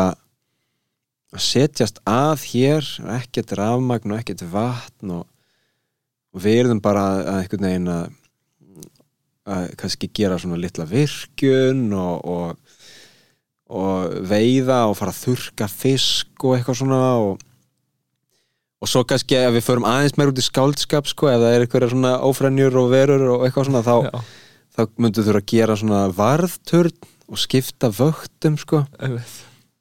að 1.34 1.42
setjast 1.44 2.00
að 2.08 2.46
hér 2.52 2.88
ekkert 3.18 3.52
rafmagn 3.58 4.14
og 4.14 4.20
ekkert 4.20 4.44
vatn 4.48 5.12
og, 5.18 5.26
og 6.32 6.44
við 6.44 6.62
erum 6.62 6.80
bara 6.84 7.04
að 7.18 7.30
einhvern 7.34 7.68
veginn 7.68 7.92
að, 7.92 8.06
að 9.44 9.66
kannski 9.82 10.10
gera 10.20 10.38
svona 10.40 10.60
litla 10.62 10.88
virkun 10.88 11.84
og, 11.98 12.24
og 12.24 12.63
og 13.74 14.14
veiða 14.30 14.84
og 14.90 14.96
fara 14.98 15.12
að 15.14 15.20
þurka 15.24 15.68
fisk 15.70 16.46
og 16.46 16.56
eitthvað 16.56 16.78
svona 16.80 17.00
og, 17.24 17.42
og 18.80 18.90
svo 18.90 19.02
kannski 19.08 19.38
ef 19.40 19.56
við 19.56 19.66
förum 19.66 19.88
aðeins 19.88 20.16
meir 20.20 20.32
út 20.32 20.40
í 20.40 20.46
skáldskap 20.46 21.10
sko, 21.10 21.30
ef 21.32 21.42
það 21.42 21.56
er 21.56 21.66
eitthvað 21.66 21.90
svona 21.94 22.14
ófrænjur 22.28 22.78
og 22.82 22.92
verur 22.94 23.26
og 23.36 23.46
eitthvað 23.48 23.70
svona 23.70 23.84
þá, 23.86 24.22
þá 24.76 24.82
myndu 24.96 25.26
þurfa 25.26 25.42
að 25.42 25.50
gera 25.54 25.78
svona 25.80 26.04
varðturn 26.14 27.10
og 27.24 27.40
skipta 27.40 27.90
vöktum 27.94 28.58
sko 28.60 28.84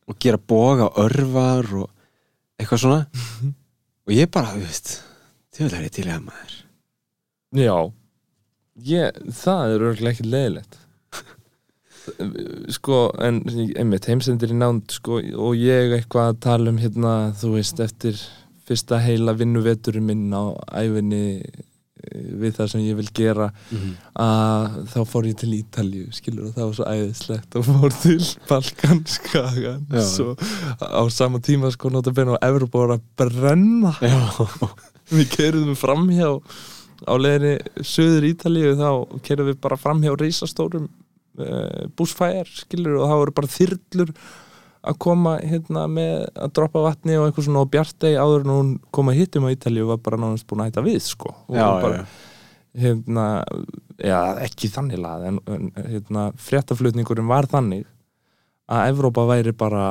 og 0.08 0.20
gera 0.20 0.40
boga 0.40 0.90
og 0.90 1.02
örvar 1.06 1.70
og 1.84 1.90
eitthvað 2.60 2.84
svona. 2.86 3.52
Og 4.04 4.16
ég 4.16 4.30
bara, 4.32 4.54
þú 4.56 4.64
veist 4.66 4.96
það 5.54 5.76
er 5.80 5.92
til 5.94 6.08
í 6.08 6.12
að 6.12 6.24
maður. 6.28 6.56
Já. 7.54 7.76
Ég, 8.84 9.20
Það 9.38 9.76
er 9.76 9.84
örgulega 9.90 10.16
ekki 10.16 10.26
leiðilegt 10.26 10.80
Sko, 12.74 13.06
en 13.24 13.42
einmitt 13.80 14.08
heimsendir 14.12 14.52
í 14.52 14.58
nánd 14.58 14.92
sko, 14.92 15.22
og 15.40 15.56
ég 15.56 15.94
eitthvað 15.96 16.34
að 16.34 16.40
tala 16.44 16.74
um 16.74 16.80
hérna, 16.82 17.14
þú 17.40 17.54
veist, 17.56 17.80
eftir 17.84 18.20
fyrsta 18.68 19.00
heila 19.04 19.36
vinnuveturinn 19.38 20.06
minn 20.08 20.32
á 20.32 20.56
æfinni 20.72 21.24
eh, 21.44 22.28
við 22.40 22.56
það 22.58 22.70
sem 22.74 22.84
ég 22.86 22.98
vil 23.00 23.10
gera 23.16 23.50
að 24.20 24.78
þá 24.94 25.00
fór 25.10 25.28
ég 25.28 25.38
til 25.40 25.52
Ítalju 25.58 26.12
skilur 26.16 26.50
og 26.50 26.56
það 26.56 26.70
var 26.70 26.78
svo 26.78 26.88
æðislegt 26.94 27.58
og 27.60 27.68
fór 27.68 27.98
til 28.04 28.20
Balkanskagan 28.50 29.86
svo 30.08 30.36
á 30.80 31.04
sama 31.12 31.44
tíma 31.44 31.72
sko 31.76 31.92
notabene 31.92 32.38
og 32.38 32.44
Evropa 32.46 32.86
var 32.86 32.96
að 32.98 33.06
brenna. 33.20 33.94
Við 35.12 35.30
keirðum 35.36 35.76
framhjá 35.76 36.30
á 37.04 37.14
leiðinni 37.20 37.84
söður 37.84 38.30
Ítalíu 38.32 38.76
þá 38.80 38.90
keirðum 39.26 39.52
við 39.52 39.62
bara 39.66 39.80
framhjá 39.80 40.16
reisastórum 40.16 40.88
uh, 40.88 41.03
búsfæjar 41.98 42.50
skilur 42.50 43.00
og 43.00 43.08
það 43.10 43.22
voru 43.22 43.36
bara 43.40 43.54
þyrlur 43.54 44.12
að 44.84 45.00
koma 45.00 45.38
hérna 45.40 45.86
með 45.88 46.26
að 46.36 46.54
droppa 46.58 46.84
vatni 46.84 47.16
og 47.16 47.30
eitthvað 47.30 47.48
svona 47.48 47.64
og 47.64 47.72
bjartegi 47.72 48.20
áður 48.20 48.44
en 48.44 48.54
hún 48.54 48.72
kom 48.94 49.10
að 49.10 49.22
hittum 49.22 49.48
á 49.48 49.54
Ítalíu 49.54 49.88
var 49.90 50.02
bara 50.04 50.20
nánast 50.20 50.48
búin 50.50 50.64
að 50.64 50.70
hætta 50.70 50.84
við 50.84 51.00
sko. 51.06 51.32
Og 51.48 51.56
já, 51.56 51.66
bara, 51.86 52.02
já, 52.04 52.84
hérna, 52.84 53.28
já, 53.98 54.20
ekki 54.44 54.70
þannig 54.74 55.02
lað 55.06 55.28
en, 55.30 55.40
hérna, 55.78 56.28
fréttaflutningurinn 56.50 57.32
var 57.32 57.48
þannig 57.52 57.88
að 58.68 58.92
Evrópa 58.92 59.26
væri 59.30 59.56
bara 59.56 59.88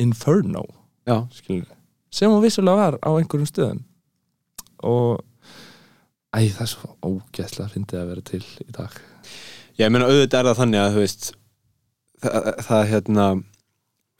inferno 0.00 0.64
já. 1.08 1.18
skilur 1.34 1.68
sem 2.12 2.30
hún 2.30 2.42
vissulega 2.44 2.76
var 2.76 2.98
á 3.00 3.10
einhverjum 3.16 3.48
stöðum. 3.48 3.80
Og 4.84 5.22
æ, 6.36 6.52
það 6.52 6.64
er 6.66 6.70
svo 6.74 6.90
ógeðslega 7.00 7.66
að 7.66 7.74
fyndið 7.76 8.02
að 8.02 8.10
vera 8.12 8.24
til 8.28 8.42
í 8.44 8.74
dag 8.76 8.98
Ég 9.82 9.90
meina 9.90 10.06
auðvitað 10.10 10.38
er 10.40 10.48
það 10.50 10.60
þannig 10.60 10.82
að 10.82 10.98
veist 11.00 11.28
það, 12.22 12.48
það 12.68 12.84
hérna 12.92 13.26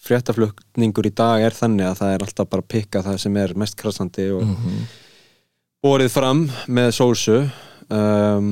fréttaflutningur 0.02 1.06
í 1.06 1.14
dag 1.14 1.44
er 1.46 1.54
þannig 1.54 1.86
að 1.86 1.98
það 2.00 2.14
er 2.14 2.24
alltaf 2.26 2.50
bara 2.50 2.64
að 2.64 2.70
pikka 2.74 3.02
það 3.06 3.18
sem 3.22 3.36
er 3.38 3.54
mest 3.62 3.76
krassandi 3.78 4.28
og 4.34 4.42
-hmm. 4.48 4.86
borið 5.84 6.10
fram 6.10 6.40
með 6.66 6.90
sósu 6.98 7.36
um, 7.88 8.48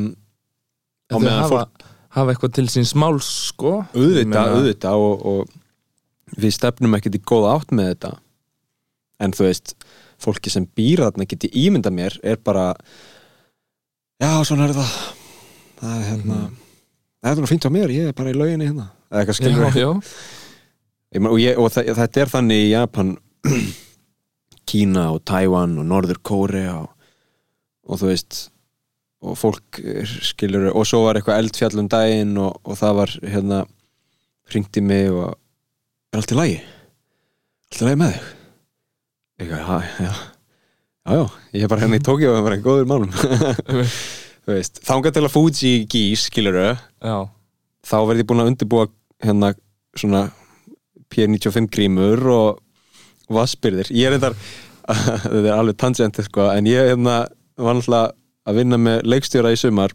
á 1.10 1.16
meðan 1.18 1.42
hafa, 1.42 1.64
fólk 1.64 1.88
hafa 2.14 2.34
eitthvað 2.34 2.54
til 2.60 2.68
síns 2.70 2.94
máls 2.94 3.30
sko 3.50 3.80
auðvitað, 3.94 4.54
auðvitað 4.54 5.06
og, 5.08 5.26
og 5.26 6.38
við 6.38 6.54
stefnum 6.54 6.94
ekkert 6.94 7.18
í 7.18 7.22
góða 7.26 7.56
átt 7.58 7.74
með 7.74 7.94
þetta 7.94 8.12
en 9.20 9.34
þú 9.34 9.48
veist 9.48 9.74
fólki 10.20 10.50
sem 10.52 10.66
býr 10.76 11.02
þarna 11.02 11.26
geti 11.26 11.50
ímynda 11.50 11.90
mér 11.90 12.14
er 12.22 12.38
bara 12.38 12.74
já, 14.20 14.30
svona 14.44 14.68
er 14.68 14.76
það 14.78 14.90
það 15.80 15.94
er 15.96 16.04
hérna 16.12 16.40
Mhm. 16.46 16.69
Það 17.20 17.32
er 17.32 17.42
nú 17.44 17.50
fínt 17.50 17.66
á 17.68 17.70
mér, 17.72 17.92
ég 17.94 18.10
er 18.10 18.16
bara 18.16 18.32
í 18.32 18.36
lauginni 18.36 18.68
hérna. 18.68 18.86
Eða 19.10 19.22
eitthvað 19.22 19.38
skilur 19.40 19.66
já, 19.66 19.82
já. 19.82 19.90
Ég 21.10 21.26
og, 21.26 21.36
ég, 21.42 21.58
og 21.58 21.72
það, 21.74 21.90
þetta 21.98 22.22
er 22.22 22.30
þannig 22.30 22.62
í 22.62 22.70
Japan 22.70 23.12
Kína 24.70 25.08
og 25.16 25.22
Tæwan 25.26 25.76
og 25.82 25.88
Norður 25.90 26.20
Kórea 26.22 26.76
og, 26.84 26.90
og 27.90 28.00
þú 28.00 28.10
veist 28.12 28.40
og 29.20 29.36
fólk 29.36 29.80
er, 29.82 30.08
skilur 30.24 30.70
og 30.70 30.86
svo 30.88 31.02
var 31.04 31.18
eitthvað 31.18 31.42
eldfjall 31.42 31.82
um 31.82 31.88
daginn 31.92 32.36
og, 32.40 32.60
og 32.64 32.78
það 32.78 32.94
var 33.02 33.16
hérna 33.34 33.62
hringdi 34.50 34.84
mig 34.84 35.10
og 35.12 35.34
er 35.34 36.22
allt 36.22 36.32
í 36.32 36.38
lagi? 36.38 36.60
Allt 37.70 37.82
í 37.82 37.88
lagi 37.88 38.00
með 38.00 38.14
þig? 38.14 38.30
Eitthvað, 39.40 39.60
já, 39.66 40.06
já. 40.06 40.14
Já, 41.00 41.12
já, 41.16 41.22
ég 41.56 41.62
er 41.64 41.70
bara 41.72 41.82
hérna 41.82 41.98
í 41.98 42.06
Tókjó 42.06 42.30
og 42.30 42.38
það 42.38 42.46
var 42.46 42.56
einn 42.56 42.64
góður 42.64 42.88
málum 42.90 43.12
þangað 44.86 45.16
til 45.16 45.24
að 45.26 45.34
Fuji 45.34 45.72
gís, 45.90 46.26
skilur 46.28 46.58
já. 46.60 47.16
þá 47.86 47.96
verði 48.08 48.24
ég 48.24 48.30
búin 48.30 48.44
að 48.44 48.52
undirbúa 48.52 48.88
hérna 49.24 49.52
svona 49.98 50.26
P95 51.10 51.70
grímur 51.72 52.24
og 52.30 52.60
vassbyrðir 53.30 53.90
ég 53.94 54.08
er 54.08 54.16
reyndar, 54.16 54.36
þetta 55.24 55.44
er 55.44 55.56
alveg 55.56 55.78
tangent 55.80 56.22
sko, 56.26 56.48
en 56.54 56.70
ég 56.70 56.92
hérna 56.92 57.22
var 57.60 57.76
náttúrulega 57.76 58.14
að 58.48 58.60
vinna 58.60 58.78
með 58.80 59.04
leikstjóra 59.08 59.52
í 59.52 59.58
sumar. 59.60 59.92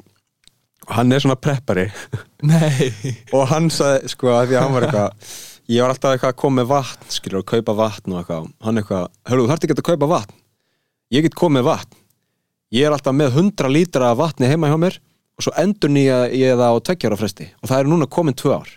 Og 0.86 0.94
hann 1.00 1.12
er 1.16 1.24
svona 1.24 1.38
preppari. 1.42 1.88
Nei. 2.52 2.92
Og 3.34 3.48
hann 3.50 3.72
sagði 3.74 4.12
sko 4.14 4.30
að 4.36 4.52
því 4.52 4.58
að 4.58 4.66
hann 4.66 4.76
var 4.76 4.88
eitthvað 4.88 5.30
ég 5.66 5.82
var 5.82 5.96
alltaf 5.96 6.14
eitthvað 6.14 6.34
að 6.36 6.42
koma 6.44 6.62
með 6.62 6.68
vatn 6.70 7.14
skilur 7.16 7.42
og 7.42 7.48
kaupa 7.50 7.74
vatn 7.80 8.14
og 8.14 8.20
eitthvað. 8.22 8.50
Hann 8.68 8.82
eitthvað, 8.82 9.08
hörru 9.32 9.46
þú 9.46 9.52
þarft 9.52 9.68
ekki 9.68 9.78
að 9.78 9.88
kaupa 9.90 10.12
vatn. 10.12 10.42
Ég 11.14 11.26
get 11.26 11.38
komið 11.38 11.66
vatn 11.66 11.98
ég 12.76 12.88
er 12.88 12.96
alltaf 12.96 13.16
með 13.16 13.38
100 13.40 13.72
lítra 13.72 14.14
vatni 14.18 14.50
heima 14.50 14.70
hjá 14.72 14.78
mér 14.80 14.98
og 15.36 15.46
svo 15.46 15.54
endur 15.60 15.92
nýja 15.92 16.26
ég 16.32 16.56
það 16.60 16.76
á 16.76 16.84
tveggjára 16.90 17.20
fresti 17.20 17.50
og 17.62 17.72
það 17.72 17.82
er 17.82 17.92
núna 17.92 18.10
komin 18.12 18.38
tvö 18.38 18.56
ár 18.56 18.72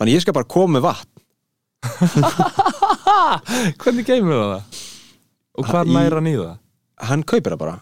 þannig 0.00 0.16
ég 0.16 0.24
skal 0.24 0.36
bara 0.36 0.50
koma 0.50 0.78
með 0.78 0.86
vatn 0.88 1.16
hvernig 3.80 4.08
geymur 4.08 4.40
það? 4.40 4.82
og 5.56 5.70
hvað 5.70 5.92
næra 5.94 6.20
hann 6.20 6.30
í 6.30 6.34
það? 6.38 6.58
hann 7.10 7.24
kaupir 7.24 7.54
það 7.54 7.62
bara 7.62 7.76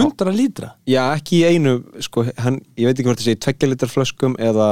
100 0.00 0.36
lítra? 0.36 0.72
já 0.88 1.02
ekki 1.16 1.42
í 1.42 1.48
einu 1.50 1.76
sko, 2.02 2.24
hann, 2.38 2.62
ég 2.78 2.88
veit 2.88 2.96
ekki 2.96 3.08
hvort 3.10 3.22
það 3.22 3.28
sé 3.28 3.36
í 3.36 3.42
tveggjalitar 3.46 3.92
flöskum 3.92 4.38
eða 4.40 4.70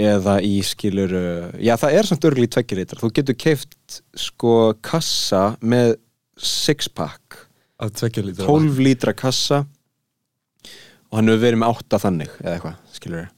eða 0.00 0.36
í 0.46 0.60
skilur 0.64 1.16
já 1.60 1.74
það 1.80 1.96
er 1.98 2.10
samt 2.10 2.28
örgli 2.28 2.50
tveggjalitar 2.50 3.00
þú 3.00 3.12
getur 3.16 3.38
keift 3.38 4.02
sko 4.18 4.74
kassa 4.84 5.54
með 5.60 5.96
six 6.40 6.88
pack 6.88 7.19
að 7.80 7.92
tvekja 8.00 8.24
lítra 8.26 8.48
12 8.48 8.80
lítra 8.84 9.16
kassa. 9.16 9.64
Og 11.10 11.18
hann 11.18 11.30
hefur 11.32 11.42
verið 11.42 11.62
með 11.62 11.74
átta 11.74 11.98
þannig 12.04 12.34
eða 12.38 12.54
eitthvað, 12.54 12.80
skilur 12.94 13.28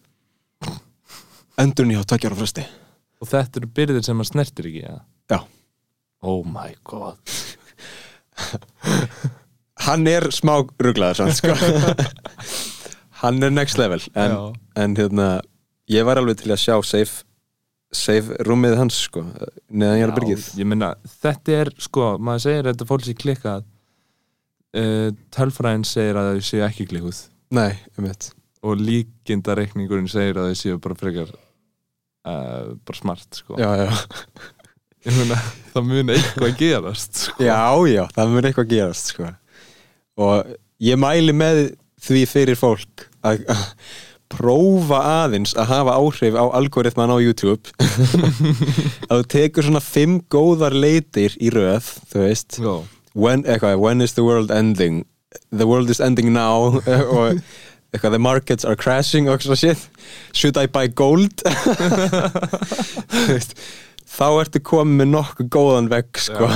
endurinn 1.63 1.95
hjá 1.97 2.05
takkjára 2.09 2.39
fresti. 2.39 2.65
Og 3.23 3.29
þetta 3.31 3.61
eru 3.61 3.71
byrðir 3.77 4.05
sem 4.07 4.19
maður 4.19 4.33
snertir 4.33 4.69
ekki, 4.71 4.83
ja? 4.83 4.99
Já. 5.31 5.39
Oh 6.27 6.43
my 6.47 6.73
god. 6.89 7.19
hann 9.87 10.07
er 10.11 10.29
smá 10.35 10.55
ruglaður 10.83 11.23
sann, 11.23 11.35
sko. 11.37 11.57
Hann 13.23 13.39
er 13.47 13.53
next 13.55 13.79
level 13.79 14.01
en, 14.19 14.33
en 14.75 14.97
hérna 14.99 15.27
ég 15.93 16.03
var 16.07 16.19
alveg 16.19 16.41
til 16.41 16.51
að 16.51 16.59
sjá 16.59 16.75
safe, 16.83 17.21
safe 17.95 18.35
rúmið 18.49 18.75
hans 18.81 18.97
sko 19.07 19.23
neðan 19.71 20.01
ég 20.01 20.03
er 20.03 20.11
að 20.11 20.17
byrgið 20.17 20.47
ég 20.59 20.67
meina, 20.73 20.89
þetta 21.23 21.55
er 21.61 21.71
sko, 21.79 22.09
maður 22.19 22.43
segir 22.49 22.65
að 22.65 22.73
þetta 22.73 22.89
fólk 22.89 23.07
sér 23.07 23.19
klikkað 23.23 23.69
uh, 24.79 25.09
tölfræðin 25.35 25.87
segir 25.89 26.19
að 26.21 26.33
þau 26.33 26.47
séu 26.49 26.65
ekki 26.67 26.89
klikkuð 26.91 27.25
nei, 27.57 27.77
um 27.99 28.09
þetta 28.09 28.33
og 28.63 28.79
líkindareikningurinn 28.79 30.11
segir 30.11 30.39
að 30.39 30.53
þau 30.53 30.61
séu 30.61 30.81
bara 30.83 30.99
frekar 30.99 31.33
uh, 31.33 32.75
bara 32.87 32.99
smart 32.99 33.43
sko 33.43 33.59
já, 33.61 33.69
já. 33.83 33.91
meina, 35.19 35.39
það 35.75 35.91
mun 35.91 36.15
eitthvað 36.15 36.57
gerast 36.61 37.27
sko. 37.27 37.43
já, 37.43 37.59
já, 37.91 38.05
það 38.15 38.35
mun 38.37 38.49
eitthvað 38.49 38.73
gerast 38.77 39.13
sko 39.15 39.33
og 40.23 40.55
ég 40.83 40.99
mæli 41.01 41.35
með 41.35 41.63
því 42.03 42.25
fyrir 42.31 42.59
fólk 42.59 43.07
að 43.27 43.45
að 43.53 43.69
prófa 44.33 44.99
aðeins 45.27 45.53
að 45.61 45.69
hafa 45.75 45.95
áhrif 46.01 46.37
á 46.41 46.45
algoritman 46.57 47.13
á 47.13 47.21
YouTube 47.21 47.69
að 49.11 49.19
þú 49.19 49.25
tekur 49.35 49.67
svona 49.67 49.83
fimm 49.85 50.23
góðar 50.33 50.73
leitir 50.73 51.37
í 51.37 51.51
röð, 51.53 51.91
þú 52.09 52.23
veist 52.25 52.57
Já. 52.57 52.73
When, 53.15 53.45
eitthvað, 53.45 53.79
when 53.79 54.01
is 54.01 54.15
the 54.15 54.25
world 54.25 54.51
ending? 54.51 55.05
The 55.51 55.67
world 55.67 55.91
is 55.91 56.01
ending 56.01 56.33
now. 56.33 56.81
Og 57.17 57.43
eitthvað, 57.93 58.11
the 58.17 58.19
markets 58.19 58.65
are 58.65 58.77
crashing 58.77 59.29
og 59.29 59.43
svona 59.45 59.59
shit. 59.61 59.89
Should 60.33 60.57
I 60.57 60.67
buy 60.67 60.89
gold? 60.89 61.43
Þá 64.13 64.27
ertu 64.43 64.61
komið 64.61 64.99
með 65.01 65.11
nokkuð 65.15 65.49
góðan 65.53 65.89
vegg 65.93 66.21
sko. 66.21 66.49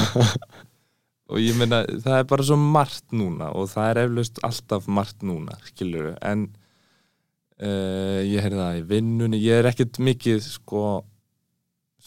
og 1.33 1.41
ég 1.41 1.57
meina, 1.59 1.83
það 2.05 2.19
er 2.21 2.27
bara 2.29 2.45
svo 2.47 2.59
margt 2.61 3.15
núna 3.17 3.49
og 3.57 3.71
það 3.73 3.89
er 3.89 4.01
eflaust 4.05 4.41
alltaf 4.47 4.87
margt 4.87 5.25
núna 5.27 5.57
skilur 5.67 6.13
en 6.21 6.45
uh, 7.59 8.21
ég 8.23 8.45
heyrði 8.45 8.61
það 8.61 8.81
í 8.81 8.85
vinnunni. 8.93 9.41
Ég 9.41 9.63
er 9.63 9.71
ekkert 9.73 10.01
mikið 10.05 10.45
sko 10.45 10.85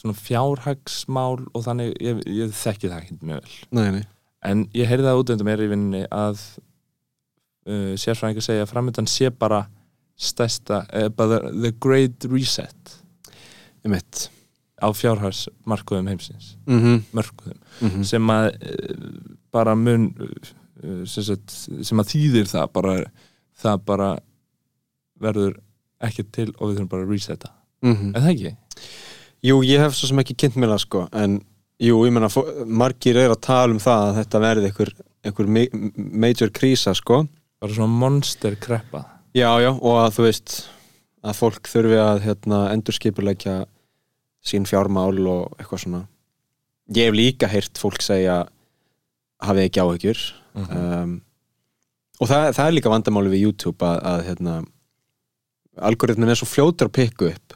svona 0.00 0.16
fjárhagsmál 0.16 1.42
og 1.50 1.66
þannig 1.66 1.92
ég, 2.00 2.22
ég 2.30 2.54
þekki 2.56 2.88
það 2.88 3.02
ekkert 3.02 3.26
mjög 3.26 3.42
vel. 3.42 3.58
Nei, 3.76 3.88
nei. 3.98 4.04
En 4.42 4.66
ég 4.76 4.88
heyrði 4.88 5.06
það 5.08 5.20
út 5.22 5.32
undan 5.34 5.48
mér 5.50 5.62
í 5.64 5.68
vinnunni 5.70 6.02
að 6.10 6.40
uh, 7.68 7.92
sérfræðingar 8.00 8.46
segja 8.46 8.64
að 8.66 8.72
framöndan 8.72 9.08
sé 9.10 9.30
bara 9.30 9.66
stærsta, 10.20 10.82
uh, 10.92 11.08
bara 11.08 11.40
the 11.50 11.72
great 11.80 12.24
reset 12.28 12.96
ég 13.84 13.90
mitt 13.92 14.28
á 14.80 14.88
fjárhagsmarkuðum 14.96 16.08
heimsins 16.08 16.56
mm 16.66 16.80
-hmm. 16.80 17.02
mörkuðum 17.12 17.60
Mm 17.80 18.04
sem 18.04 18.30
að 18.30 18.46
uh, 18.54 19.36
bara 19.52 19.74
mun 19.74 20.14
uh, 20.20 21.04
sem, 21.06 21.24
sagt, 21.24 21.50
sem 21.84 22.00
að 22.00 22.10
þýðir 22.14 22.46
það 22.48 22.72
bara, 22.72 23.04
það 23.62 23.84
bara 23.84 24.18
verður 25.20 25.60
ekki 26.00 26.22
til 26.32 26.54
og 26.58 26.68
við 26.70 26.76
þurfum 26.76 26.88
bara 26.88 27.02
að 27.04 27.10
resetta 27.10 27.50
Mhm. 27.82 28.14
er 28.14 28.20
það 28.20 28.30
ekki? 28.34 28.56
Jú, 29.42 29.62
ég 29.64 29.80
hef 29.80 29.94
svo 29.96 30.08
sem 30.10 30.18
ekki 30.18 30.36
kynnt 30.36 30.56
mér 30.60 30.68
það 30.74 30.82
sko 30.84 31.08
en 31.16 31.40
jú, 31.80 32.00
ég 32.06 32.12
menna, 32.12 32.28
margir 32.66 33.16
er 33.16 33.30
að 33.32 33.40
tala 33.46 33.72
um 33.74 33.80
það 33.82 34.02
að 34.10 34.18
þetta 34.20 34.40
verði 34.44 34.68
einhver, 34.70 34.92
einhver 35.24 35.48
ma- 35.56 35.92
major 36.26 36.50
krísa 36.52 36.94
sko 36.96 37.22
bara 37.60 37.72
svona 37.76 37.92
monster 38.02 38.56
kreppa 38.60 39.04
Já, 39.36 39.48
já, 39.62 39.70
og 39.70 39.94
að 40.02 40.14
þú 40.16 40.24
veist 40.26 40.54
að 41.22 41.36
fólk 41.38 41.68
þurfi 41.70 41.98
að 42.02 42.22
hérna, 42.24 42.58
endurskipuleikja 42.74 43.56
sín 44.42 44.64
fjármál 44.66 45.20
og 45.30 45.52
eitthvað 45.60 45.82
svona 45.84 46.00
ég 46.96 47.06
hef 47.10 47.14
líka 47.14 47.46
heyrt 47.52 47.78
fólk 47.78 48.00
segja 48.02 48.40
hafið 49.44 49.68
ekki 49.68 49.82
áhyggjur 49.84 50.22
Mhm. 50.50 50.76
um, 50.76 51.12
og 52.20 52.26
það, 52.28 52.48
það 52.56 52.66
er 52.66 52.72
líka 52.74 52.90
vandamáli 52.90 53.30
við 53.30 53.44
YouTube 53.46 53.86
að, 53.86 54.00
að 54.02 54.24
hérna, 54.26 54.54
algoritmin 55.80 56.28
er 56.32 56.40
svo 56.40 56.48
fljótur 56.50 56.88
að 56.90 56.96
pikka 56.98 57.28
upp 57.30 57.54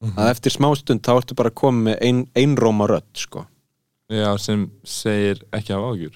Mhm. 0.00 0.14
að 0.16 0.30
eftir 0.32 0.54
smástund 0.54 1.02
þá 1.04 1.10
ertu 1.20 1.34
bara 1.36 1.50
að 1.50 1.54
koma 1.60 1.90
með 1.90 1.98
ein, 2.00 2.20
einróma 2.34 2.86
rödd 2.88 3.12
sko. 3.20 3.44
Já, 4.10 4.30
sem 4.42 4.66
segir 4.86 5.42
ekki 5.54 5.74
af 5.76 5.84
ágjur 5.92 6.14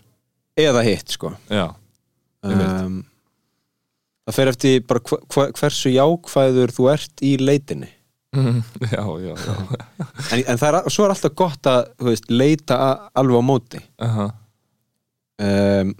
eða 0.58 0.82
hitt 0.86 1.10
sko. 1.14 1.32
já, 1.50 1.66
um, 2.46 3.00
það 4.26 4.36
fer 4.38 4.50
eftir 4.52 4.80
bara 4.88 5.02
hva, 5.04 5.48
hversu 5.58 5.92
jákvæður 5.94 6.72
þú 6.76 6.88
ert 6.94 7.24
í 7.26 7.34
leitinni 7.42 7.90
já, 8.34 9.02
já, 9.22 9.34
já. 9.34 9.56
en, 10.34 10.40
en 10.42 10.58
það 10.58 10.78
er, 10.80 10.88
svo 10.90 11.04
er 11.06 11.12
alltaf 11.14 11.34
gott 11.38 11.68
að 11.70 11.84
veist, 12.08 12.24
leita 12.30 12.78
alveg 13.14 13.38
á 13.38 13.44
móti 13.46 13.82
Aha. 14.02 14.26
um, 15.38 15.92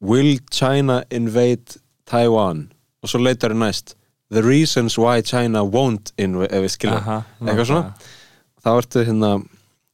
Will 0.00 0.38
China 0.52 1.00
invade 1.12 1.80
Taiwan 2.08 2.66
og 3.00 3.08
svo 3.12 3.20
leitar 3.24 3.54
það 3.54 3.62
næst 3.64 3.96
The 4.30 4.42
reasons 4.46 4.94
why 5.00 5.22
China 5.26 5.64
won't 5.66 6.12
invade 6.20 6.52
ef 6.54 6.62
við 6.66 6.74
skilja, 6.76 6.98
Aha, 7.00 7.16
Eitthvað 7.42 7.66
svona? 7.72 7.94
þá 8.60 8.68
ertu 8.76 9.02
hérna 9.08 9.30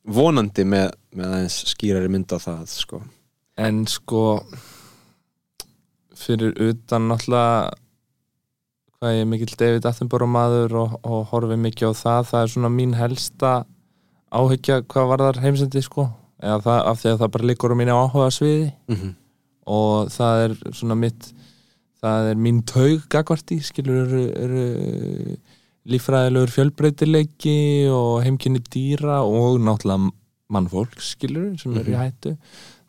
vonandi 0.07 0.65
með, 0.69 0.91
með 1.17 1.35
aðeins 1.35 1.59
skýrari 1.73 2.11
mynd 2.13 2.33
á 2.33 2.39
það 2.39 2.67
sko. 2.71 3.03
en 3.59 3.85
sko 3.91 4.23
fyrir 6.17 6.55
utan 6.69 7.09
náttúrulega 7.11 7.75
hvað 8.97 9.17
ég 9.17 9.25
er 9.25 9.29
mikill 9.29 9.57
David 9.61 9.89
Attenborough 9.89 10.33
maður 10.33 10.77
og, 10.81 10.95
og 11.05 11.27
horfi 11.33 11.59
mikið 11.61 11.93
á 11.93 12.01
það 12.01 12.29
það 12.31 12.43
er 12.43 12.53
svona 12.55 12.73
mín 12.73 12.95
helsta 12.97 13.53
áhyggja 14.33 14.81
hvað 14.89 15.11
var 15.11 15.25
þar 15.27 15.43
heimsendi 15.45 15.83
sko 15.85 16.09
eða 16.43 16.61
það, 16.65 16.81
af 16.91 17.01
því 17.01 17.11
að 17.13 17.21
það 17.23 17.33
bara 17.37 17.51
liggur 17.51 17.75
á 17.77 17.81
mínu 17.81 17.97
áhuga 17.97 18.31
sviði 18.35 18.71
mm 18.89 18.97
-hmm. 18.97 19.13
og 19.77 20.11
það 20.13 20.45
er 20.45 20.57
svona 20.73 20.97
mitt 21.03 21.29
það 22.03 22.31
er 22.31 22.41
mín 22.47 22.63
taug 22.65 23.07
gagvarti 23.13 23.61
skilur 23.65 24.07
eru, 24.07 24.25
eru 24.45 25.37
líffræðilegur 25.87 26.51
fjölbreytileiki 26.55 27.57
og 27.93 28.23
heimkynni 28.25 28.61
dýra 28.73 29.21
og 29.27 29.61
náttúrulega 29.63 30.11
mannfólk 30.53 31.01
skilur 31.03 31.57
sem 31.59 31.75
eru 31.77 31.91
í 31.91 31.95
Mhm. 31.95 32.03
hættu. 32.03 32.37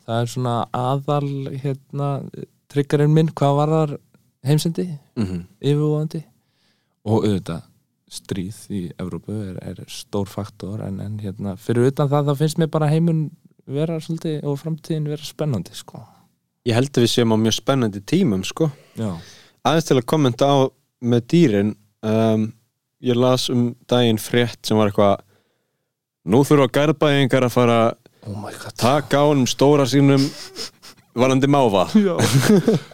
Það 0.08 0.22
er 0.22 0.26
svona 0.32 0.56
aðal 0.74 1.58
hérna, 1.62 2.10
tryggarinn 2.70 3.14
minn 3.14 3.28
hvað 3.34 3.56
var 3.58 3.68
þar 3.74 3.98
heimsendi, 4.46 4.86
yfirvóðandi 5.62 6.24
og 7.08 7.24
auðvitað 7.26 7.62
stríð 8.10 8.60
í 8.72 8.82
Evrópu 9.00 9.34
er, 9.50 9.58
er 9.62 9.82
stór 9.92 10.28
faktor 10.32 10.82
en, 10.86 11.00
en 11.04 11.18
hérna, 11.20 11.58
fyrir 11.60 11.90
utan 11.92 12.08
það 12.12 12.30
þá 12.32 12.38
finnst 12.40 12.58
mér 12.62 12.70
bara 12.72 12.88
heimun 12.92 13.26
vera 13.68 13.98
svolítið 14.00 14.46
og 14.48 14.60
framtíðin 14.62 15.10
vera 15.12 15.24
spennandi 15.28 15.76
sko. 15.76 16.00
Ég 16.68 16.74
held 16.78 16.92
að 16.96 17.04
við 17.04 17.12
séum 17.12 17.34
á 17.36 17.38
mjög 17.40 17.58
spennandi 17.60 18.02
tímum 18.08 18.44
sko. 18.48 18.70
aðeins 18.98 19.88
til 19.90 19.98
að 20.00 20.06
kommenta 20.08 20.48
á 20.48 20.56
með 21.04 21.22
dýrin 21.34 21.74
um, 22.04 22.54
ég 23.04 23.18
las 23.18 23.50
um 23.54 23.72
daginn 23.90 24.20
frétt 24.22 24.66
sem 24.66 24.78
var 24.78 24.92
eitthvað 24.92 25.22
nú 26.28 26.44
þurfa 26.48 26.70
gærbæðingar 26.74 27.48
að 27.48 27.54
fara 27.54 27.80
oh 28.28 28.48
taka 28.76 29.22
á 29.22 29.26
honum 29.30 29.48
stóra 29.48 29.86
sínum 29.88 30.24
varandi 31.18 31.48
máva. 31.48 31.88
Já. 32.08 32.18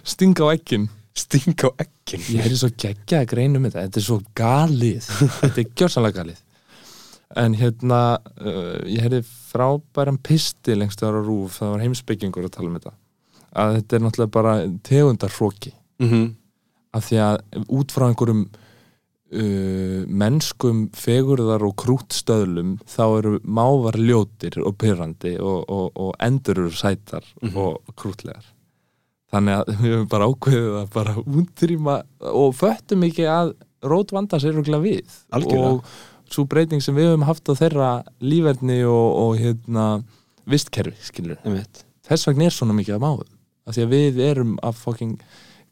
stinga 0.03 0.47
á 0.47 0.55
ekkin 0.55 0.89
stinga 1.13 1.69
á 1.69 1.71
ekkin 1.83 2.23
ég 2.33 2.41
heyrði 2.43 2.59
svo 2.59 2.71
geggja 2.73 3.21
að 3.21 3.29
greina 3.33 3.59
um 3.59 3.67
þetta. 3.67 3.85
Þetta 3.85 4.01
er 4.01 4.07
svo 4.07 4.19
galið. 4.37 5.09
Þetta 5.39 5.61
er 5.61 5.69
gjörsanlega 5.79 6.19
galið. 6.19 6.41
En 7.43 7.55
hérna 7.57 8.01
uh, 8.17 8.79
ég 8.89 9.01
heyrði 9.05 9.23
frábæran 9.53 10.19
pisti 10.21 10.77
lengst 10.77 11.01
þar 11.01 11.17
á 11.17 11.21
rúf. 11.21 11.59
Það 11.59 11.73
var 11.75 11.85
heimsbyggingur 11.85 12.49
að 12.49 12.55
tala 12.57 12.69
um 12.69 12.77
þetta. 12.79 12.95
Að 13.53 13.77
þetta 13.77 13.97
er 13.97 14.03
náttúrulega 14.03 14.33
bara 14.33 14.53
tegundarhróki 14.89 15.73
mm 16.01 16.09
-hmm. 16.09 16.29
af 16.97 17.09
því 17.09 17.17
að 17.27 17.65
út 17.69 17.93
frá 17.93 18.07
einhverjum 18.07 18.47
uh, 19.33 20.05
mennskum 20.07 20.85
fegurðar 20.95 21.65
og 21.67 21.75
krútstöðlum 21.81 22.75
þá 22.89 23.03
eru 23.19 23.33
mávar 23.43 23.97
ljótir 23.99 24.59
og 24.63 24.77
pyrrandi 24.81 25.35
og, 25.41 25.65
og, 25.69 25.91
og 25.95 26.13
endur 26.23 26.63
eru 26.67 26.71
sætar 26.77 27.25
Mhm. 27.41 27.57
og 27.57 27.95
krútlegar. 27.99 28.45
Þannig 29.33 29.53
að 29.59 29.69
við 29.73 29.83
höfum 29.83 30.09
bara 30.09 30.25
ákveðið 30.29 30.73
að 30.83 30.89
bara 30.93 31.13
útrýma 31.25 31.95
og 32.29 32.51
föttum 32.55 33.03
ekki 33.07 33.25
að 33.25 33.53
rót 33.83 34.11
vanda 34.13 34.37
sér 34.39 34.53
rúglega 34.53 34.83
við. 34.83 35.15
Algjörlega. 35.33 35.71
og 35.73 35.83
svo 36.33 36.45
breyting 36.49 36.81
sem 36.81 36.95
við 36.95 37.09
höfum 37.11 37.25
haft 37.25 37.49
á 37.49 37.53
þeirra 37.57 37.89
líferni 38.21 38.83
og, 38.85 39.09
og 39.23 39.37
hérna 39.41 40.03
vistkerfi, 40.49 40.93
skilur 41.01 41.37
þess 42.03 42.27
vegna 42.27 42.45
er 42.49 42.51
svona 42.55 42.73
mikið 42.75 42.95
að 42.97 43.03
máðum 43.03 43.29
af 43.67 43.75
því 43.77 43.83
að 43.85 43.91
við 43.93 44.17
erum 44.19 44.53
að 44.63 44.73
fucking 44.81 45.17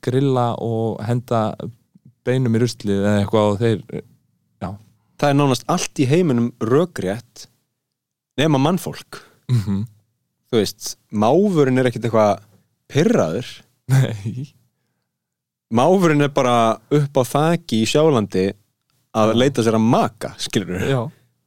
grilla 0.02 0.56
og 0.64 1.02
henda 1.04 1.42
beinum 2.28 2.56
í 2.56 2.62
ruslið 2.62 3.02
eða 3.02 3.20
eitthvað 3.22 3.52
og 3.52 3.62
þeir 3.62 4.02
það 5.22 5.30
er 5.30 5.38
nánast 5.38 5.68
allt 5.70 6.02
í 6.02 6.08
heiminum 6.10 6.50
rökrétt 6.64 7.48
nema 8.40 8.62
mannfólk. 8.62 9.22
Mm 9.52 9.62
-hmm. 9.62 9.82
þú 10.50 10.58
veist, 10.58 10.96
máfurinn 11.12 11.78
er 11.78 11.90
ekkit 11.90 12.08
eitthvað 12.08 12.42
pyrraður 12.92 13.48
nei. 13.92 14.54
Máfurinn 15.72 16.24
er 16.24 16.32
bara 16.34 16.80
upp 16.90 17.16
á 17.16 17.24
þaki 17.24 17.84
í 17.84 17.88
sjálandi 17.88 18.52
að 19.16 19.36
leita 19.36 19.64
sér 19.64 19.76
að 19.76 19.88
maka 19.88 20.34
skilur 20.40 20.84
Já, 20.84 21.02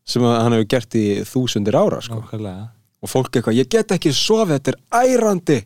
sem 0.05 0.23
hann 0.23 0.53
hefur 0.53 0.69
gert 0.69 0.95
í 0.95 1.25
þúsundir 1.25 1.77
ára 1.77 2.01
sko. 2.01 2.23
og 3.01 3.09
fólk 3.09 3.37
eitthvað, 3.37 3.57
ég 3.57 3.69
get 3.69 3.93
ekki 3.93 4.13
sofið, 4.13 4.61
þetta 4.61 4.71
er 4.73 4.79
ærandi. 5.05 5.59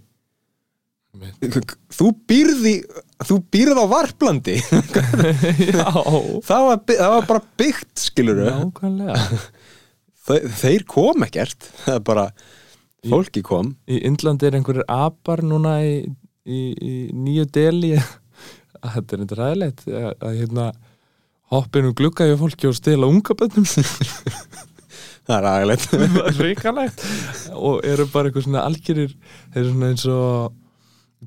Þú 1.91 2.13
býrði 2.27 2.83
þú 3.27 3.39
býrð 3.53 3.81
á 3.83 3.87
varplandi. 3.91 4.57
Það 6.49 6.63
var, 6.69 6.79
by- 6.87 6.99
það 7.01 7.15
var 7.15 7.27
bara 7.33 7.43
byggt 7.59 8.05
skilur 8.05 8.39
nákvæmlega. 8.45 9.17
Þeir 10.63 10.85
kom 10.91 11.25
ekkert. 11.27 11.71
Það 11.87 11.95
er 11.97 12.05
bara, 12.05 12.27
fólki 13.09 13.43
kom. 13.47 13.73
Í 13.89 14.03
Indlandi 14.09 14.49
er 14.51 14.59
einhverjir 14.59 14.87
apar 14.93 15.43
núna 15.47 15.79
í, 15.87 15.95
í, 16.45 16.61
í 16.77 16.95
nýju 17.17 17.49
deli. 17.57 17.95
Þetta 18.95 19.17
er 19.17 19.25
eitthvað 19.25 19.41
ræðilegt 19.43 19.85
að, 19.89 20.11
hérna 20.39 20.69
hoppinu 21.49 21.95
glugga 21.97 22.27
hjá 22.29 22.37
fólki 22.39 22.69
og 22.69 22.77
stela 22.77 23.09
unga 23.09 23.35
bönnum 23.41 23.65
það 25.29 25.47
er 25.49 26.37
reikalegt 26.37 27.03
og 27.57 27.81
eru 27.89 28.05
bara 28.13 28.29
eitthvað 28.29 28.45
svona 28.47 28.65
algjörir 28.69 29.15
þeir 29.15 29.63
eru 29.63 29.73
svona 29.73 29.89
eins 29.93 30.05
og 30.13 30.53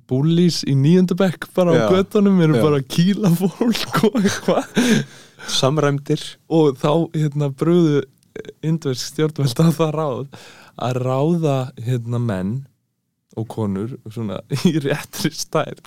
búlís 0.08 0.62
í 0.68 0.76
nýjöndabekk 0.78 1.50
bara 1.56 1.76
Já. 1.76 1.84
á 1.88 1.92
göttunum 1.92 2.40
eru 2.44 2.58
Já. 2.58 2.64
bara 2.64 2.80
að 2.80 2.90
kýla 2.96 3.32
fólk 3.36 4.02
og 4.08 4.18
eitthvað 4.22 4.82
samræmdir 5.52 6.24
og 6.52 6.78
þá 6.80 6.92
hérna 7.16 7.52
brúðu 7.52 8.04
indversk 8.64 9.12
stjórnveld 9.12 9.64
á 9.64 9.68
það 9.76 9.96
ráð 9.98 10.44
að 10.82 11.00
ráða 11.04 11.58
hérna 11.84 12.22
menn 12.24 12.54
og 13.38 13.48
konur 13.52 13.96
svona 14.12 14.42
í 14.68 14.78
réttri 14.84 15.32
stærð 15.36 15.84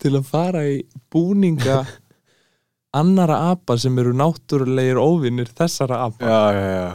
til 0.00 0.16
að 0.18 0.28
fara 0.28 0.64
í 0.68 0.80
búninga 1.12 1.82
annara 2.96 3.50
apa 3.52 3.76
sem 3.80 3.96
eru 4.00 4.14
náttúrulegir 4.16 5.00
óvinnir 5.00 5.50
þessara 5.56 6.06
apa 6.08 6.24
já, 6.24 6.40
já, 6.56 6.66
já 6.76 6.88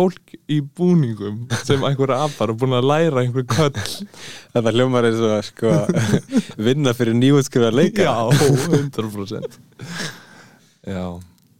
fólk 0.00 0.36
í 0.50 0.60
búningum 0.64 1.42
sem 1.66 1.82
einhverja 1.84 2.24
apar 2.24 2.52
og 2.52 2.60
búin 2.60 2.76
að 2.78 2.88
læra 2.88 3.24
einhver 3.24 3.44
köll. 3.50 3.72
Þetta 4.54 4.72
hljómar 4.74 5.08
eins 5.08 5.20
og 5.24 5.34
sko, 5.50 5.74
vinna 6.66 6.94
fyrir 6.96 7.16
nýjútskrifa 7.18 7.72
leika 7.74 8.06
já, 8.06 8.14
100% 8.32 9.58
já, 10.86 11.04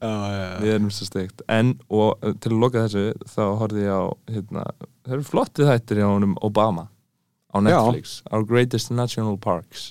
já, 0.00 0.14
já, 0.32 0.46
við 0.62 0.72
erum 0.76 0.88
svo 0.94 1.08
steikt. 1.08 1.44
En, 1.52 1.74
og 1.92 2.16
uh, 2.24 2.32
til 2.40 2.54
að 2.54 2.62
loka 2.64 2.86
þessu 2.86 3.28
þá 3.34 3.42
horfði 3.60 3.84
ég 3.84 3.92
á, 3.92 4.02
hérna 4.36 4.66
það 4.78 5.16
eru 5.18 5.28
flottið 5.28 5.72
þættir 5.74 6.02
hjá 6.02 6.08
honum 6.08 6.34
Obama 6.46 6.88
á 7.50 7.56
Netflix, 7.60 8.20
Our 8.30 8.46
Greatest 8.48 8.92
National 8.94 9.36
Parks. 9.40 9.90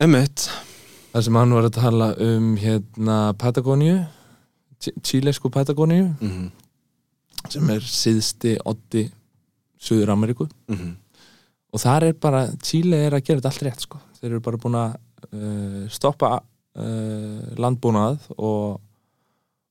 Emmett 0.00 0.46
þar 1.10 1.26
sem 1.26 1.36
hann 1.40 1.58
var 1.58 1.66
að 1.66 1.76
tala 1.80 2.12
um 2.22 2.54
hérna 2.60 3.20
Patagóniu 3.40 4.04
Chilesku 4.80 5.50
Patagóniu 5.52 6.14
mm 6.20 6.50
sem 7.48 7.72
er 7.72 7.86
síðsti 7.86 8.56
oddi 8.68 9.06
Suður 9.80 10.12
Ameríku 10.14 10.46
-hmm. 10.46 10.92
og 11.72 11.80
þar 11.80 12.10
er 12.10 12.12
bara, 12.12 12.48
Chile 12.62 12.96
er 13.06 13.16
að 13.16 13.24
gera 13.24 13.40
þetta 13.40 13.48
allt 13.48 13.62
rétt 13.62 13.80
sko. 13.80 14.00
þeir 14.20 14.30
eru 14.30 14.40
bara 14.40 14.56
búin 14.56 14.74
að 14.74 14.96
uh, 15.32 15.88
stoppa 15.88 16.40
uh, 16.40 17.42
landbúnað 17.56 18.18
og, 18.36 18.80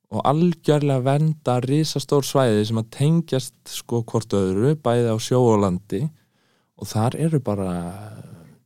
og 0.09 0.21
algjörlega 0.25 1.03
venda 1.05 1.59
risastór 1.59 2.25
svæði 2.25 2.65
sem 2.65 2.77
að 2.77 2.89
tengjast 2.89 3.59
sko 3.65 4.03
hvort 4.03 4.33
öðru, 4.33 4.75
bæði 4.75 5.13
á 5.13 5.17
sjó 5.19 5.43
og 5.53 5.61
landi 5.61 6.09
og 6.79 6.87
þar 6.87 7.15
eru 7.15 7.39
bara 7.39 7.69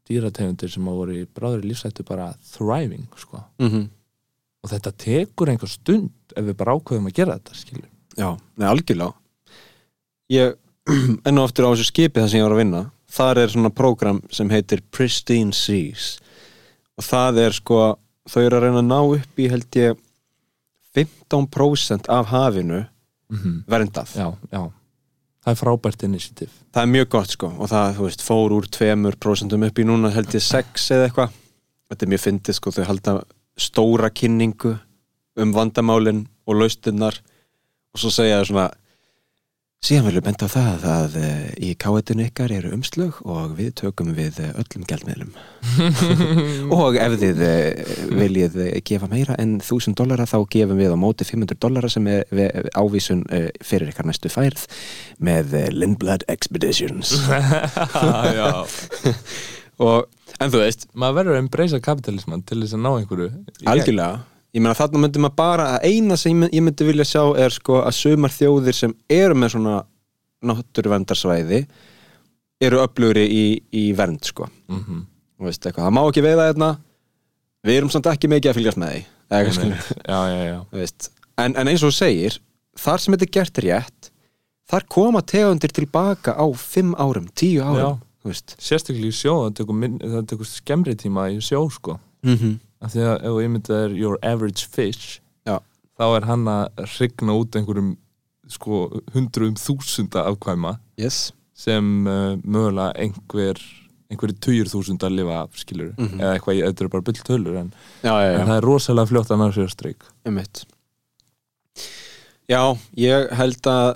dýrategundir 0.08 0.70
sem 0.70 0.88
að 0.88 0.96
voru 0.96 1.18
í 1.18 1.26
bráðri 1.26 1.68
lífsættu 1.68 2.04
bara 2.04 2.34
thriving 2.54 3.08
sko. 3.18 3.44
Mm 3.60 3.90
og 4.64 4.72
þetta 4.72 4.94
tekur 5.04 5.52
einhver 5.52 5.72
stund 5.72 6.36
ef 6.38 6.46
við 6.48 6.56
bara 6.60 6.78
ákveðum 6.78 7.10
að 7.10 7.18
gera 7.20 7.38
þetta 7.40 7.60
skilur. 7.60 7.90
Já, 8.18 8.30
nei, 8.58 8.68
algjörlega. 8.70 9.14
Ég 10.34 10.56
enn 11.28 11.40
og 11.40 11.48
aftur 11.48 11.70
á 11.70 11.74
þessu 11.74 11.90
skipi 11.90 12.22
það 12.22 12.30
sem 12.32 12.42
ég 12.42 12.48
var 12.48 12.56
að 12.56 12.64
vinna 12.64 12.84
þar 13.14 13.44
er 13.44 13.52
svona 13.54 13.70
prógram 13.74 14.22
sem 14.34 14.50
heitir 14.50 14.82
Pristine 14.92 15.54
Seas. 15.54 16.18
Og 16.98 17.06
það 17.06 17.44
er 17.44 17.58
sko 17.58 17.82
þau 18.30 18.42
eru 18.42 18.58
að 18.58 18.66
reyna 18.66 18.82
að 18.82 18.90
ná 18.90 19.00
upp 19.20 19.40
í 19.40 19.50
held 19.52 19.78
ég 19.78 20.02
15% 20.94 22.10
af 22.10 22.28
hafinu 22.30 22.84
mm 22.84 23.38
-hmm. 23.38 23.64
verndað. 23.68 24.16
Já, 24.18 24.30
já. 24.52 24.72
Það 25.44 25.52
er 25.52 25.62
frábært 25.62 26.04
initiativ 26.04 26.64
það 26.74 26.88
er 26.88 26.90
mjög 26.90 27.10
gott 27.14 27.34
sko 27.36 27.50
og 27.52 27.70
það, 27.70 27.92
þú 27.98 28.08
veist, 28.08 28.26
fór 28.26 28.56
úr 28.56 28.68
2% 28.74 29.58
upp 29.68 29.80
í 29.80 29.86
núna 29.86 30.12
held 30.14 30.34
ég 30.34 30.44
6 30.46 30.88
eða 30.96 31.10
eitthvað. 31.10 31.36
Þetta 31.90 32.06
er 32.06 32.12
mjög 32.14 32.24
fyndið 32.24 32.58
sko, 32.58 32.74
þau 32.74 32.86
halda 32.90 33.14
stóra 33.60 34.10
kynningu 34.10 34.74
um 35.44 35.54
vandamálin 35.54 36.24
og 36.50 36.58
laustinnar 36.58 37.20
og 37.94 38.02
svo 38.02 38.10
segja 38.14 38.40
þau 38.42 38.50
svona 38.50 38.70
síðan 39.84 40.06
viljum 40.08 40.24
benda 40.24 40.48
á 40.48 40.54
það 40.54 40.86
að 40.88 41.16
uh, 41.20 41.48
í 41.60 41.70
káetinu 41.80 42.24
ykkar 42.30 42.54
eru 42.56 42.72
umslög 42.76 43.18
og 43.28 43.56
við 43.58 43.74
tökum 43.82 44.14
við 44.16 44.40
eh, 44.40 44.54
öllum 44.56 44.86
gjaldmiðlum. 44.88 45.34
Og 46.78 46.96
ef 47.04 47.18
þið 47.20 47.44
uh, 47.44 47.92
viljið 48.22 48.58
eh, 48.64 48.78
gefa 48.88 49.10
meira 49.12 49.36
en 49.44 49.58
1000 49.60 49.98
dollara 50.00 50.28
þá 50.30 50.38
gefum 50.56 50.80
við 50.80 50.96
á 50.96 50.98
móti 51.00 51.28
500 51.28 51.60
dollara 51.60 51.92
sem 51.92 52.08
er 52.08 52.72
ávísun 52.80 53.26
fyrir 53.60 53.92
ykkar 53.92 54.08
næstu 54.08 54.32
færð 54.32 54.66
með 55.20 55.58
Lindblad 55.76 56.24
Expeditions. 56.32 57.18
Já. 58.40 58.64
Og, 59.84 60.06
en 60.40 60.52
þú 60.54 60.62
veist, 60.62 60.88
maður 60.96 61.20
verður 61.20 61.36
að 61.36 61.44
embracea 61.44 61.84
kapitalisman 61.84 62.46
til 62.48 62.62
þess 62.62 62.78
að 62.78 62.86
ná 62.86 62.94
einhverju. 62.94 63.34
Algjörlega 63.68 64.22
ég 64.54 64.62
meina 64.62 64.76
þarna 64.78 65.02
myndi 65.04 65.20
maður 65.24 65.36
bara 65.36 65.66
að 65.78 65.88
eina 65.90 66.18
sem 66.18 66.44
ég 66.46 66.62
myndi- 66.64 66.86
vilja 66.88 67.06
sjá 67.10 67.24
er 67.40 67.50
sko 67.50 67.82
að 67.82 67.94
sumar 67.98 68.30
þjóðir 68.30 68.74
sem 68.78 68.94
eru 69.10 69.36
með 69.36 69.56
svona 69.56 69.84
náttúruvendarsvæði 70.44 71.66
eru 72.64 72.80
öflugri 72.84 73.26
í, 73.28 73.44
í 73.74 73.84
vernd 73.98 74.24
sko. 74.24 74.48
Mhm. 74.72 75.02
Þú 75.40 75.48
veist, 75.50 75.66
eitthvað, 75.66 75.88
það 75.88 75.96
má 75.98 76.02
ekki 76.08 76.24
veiða 76.24 76.48
hérna. 76.52 76.70
Við 77.66 77.78
erum 77.80 77.90
samt 77.92 78.06
ekki 78.12 78.30
mikið 78.32 78.52
að 78.52 78.58
fylgjast 78.60 78.80
með 78.80 78.94
því 78.94 79.04
eitthvað, 79.34 79.94
já, 80.06 80.20
já, 80.30 80.42
já. 80.52 81.10
En, 81.42 81.56
en 81.58 81.68
eins 81.72 81.84
og 81.84 81.90
þú 81.90 81.96
segir 81.98 82.38
þar 82.78 83.00
sem 83.02 83.14
þetta 83.16 83.26
er 83.28 83.34
gert 83.38 83.62
rétt 83.66 84.10
þar 84.70 84.86
koma 84.94 85.22
tegundir 85.22 85.72
tilbaka 85.74 86.36
á 86.38 86.46
fimm 86.56 86.94
árum, 87.02 87.28
tíu 87.36 87.64
árum 87.64 87.80
sérstaklega 88.62 89.10
í 89.10 89.16
sjó, 89.16 89.34
það 89.52 90.28
tekur 90.30 90.48
skemmri 90.48 90.94
tíma 90.96 91.26
í 91.34 91.42
sjó 91.44 91.66
sko. 91.72 91.98
Mm 92.24 92.38
-hmm. 92.38 92.60
Af 92.84 92.92
því 92.94 93.04
að 93.08 93.28
ef 93.30 93.36
þú 93.68 93.76
er 93.80 93.94
your 93.98 94.18
average 94.24 94.66
fish 94.70 95.20
Já. 95.48 95.60
þá 96.00 96.06
er 96.18 96.26
hann 96.30 96.44
að 96.52 96.84
hrygna 96.98 97.38
út 97.40 97.56
einhverjum 97.60 97.94
sko 98.52 98.82
hundruðum 99.16 99.56
þúsunda 99.56 100.26
afkvæma 100.28 100.76
yes. 101.00 101.32
sem 101.56 102.04
uh, 102.08 102.36
mögulega 102.44 102.92
einhver 103.00 103.62
einhverju 104.12 104.36
tugir 104.44 104.68
þúsunda 104.70 105.10
lifa 105.10 105.40
af 105.46 105.56
skilur 105.58 105.94
Mhm. 105.98 106.20
eða 106.20 106.34
eitthvað, 106.36 106.58
í- 106.60 106.66
þetta 106.68 106.84
er 106.86 106.90
bara 106.94 107.02
bull 107.08 107.22
tölur 107.30 107.56
en, 107.62 107.74
já, 108.04 108.12
já, 108.14 108.28
já. 108.34 108.40
en 108.42 108.48
það 108.52 108.58
er 108.60 108.68
rosalega 108.68 109.10
fljótt 109.10 109.32
að 109.32 109.40
ná 109.42 109.48
sér 109.56 109.72
streik 109.72 110.04
Einmitt. 110.28 110.66
Já, 112.52 112.60
ég 113.00 113.32
held 113.40 113.68
að 113.72 113.96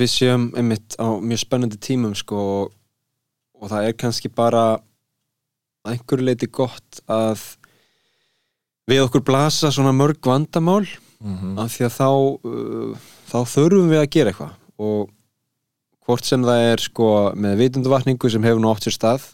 við 0.00 0.08
séum 0.14 0.46
einmitt 0.56 0.96
á 0.96 1.06
mjög 1.20 1.42
spennandi 1.44 1.78
tímum 1.82 2.14
sko 2.16 2.38
og, 2.40 2.72
það 3.68 3.88
er 3.90 3.96
kannski 4.00 4.30
bara 4.32 4.62
að 5.84 5.92
einhverju 5.94 6.26
leiti 6.26 6.48
gott 6.48 7.02
að 7.10 7.44
við 8.90 9.04
okkur 9.06 9.24
blasa 9.26 9.70
svona 9.72 9.92
mörg 9.96 10.20
vandamál 10.26 10.86
mm 11.20 11.36
-hmm. 11.36 11.58
af 11.62 11.72
því 11.76 11.86
að 11.86 11.96
þá 11.96 12.08
uh, 12.10 13.08
þá 13.30 13.38
þurfum 13.54 13.90
við 13.90 14.00
að 14.00 14.10
gera 14.10 14.30
eitthvað. 14.30 14.54
Og 14.78 15.10
hvort 16.06 16.24
sem 16.26 16.42
það 16.42 16.64
er 16.72 16.80
sko 16.82 17.08
með 17.36 17.60
vitunduvakningu 17.60 18.30
sem 18.30 18.42
hefur 18.42 18.60
nú 18.60 18.70
átt 18.72 18.86
sér 18.86 18.96
stað 18.96 19.26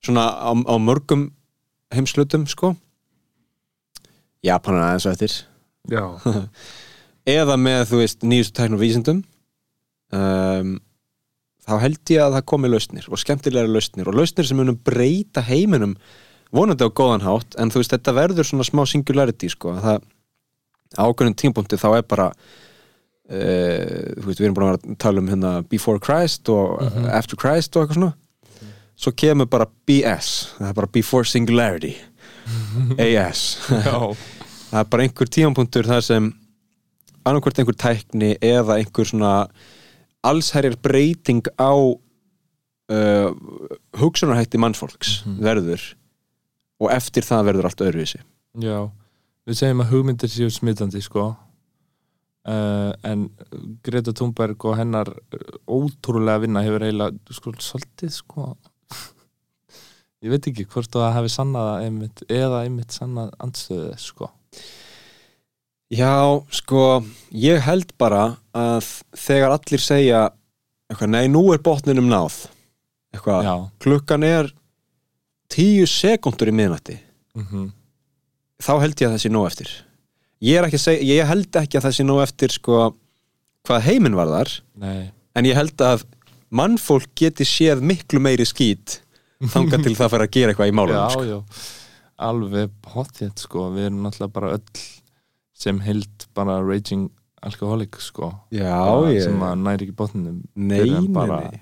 svona 0.00 0.24
á, 0.32 0.50
á 0.56 0.74
mörgum 0.80 1.30
heimslutum 1.92 2.46
sko. 2.46 2.74
Japanar 4.42 4.86
aðeins 4.86 5.06
á 5.06 5.12
eftir. 5.12 5.34
Eða 7.40 7.56
með, 7.60 7.82
þú 7.90 8.00
veist, 8.00 8.24
nýjustu 8.24 8.56
tækn 8.56 8.78
og 8.78 8.80
vísindum. 8.80 9.20
Um, 10.10 10.78
þá 11.66 11.74
held 11.84 12.12
ég 12.14 12.24
að 12.24 12.38
það 12.38 12.48
komi 12.52 12.70
lausnir 12.70 13.06
og 13.12 13.20
skemmtilega 13.20 13.70
lausnir 13.70 14.08
og 14.10 14.16
lausnir 14.16 14.48
sem 14.48 14.58
munum 14.58 14.78
breyta 14.82 15.44
heiminum 15.44 15.94
vonandi 16.52 16.84
á 16.86 16.90
góðan 16.90 17.22
hátt 17.26 17.54
en 17.58 17.70
þú 17.70 17.80
veist, 17.82 17.92
þetta 17.94 18.14
verður 18.16 18.46
svona 18.48 18.66
smá 18.66 18.82
singularity 18.90 19.48
sko, 19.52 19.74
að 19.76 19.82
það 19.86 20.00
ákveðnum 20.98 21.36
tímpúnti 21.38 21.78
þá 21.78 21.88
er 22.00 22.02
bara 22.10 22.26
uh, 22.30 24.10
þú 24.18 24.26
veist, 24.26 24.40
við 24.40 24.46
erum 24.48 24.56
búin 24.58 24.72
að 24.74 24.96
tala 25.02 25.22
um 25.22 25.28
hérna 25.30 25.52
before 25.70 26.00
Christ 26.02 26.48
og 26.50 26.80
Mhm. 26.82 27.06
after 27.14 27.36
Christ 27.36 27.76
og 27.76 27.84
eitthvað 27.86 27.94
svona. 28.00 28.14
Svo 29.00 29.12
kemur 29.16 29.46
bara 29.48 29.66
BS 29.86 30.54
það 30.58 30.68
er 30.68 30.74
bara 30.74 30.86
before 30.92 31.24
singularity. 31.24 31.94
AS 32.98 33.56
það 33.68 34.80
er 34.80 34.84
bara 34.90 35.02
einhver 35.06 35.28
tímapunktur 35.30 35.86
þar 35.86 36.02
sem 36.02 36.32
annarkvort 37.24 37.58
einhver 37.60 37.76
tækni 37.78 38.34
eða 38.42 38.78
einhver 38.80 39.06
svona 39.06 39.46
allsherjar 40.24 40.74
breyting 40.82 41.42
á 41.60 41.72
uh, 42.90 43.30
hugsunarhætti 44.00 44.58
mannsfólks 44.58 45.22
Mhm. 45.24 45.38
verður 45.46 45.82
og 46.80 46.90
eftir 46.94 47.26
það 47.26 47.46
verður 47.50 47.68
allt 47.68 47.84
öðruvísi. 47.84 48.22
Já, 48.64 48.88
við 49.46 49.60
segjum 49.60 49.84
að 49.84 49.94
hugmyndir 49.94 50.32
séu 50.32 50.50
smitandi 50.52 51.02
sko. 51.04 51.30
Uh, 52.48 52.90
en 53.04 53.26
Greta 53.84 54.14
Thunberg 54.16 54.64
og 54.64 54.78
hennar 54.78 55.10
uh, 55.12 55.40
ótrúlega 55.68 56.40
vinna 56.46 56.62
hefur 56.64 56.86
eiginlega 56.86 57.36
sko 57.36 57.52
svolítið 57.60 58.14
sko. 58.14 58.46
Ég 60.24 60.32
veit 60.32 60.48
ekki 60.48 60.64
hvort 60.72 60.88
það 60.92 61.12
hafi 61.18 61.32
sannað 61.32 61.72
einmitt, 61.84 62.24
eða 62.32 62.62
einmitt 62.64 62.96
sannað 62.96 63.34
anstöðu 63.44 63.90
þess 63.90 64.12
sko. 64.14 64.30
Já, 65.90 66.38
sko, 66.54 67.02
ég 67.34 67.64
held 67.66 67.96
bara 67.98 68.36
að 68.54 68.86
þegar 69.18 69.56
allir 69.56 69.82
segja 69.82 70.20
eitthvað, 70.86 71.10
nei, 71.16 71.24
nú 71.32 71.48
er 71.50 71.58
botninum 71.66 72.06
náð 72.06 72.44
eitthvað, 73.10 73.48
klukkan 73.82 74.26
er 74.26 74.52
tíu 75.50 75.86
sekundur 75.90 76.50
í 76.52 76.56
miðnætti. 76.56 76.98
Mm 77.38 77.68
þá 78.60 78.72
held 78.82 79.00
ég 79.00 79.08
að 79.08 79.14
það 79.14 79.22
sé 79.24 79.30
nóg 79.32 79.46
eftir. 79.48 79.70
Ég, 80.44 80.64
ekki 80.64 80.80
segja, 80.80 81.04
ég 81.04 81.28
held 81.28 81.58
ekki 81.60 81.78
að 81.78 81.86
það 81.86 81.96
sé 81.96 82.06
nóg 82.06 82.22
eftir 82.24 82.54
sko, 82.54 82.78
hvað 83.68 83.84
heiminn 83.88 84.16
var 84.16 84.30
þar 84.32 84.52
nei. 84.80 85.10
en 85.36 85.48
ég 85.48 85.58
held 85.58 85.84
að 85.84 86.04
mannfólk 86.56 87.10
geti 87.18 87.44
séð 87.48 87.82
miklu 87.84 88.22
meiri 88.24 88.46
skít 88.48 88.98
þangað 89.52 89.84
til 89.84 89.92
það 89.98 90.12
fara 90.14 90.26
að 90.26 90.32
gera 90.36 90.54
eitthvað 90.54 90.72
í 90.72 90.76
málunum 90.76 90.96
Já, 90.96 91.12
sko. 91.12 91.26
já, 91.28 91.66
alveg 92.30 92.72
potið 92.84 93.44
sko, 93.44 93.66
við 93.76 93.90
erum 93.90 94.00
náttúrulega 94.06 94.34
bara 94.38 94.52
öll 94.56 94.84
sem 95.60 95.80
held 95.84 96.26
bara 96.36 96.56
raging 96.64 97.10
alkoholik 97.44 97.96
sko. 98.00 98.30
Já, 98.52 98.72
bara, 98.80 99.12
sem 99.24 99.44
að 99.44 99.60
næri 99.64 99.86
ekki 99.86 99.96
botninum. 99.96 100.40
Nei, 100.56 100.84
nei, 100.88 101.06
bara- 101.12 101.42
nei. 101.48 101.60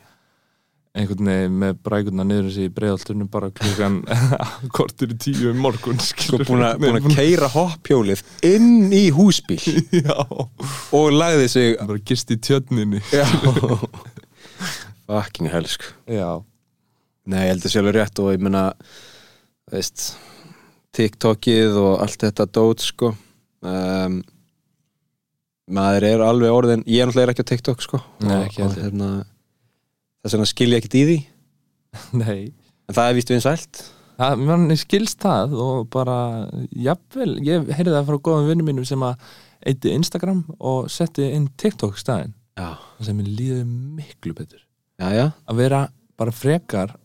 Einhvern 0.98 1.28
veginn 1.30 1.58
með 1.62 1.78
brækurna 1.86 2.24
niður 2.26 2.48
þessi 2.48 2.66
í 2.66 2.72
breiðalturnu 2.74 3.26
bara 3.30 3.50
klukkan 3.54 3.98
kortur 4.76 5.12
í 5.14 5.18
tíu 5.20 5.52
um 5.52 5.60
morgun 5.62 6.00
sko 6.02 6.40
búin 6.42 6.64
að, 6.66 7.08
keira 7.14 7.48
hoppjólið 7.52 8.22
inn 8.46 8.92
í 8.94 9.08
húsbíl. 9.14 9.60
Já, 10.04 10.16
og 10.18 11.06
lagði 11.14 11.50
sig 11.52 11.76
bara 11.80 12.02
gist 12.10 12.32
í 12.34 12.38
tjörninni. 12.48 13.02
Hell 15.08 15.68
sko. 15.70 15.94
Já, 16.10 16.30
nei, 17.28 17.44
ég 17.46 17.54
held 17.54 17.64
að 17.64 17.78
alveg 17.80 17.94
rétt 17.96 18.20
og 18.20 18.34
ég 18.34 18.42
meina 18.44 18.64
veist 19.72 20.10
TikTokið 20.96 21.78
og 21.80 21.94
allt 22.02 22.26
þetta 22.26 22.48
dót 22.58 22.84
sko. 22.84 23.14
Um, 23.64 24.20
maður 25.72 26.06
er 26.10 26.24
alveg 26.24 26.52
orðin 26.54 26.84
ég 26.88 27.02
er 27.02 27.08
náttúrulega 27.08 27.34
ekki 27.34 27.44
á 27.44 27.50
TikTok 27.52 27.84
sko. 27.84 28.02
Nei, 28.24 28.36
og, 28.36 28.46
ekki 28.50 28.64
og 28.66 28.76
hérna 28.76 29.10
þess 30.22 30.36
vegna 30.36 30.48
skil 30.50 30.68
ég 30.72 30.82
ekkert 30.82 30.98
í 30.98 31.04
því. 31.08 31.18
Nei. 32.22 32.40
En 32.88 32.96
það 32.96 33.10
er 33.10 33.18
víst 33.18 33.32
vinsælt. 33.32 33.82
Það, 34.18 34.44
mann 34.48 34.78
skilst 34.78 35.20
það 35.22 35.52
og 35.62 35.90
bara, 35.94 36.16
jafnvel, 36.74 37.36
ég 37.46 37.68
heyrði 37.70 37.94
það 37.94 38.08
frá 38.08 38.20
góðum 38.28 38.48
vinnum 38.50 38.70
mínum 38.72 38.86
sem 38.88 39.04
að 39.06 39.28
eitti 39.68 39.92
Instagram 39.94 40.40
og 40.58 40.88
setti 40.90 41.28
inn 41.36 41.46
TikTok 41.60 42.00
staðinn. 42.00 42.34
Já, 42.58 42.72
sem 43.06 43.14
mér 43.14 43.28
líði 43.30 43.60
miklu 43.68 44.34
betur. 44.34 44.64
Já, 44.98 45.12
já. 45.14 45.26
Að 45.46 45.60
vera 45.60 45.84
bara 46.18 46.34
frekar 46.34 46.96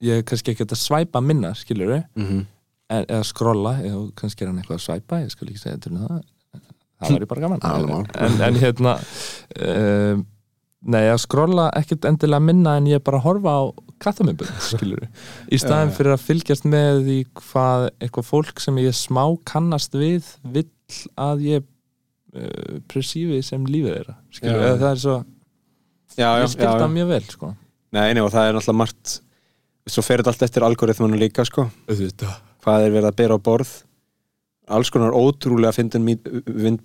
ég 0.00 0.22
er 0.22 0.24
kannski 0.24 0.54
ekki 0.54 0.64
að 0.64 0.78
svæpa 0.80 1.20
minna 1.20 1.52
skilur 1.58 1.92
við, 1.92 2.06
mm 2.16 2.46
eða 2.88 3.20
skrolla 3.26 3.74
eða 3.84 4.02
kannski 4.16 4.44
er 4.44 4.50
hann 4.50 4.60
eitthvað 4.62 4.78
að 4.78 4.84
svæpa, 4.86 5.20
ég 5.20 5.32
skal 5.32 5.48
ekki 5.50 5.60
segja 5.60 5.80
til 5.84 5.94
um 5.94 6.04
það. 6.06 6.20
Það 6.98 7.14
væri 7.14 7.28
bara 7.30 7.42
gaman. 7.44 8.06
En, 8.18 8.38
en 8.42 8.58
hérna 8.58 8.94
um, 8.98 10.22
nei, 10.86 11.04
að 11.10 11.22
skrolla 11.24 11.68
ekkert 11.78 12.06
endilega 12.08 12.44
minna 12.44 12.76
en 12.78 12.86
ég 12.90 13.02
bara 13.04 13.22
horfa 13.24 13.54
á 13.58 13.62
kattamömbun, 14.02 14.50
skilur 14.70 15.06
í 15.50 15.58
staðin 15.58 15.94
fyrir 15.96 16.14
að 16.14 16.26
fylgjast 16.26 16.68
með 16.68 17.02
því 17.06 17.18
hvað 17.40 17.88
eitthvað 17.98 18.28
fólk 18.30 18.62
sem 18.62 18.78
ég 18.82 18.94
smá 18.96 19.24
kannast 19.48 19.96
við 19.98 20.28
vill 20.42 20.68
að 21.18 21.46
ég 21.46 21.64
uh, 21.64 22.78
presífi 22.90 23.42
sem 23.42 23.64
lífið 23.66 23.96
þeirra 23.96 24.18
skilur 24.30 24.68
eða 24.68 24.82
það 24.84 24.92
er 24.92 25.02
svo 25.06 25.16
já, 26.14 26.28
já, 26.28 26.42
ég 26.42 26.52
skil 26.54 26.68
já, 26.68 26.86
mjög 26.92 27.10
vel, 27.14 27.24
sko. 27.32 27.54
Nei, 27.96 28.12
nei, 28.12 28.22
og 28.22 28.30
það 28.34 28.46
er 28.50 28.56
náttúrulega 28.56 28.82
margt 28.82 29.18
svo 29.88 30.04
fer 30.04 30.20
þetta 30.20 30.34
allt 30.34 30.46
eftir 30.48 30.66
algoritmanu 30.66 31.18
líka 31.18 31.44
sko. 31.48 31.68
Hvað 31.88 32.84
er 32.84 32.92
verið 32.92 33.08
að 33.08 33.18
bera 33.20 33.38
á 33.38 33.40
borð? 33.40 33.70
Alls 34.68 34.90
konar 34.92 35.16
ótrúlega 35.16 35.72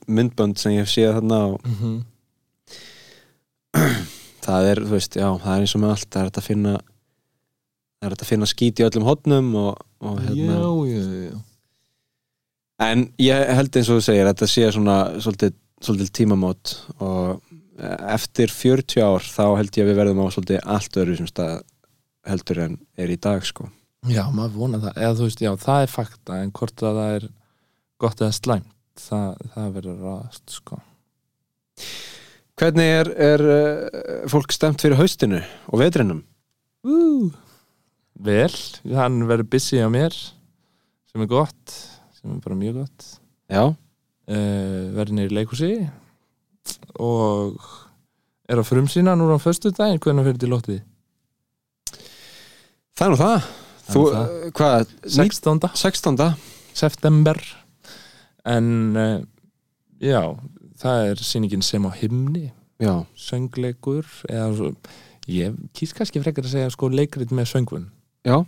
myndbönd 0.08 0.60
sem 0.60 0.78
ég 0.78 0.86
hef 0.86 0.92
séð 0.94 1.18
þarna 1.18 1.40
og 1.52 1.66
mm 1.66 1.74
-hmm. 1.80 1.98
það 4.46 4.70
er, 4.72 4.84
þú 4.84 4.98
veist, 4.98 5.18
já, 5.20 5.30
það 5.46 5.56
er 5.56 5.66
eins 5.66 5.78
og 5.78 5.84
með 5.84 5.96
allt 5.96 6.10
það 6.10 6.22
er 6.22 6.30
hægt 6.30 6.42
að 6.42 6.50
finna 6.50 6.76
það 6.78 8.06
er 8.08 8.16
hægt 8.16 8.26
að 8.26 8.32
finna 8.34 8.52
skít 8.52 8.82
í 8.82 8.88
öllum 8.88 9.08
hotnum 9.08 9.50
og, 9.62 9.84
og 10.04 10.22
hérna, 10.28 10.60
já, 10.60 10.94
já, 10.94 11.26
já 11.32 11.42
en 12.84 13.06
ég 13.22 13.52
held 13.58 13.78
eins 13.78 13.90
og 13.92 14.00
þú 14.00 14.06
segir 14.08 14.30
þetta 14.30 14.50
sé 14.50 14.70
svona 14.74 14.98
svolítið, 15.22 15.56
svolítið 15.84 16.14
tímamót 16.18 16.74
og 17.04 17.54
eftir 18.14 18.52
40 18.54 19.04
ár 19.04 19.26
þá 19.26 19.46
held 19.60 19.78
ég 19.78 19.86
að 19.86 19.90
við 19.92 20.00
verðum 20.02 20.24
á 20.26 20.28
svolítið 20.34 20.68
allt 20.76 21.00
öðru 21.02 21.18
sem 21.20 21.30
stað 21.30 21.56
heldur 22.30 22.62
en 22.64 22.76
er 23.00 23.12
í 23.12 23.20
dag 23.20 23.44
sko. 23.46 23.68
Já, 24.08 24.24
maður 24.36 24.58
vona 24.60 24.80
það, 24.84 24.98
eða 25.00 25.18
þú 25.18 25.28
veist, 25.28 25.44
já, 25.44 25.52
það 25.64 25.86
er 25.86 25.92
fakta 25.92 26.40
en 26.44 26.54
hvort 26.56 26.84
að 26.84 27.00
það 27.00 27.18
er 27.18 27.28
gott 28.04 28.24
eða 28.24 28.36
slæmt, 28.38 28.74
það, 29.00 29.30
það 29.54 29.70
verður 29.78 30.02
rast, 30.08 30.58
sko. 30.60 30.80
Hvernig 32.60 32.86
er, 33.00 33.10
er 33.18 33.44
uh, 33.50 34.26
fólk 34.30 34.54
stemt 34.54 34.82
fyrir 34.84 35.00
haustinu 35.00 35.40
og 35.72 35.80
vetrinum? 35.82 36.20
Uh. 36.86 37.32
Vel, 38.24 38.54
hann 38.94 39.24
verður 39.28 39.50
busy 39.56 39.80
á 39.82 39.90
mér, 39.92 40.14
sem 41.10 41.24
er 41.26 41.30
gott, 41.32 41.74
sem 42.20 42.36
er 42.36 42.44
bara 42.46 42.60
mjög 42.60 42.84
gott. 42.84 43.08
Já, 43.52 43.72
Uh, 44.24 44.86
verður 44.96 45.18
niður 45.18 45.34
í 45.34 45.36
leikhúsi 45.36 45.70
og 47.04 47.58
er 48.48 48.56
á 48.56 48.64
frumsýna 48.64 49.18
núna 49.20 49.36
á 49.36 49.44
föstu 49.44 49.68
daginn, 49.76 50.00
hvernig 50.00 50.24
fyrir 50.30 50.38
til 50.40 50.48
lóttið? 50.54 50.78
það 52.96 53.04
er 53.04 53.12
nú 53.12 53.18
það 53.20 53.50
Þú, 53.90 54.04
það. 54.14 54.32
hvað, 54.56 54.94
16. 55.18 55.60
16. 55.76 56.24
september 56.80 57.42
en 58.48 58.72
uh, 58.96 59.20
já, 60.00 60.22
það 60.84 61.10
er 61.10 61.24
sýningin 61.24 61.66
sem 61.66 61.86
á 61.88 61.92
himni. 61.96 62.52
Já, 62.84 63.06
söngleikur 63.16 64.08
eða 64.28 64.74
ég 65.32 65.56
kýs 65.78 65.94
kannski 65.96 66.22
frekar 66.24 66.44
að 66.44 66.58
segja 66.58 66.72
sko 66.74 66.90
leikrit 66.92 67.32
með 67.32 67.52
söngvun. 67.54 67.86
Já, 68.28 68.44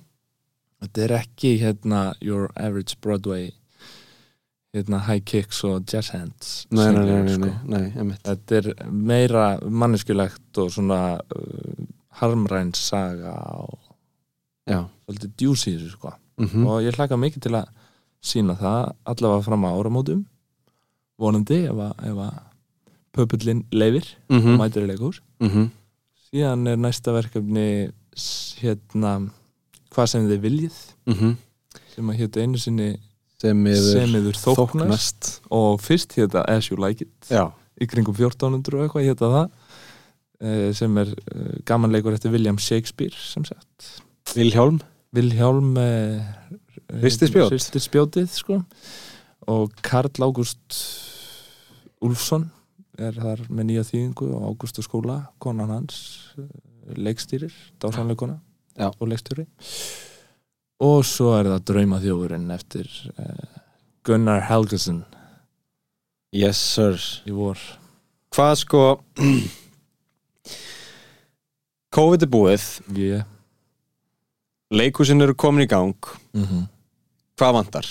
þetta 0.83 1.05
er 1.05 1.15
ekki 1.21 1.55
hérna 1.61 2.01
your 2.19 2.49
average 2.55 2.99
Broadway 3.01 3.53
hérna 4.75 4.99
high 5.07 5.23
kicks 5.23 5.61
og 5.63 5.86
jazz 5.88 6.11
hands 6.11 6.65
nei, 6.75 6.89
nei, 6.91 7.05
nei, 7.07 7.31
sko. 7.31 7.47
nei, 7.47 7.53
nei, 7.71 7.86
einmitt. 7.95 8.21
þetta 8.25 8.57
er 8.59 8.69
meira 8.91 9.45
manneskjulegt 9.63 10.59
og 10.59 10.73
svona 10.75 10.99
uh, 11.15 11.86
harmræns 12.19 12.81
saga 12.89 13.36
og 13.63 13.79
svolítið 15.05 15.53
þessu 15.61 15.91
sko. 15.93 16.15
Mhm, 16.41 16.67
og 16.67 16.83
ég 16.83 16.95
hlaka 16.97 17.15
mikið 17.19 17.45
til 17.45 17.55
að 17.55 17.67
sína 18.25 18.55
það 18.59 18.95
allavega 19.05 19.45
fram 19.45 19.67
á 19.67 19.69
áramótum 19.71 20.23
vonandi 21.22 21.63
ef 21.70 21.82
að, 21.88 22.38
pöpullin 23.16 23.63
leifir 23.72 24.09
og 24.28 24.41
mhm, 24.41 24.57
mætir 24.59 24.84
í 24.84 24.89
leikhús. 24.89 25.22
Mhm. 25.39 25.70
Síðan 26.28 26.68
er 26.68 26.80
næsta 26.84 27.13
verkefni 27.16 27.68
hérna 28.59 29.13
hvað 29.95 30.09
sem 30.11 30.26
þið 30.28 30.41
viljið 30.43 30.80
mhm. 31.07 31.36
sem 31.93 32.09
að 32.11 32.20
hérna 32.20 32.43
einu 32.43 32.59
sinni 32.59 32.89
sem 33.39 33.61
yfir 33.72 34.39
þóknast. 34.41 35.30
og 35.53 35.80
fyrst 35.84 36.18
hérna 36.18 36.43
As 36.51 36.68
You 36.72 36.80
Like 36.82 37.07
It. 37.07 37.30
Já, 37.32 37.51
í 37.80 37.88
kringum 37.88 38.16
1400 38.16 38.76
og 38.76 38.86
eitthvað 38.86 39.07
hérna 39.07 39.32
það. 39.36 39.49
Eh, 40.43 40.70
sem 40.76 40.97
er 40.99 41.13
eh, 41.16 41.55
gamanleikur 41.68 42.16
eftir 42.16 42.34
William 42.34 42.59
Shakespeare 42.59 43.16
sem 43.16 43.45
sagt. 43.47 44.03
Vilhjálm. 44.36 44.82
Vilhjálm 45.16 45.78
eh, 45.80 46.26
hristi 46.99 47.80
spjótið 47.80 48.28
sko. 48.36 48.59
Og 49.51 49.72
Karl 49.86 50.26
Ágúst 50.26 50.80
Úlfsson 52.06 52.49
er 53.01 53.18
þar 53.20 53.43
með 53.49 53.70
nýja 53.70 53.86
þýðingu 53.89 54.32
og 54.38 54.47
Ágústu 54.49 54.84
skóla, 54.86 55.20
konan 55.41 55.74
hans 55.74 55.97
eh, 56.39 56.47
leikstýrir, 56.95 57.53
dásanleikona 57.82 58.39
Já. 58.78 58.91
og 58.91 59.10
leikstýri 59.10 59.47
og 60.84 61.06
svo 61.08 61.34
er 61.38 61.49
það 61.49 61.66
Drauma 61.70 61.99
þjófurinn 62.03 62.49
eftir 62.56 62.89
uh, 63.16 63.60
Gunnar 64.06 64.43
Helgason. 64.49 65.03
Yes 66.36 66.60
sir. 66.60 66.99
Í 67.26 67.34
vor. 67.36 67.60
Hvað 68.36 68.56
sko 68.60 68.82
COVID 71.95 72.26
er 72.26 72.32
búið. 72.32 72.66
Yeah. 72.91 73.24
Leikhúsin 74.76 75.24
eru 75.24 75.36
komin 75.38 75.66
í 75.66 75.72
gang. 75.72 75.95
Mm 76.36 76.68
Hvað 77.36 77.51
vantar? 77.51 77.88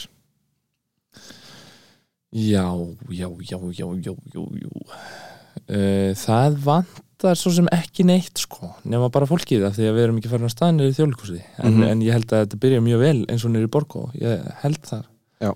Já, 2.35 2.67
já, 3.15 3.29
já, 3.51 3.59
já, 3.73 3.89
já, 4.03 4.15
já, 4.35 4.45
já. 4.65 6.15
Það 6.19 6.57
vant 6.65 7.01
vantar 7.25 7.39
svo 7.39 7.53
sem 7.55 7.69
ekki 7.73 8.05
neitt 8.05 8.41
sko, 8.43 8.73
nema 8.91 9.07
bara 9.13 9.25
fólkið 9.31 9.63
af 9.69 9.77
því 9.77 9.85
að 9.89 9.95
við 9.97 10.03
erum 10.05 10.17
ekki 10.19 10.31
farin 10.33 10.49
að 10.49 10.53
staða 10.53 10.75
niður 10.75 10.91
í 10.91 10.97
þjóðleikursi 10.99 11.37
en, 11.63 11.73
Mhm. 11.73 11.83
en 11.89 12.01
ég 12.03 12.13
held 12.13 12.27
að 12.35 12.43
þetta 12.43 12.59
byrja 12.65 12.81
mjög 12.83 12.99
vel 13.01 13.21
eins 13.31 13.45
og 13.47 13.55
í 13.55 13.67
Borgó, 13.71 14.11
ég 14.19 14.55
held 14.63 14.83
þar 14.83 15.05
Já. 15.41 15.53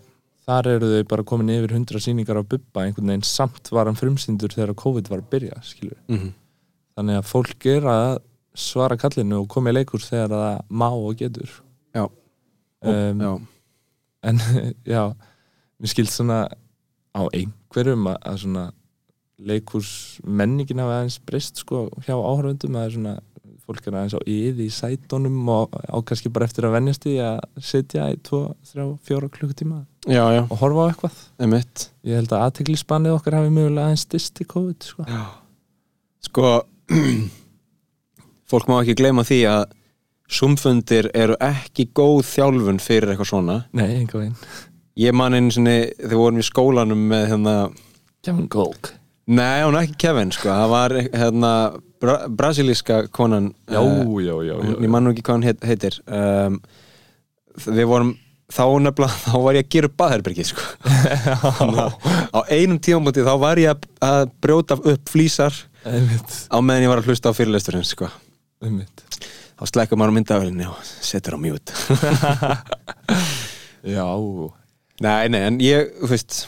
þar 0.47 0.67
eru 0.67 0.87
þau 0.95 1.09
bara 1.09 1.23
komin 1.25 1.51
yfir 1.51 1.75
hundra 1.75 1.99
sýningar 1.99 2.39
á 2.41 2.43
Bubba, 2.47 2.81
einhvern 2.87 3.07
veginn 3.11 3.23
samt 3.27 3.69
var 3.73 3.87
hann 3.87 3.97
frumsýndur 3.99 4.55
þegar 4.55 4.75
COVID 4.75 5.09
var 5.11 5.19
að 5.19 5.31
byrja 5.31 5.63
skilur. 5.63 5.99
mm 6.09 6.33
þannig 6.99 7.19
að 7.19 7.29
fólk 7.31 7.67
er 7.67 7.83
að 7.83 8.19
svara 8.55 8.97
kallinu 8.97 9.43
og 9.43 9.49
koma 9.49 9.71
í 9.71 9.75
leikurs 9.75 10.09
þegar 10.11 10.31
það 10.31 10.63
má 10.71 10.89
og 10.91 11.17
getur 11.17 11.51
Já. 11.95 12.09
um, 12.83 13.21
já, 13.21 13.41
en 14.23 14.39
já 14.87 15.15
mér 15.83 15.89
skilt 15.91 16.11
svona 16.11 16.49
á 17.19 17.25
einhverjum 17.35 18.11
að, 18.11 18.21
að 18.31 18.43
svona 18.45 18.67
leikurs 19.39 19.91
menningin 20.27 20.83
hafa 20.83 20.99
aðeins 20.99 21.19
breyst 21.27 21.61
sko 21.63 21.87
hjá 22.07 22.15
áhörfundum 22.17 22.79
að 22.79 22.95
svona 22.97 23.15
fólk 23.69 23.85
er 23.85 23.99
aðeins 23.99 24.17
á 24.17 24.21
yði 24.25 24.67
í 24.67 24.73
sætonum 24.73 25.51
og 25.53 25.75
á 25.77 25.97
kannski 26.09 26.31
bara 26.33 26.49
eftir 26.49 26.65
að 26.65 26.79
vennjast 26.79 27.05
í 27.11 27.19
að 27.21 27.43
sitja 27.61 28.07
í 28.09 28.17
2, 28.25 28.41
3, 28.73 28.87
4 29.11 29.31
klukkutíma 29.35 29.83
já, 30.09 30.23
já, 30.33 30.43
og 30.47 30.55
horfa 30.63 30.87
á 30.87 30.89
eitthvað. 30.89 31.19
Emitt 31.45 31.89
ég 32.09 32.17
held 32.17 32.33
að 32.33 32.47
aðteglisbannið 32.47 33.19
okkar 33.19 33.39
hafi 33.39 33.53
mögulega 33.53 33.91
aðeins 33.91 34.07
stist 34.09 34.41
í 34.41 34.49
COVID 34.49 34.89
sko. 34.89 35.05
sko 36.25 36.55
fólk 38.51 38.71
má 38.73 38.79
ekki 38.81 38.97
gleyma 39.03 39.27
því 39.29 39.43
að 39.53 39.67
sumfundir 40.39 41.11
eru 41.17 41.37
ekki 41.41 41.89
góð 41.97 42.23
þjálfun 42.29 42.81
fyrir 42.85 43.13
eitthvað 43.13 43.31
svona. 43.31 43.61
Nei, 43.77 43.87
einhver 44.01 44.25
veginn 44.25 44.37
ég 44.99 45.15
man 45.17 45.37
einu 45.39 45.53
sinni, 45.55 45.77
þegar 45.99 46.13
við 46.15 46.23
vorum 46.23 46.41
í 46.43 46.47
skólanum 46.49 47.05
með 47.13 47.27
hérna, 47.33 47.57
Kevin 48.27 48.49
Golk 48.53 48.93
nei, 49.29 49.61
hún 49.63 49.77
er 49.79 49.85
ekki 49.87 49.99
Kevin 50.07 50.33
sko, 50.35 50.49
það 50.51 50.71
var 50.73 50.95
hérna 51.05 51.53
bra 52.01 52.15
brasilíska 52.31 53.03
konan 53.13 53.51
já, 53.69 53.81
eh, 53.83 54.07
já, 54.25 54.33
já, 54.33 54.35
já, 54.49 54.55
hún- 54.63 54.81
ég 54.87 54.91
man 54.95 55.05
nú 55.05 55.13
ekki 55.13 55.25
hvað 55.27 55.35
hann 55.39 55.47
heit, 55.49 55.65
heitir. 55.67 55.97
Um, 56.07 56.61
við 57.67 57.89
vorum 57.91 58.13
þá 58.49 58.63
nefnilega, 58.81 59.17
þá 59.27 59.35
var 59.45 59.59
ég 59.59 59.67
að 59.67 59.73
gera 59.75 59.91
upp 59.91 59.97
baðherbergið 59.99 60.49
sko. 60.53 60.63
Á 62.37 62.41
einum 62.55 62.79
tímamóti 62.79 63.25
þá 63.27 63.35
var 63.43 63.61
ég 63.61 63.75
að, 64.01 64.31
brjóta 64.41 64.79
upp 64.79 65.11
flýsar 65.13 65.53
einmitt, 65.85 66.39
á 66.49 66.57
meðan 66.63 66.87
ég 66.87 66.93
var 66.95 67.03
að 67.03 67.11
hlusta 67.11 67.29
á 67.29 67.37
fyrirlesturinn 67.37 67.85
sko. 67.87 68.09
Einmitt. 68.65 69.05
Þá 69.59 69.65
slekkur 69.73 69.99
maður 69.99 70.15
á 70.15 70.17
myndavælinni 70.21 70.67
og 70.71 70.79
setur 70.87 71.35
á 71.35 71.39
mjút 71.43 71.75
já, 73.97 74.07
Nei, 75.05 75.29
nei, 75.31 75.43
en 75.47 75.61
ég, 75.63 75.93
þú 76.01 76.11
veist 76.11 76.41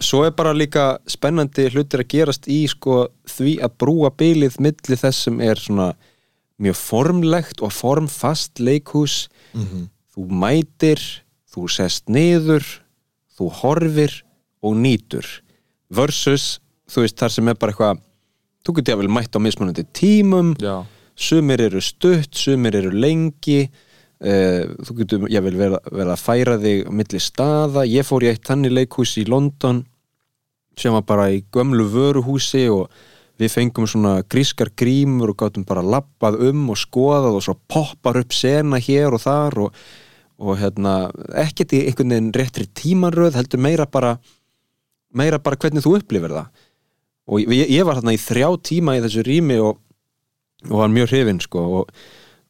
svo 0.00 0.24
er 0.24 0.32
bara 0.32 0.56
líka 0.56 0.94
spennandi 1.10 1.68
hlutir 1.70 2.02
að 2.02 2.10
gerast 2.14 2.48
í 2.50 2.62
sko 2.70 3.04
því 3.28 3.58
að 3.62 3.76
brúa 3.82 4.10
bylið 4.10 4.56
milli 4.64 4.96
þess 4.96 5.26
sem 5.28 5.40
er 5.44 5.60
svona 5.60 5.92
mjög 6.60 6.76
formlegt 6.80 7.62
og 7.64 7.72
formfast 7.72 8.60
leikhús. 8.60 9.28
Mm 9.54 9.88
þú 10.20 10.26
mætir, 10.42 11.00
þú 11.50 11.66
sest 11.70 12.10
niður 12.10 12.64
þú 13.36 13.48
horfir 13.62 14.14
og 14.60 14.76
nýtur. 14.76 15.26
Versus, 15.90 16.58
þú 16.90 17.06
veist, 17.06 17.18
þar 17.18 17.34
sem 17.34 17.50
er 17.50 17.58
bara 17.58 17.72
eitthvað 17.72 18.02
þú 18.66 18.74
getur 18.76 18.94
jáfnvel 18.94 19.12
mætt 19.16 19.36
á 19.36 19.40
mismunandi 19.40 19.86
tímum. 19.96 20.52
Já, 20.60 20.84
sumir 21.16 21.62
eru 21.64 21.80
stutt, 21.80 22.36
sumir 22.36 22.76
eru 22.76 22.92
lengi 22.92 23.70
uh, 24.24 24.64
þú 24.86 24.96
getur 25.02 25.28
jáfnvel 25.30 25.56
verið 25.60 25.78
verið 25.90 26.12
að 26.14 26.24
færa 26.24 26.58
þig 26.60 26.82
á 26.88 26.92
milli 27.00 27.22
staða, 27.22 27.86
ég 27.88 28.06
fór 28.08 28.26
í 28.26 28.32
eitt 28.32 28.44
þannig 28.48 28.76
leikhús 28.76 29.16
í 29.20 29.26
London 29.28 29.84
sem 30.78 30.94
var 30.94 31.06
bara 31.06 31.30
í 31.32 31.42
gömlu 31.52 31.86
vöruhúsi 31.92 32.66
og 32.72 32.88
við 33.40 33.54
fengum 33.54 33.88
svona 33.88 34.20
grískar 34.28 34.70
grímur 34.76 35.32
og 35.32 35.40
gátum 35.40 35.64
bara 35.68 35.84
lappað 35.84 36.38
um 36.50 36.68
og 36.72 36.78
skoðað 36.80 37.38
og 37.38 37.44
svo 37.46 37.56
poppar 37.70 38.20
upp 38.20 38.34
sena 38.36 38.80
hér 38.80 39.16
og 39.16 39.24
þar 39.24 39.58
og, 39.66 39.78
og 40.40 40.60
hérna 40.60 40.94
ekkert 41.40 41.74
í 41.76 41.84
einhvern 41.86 42.14
veginn 42.14 42.34
réttri 42.36 42.68
tímanröð 42.68 43.38
heldur 43.40 43.62
meira 43.64 43.88
bara 43.88 44.18
meira 45.16 45.40
bara 45.42 45.58
hvernig 45.58 45.84
þú 45.84 45.96
upplifir 45.98 46.34
það. 46.36 46.50
Og 47.30 47.52
ég, 47.54 47.70
ég 47.70 47.86
var 47.86 47.98
þarna 47.98 48.14
í 48.14 48.20
þrjá 48.20 48.48
tíma 48.66 48.96
í 48.98 49.04
þessu 49.04 49.24
rými 49.26 49.58
og, 49.62 49.80
og 50.68 50.76
var 50.82 50.92
mjög 50.92 51.12
hrifinn 51.14 51.42
sko 51.42 51.64
og, 51.80 51.94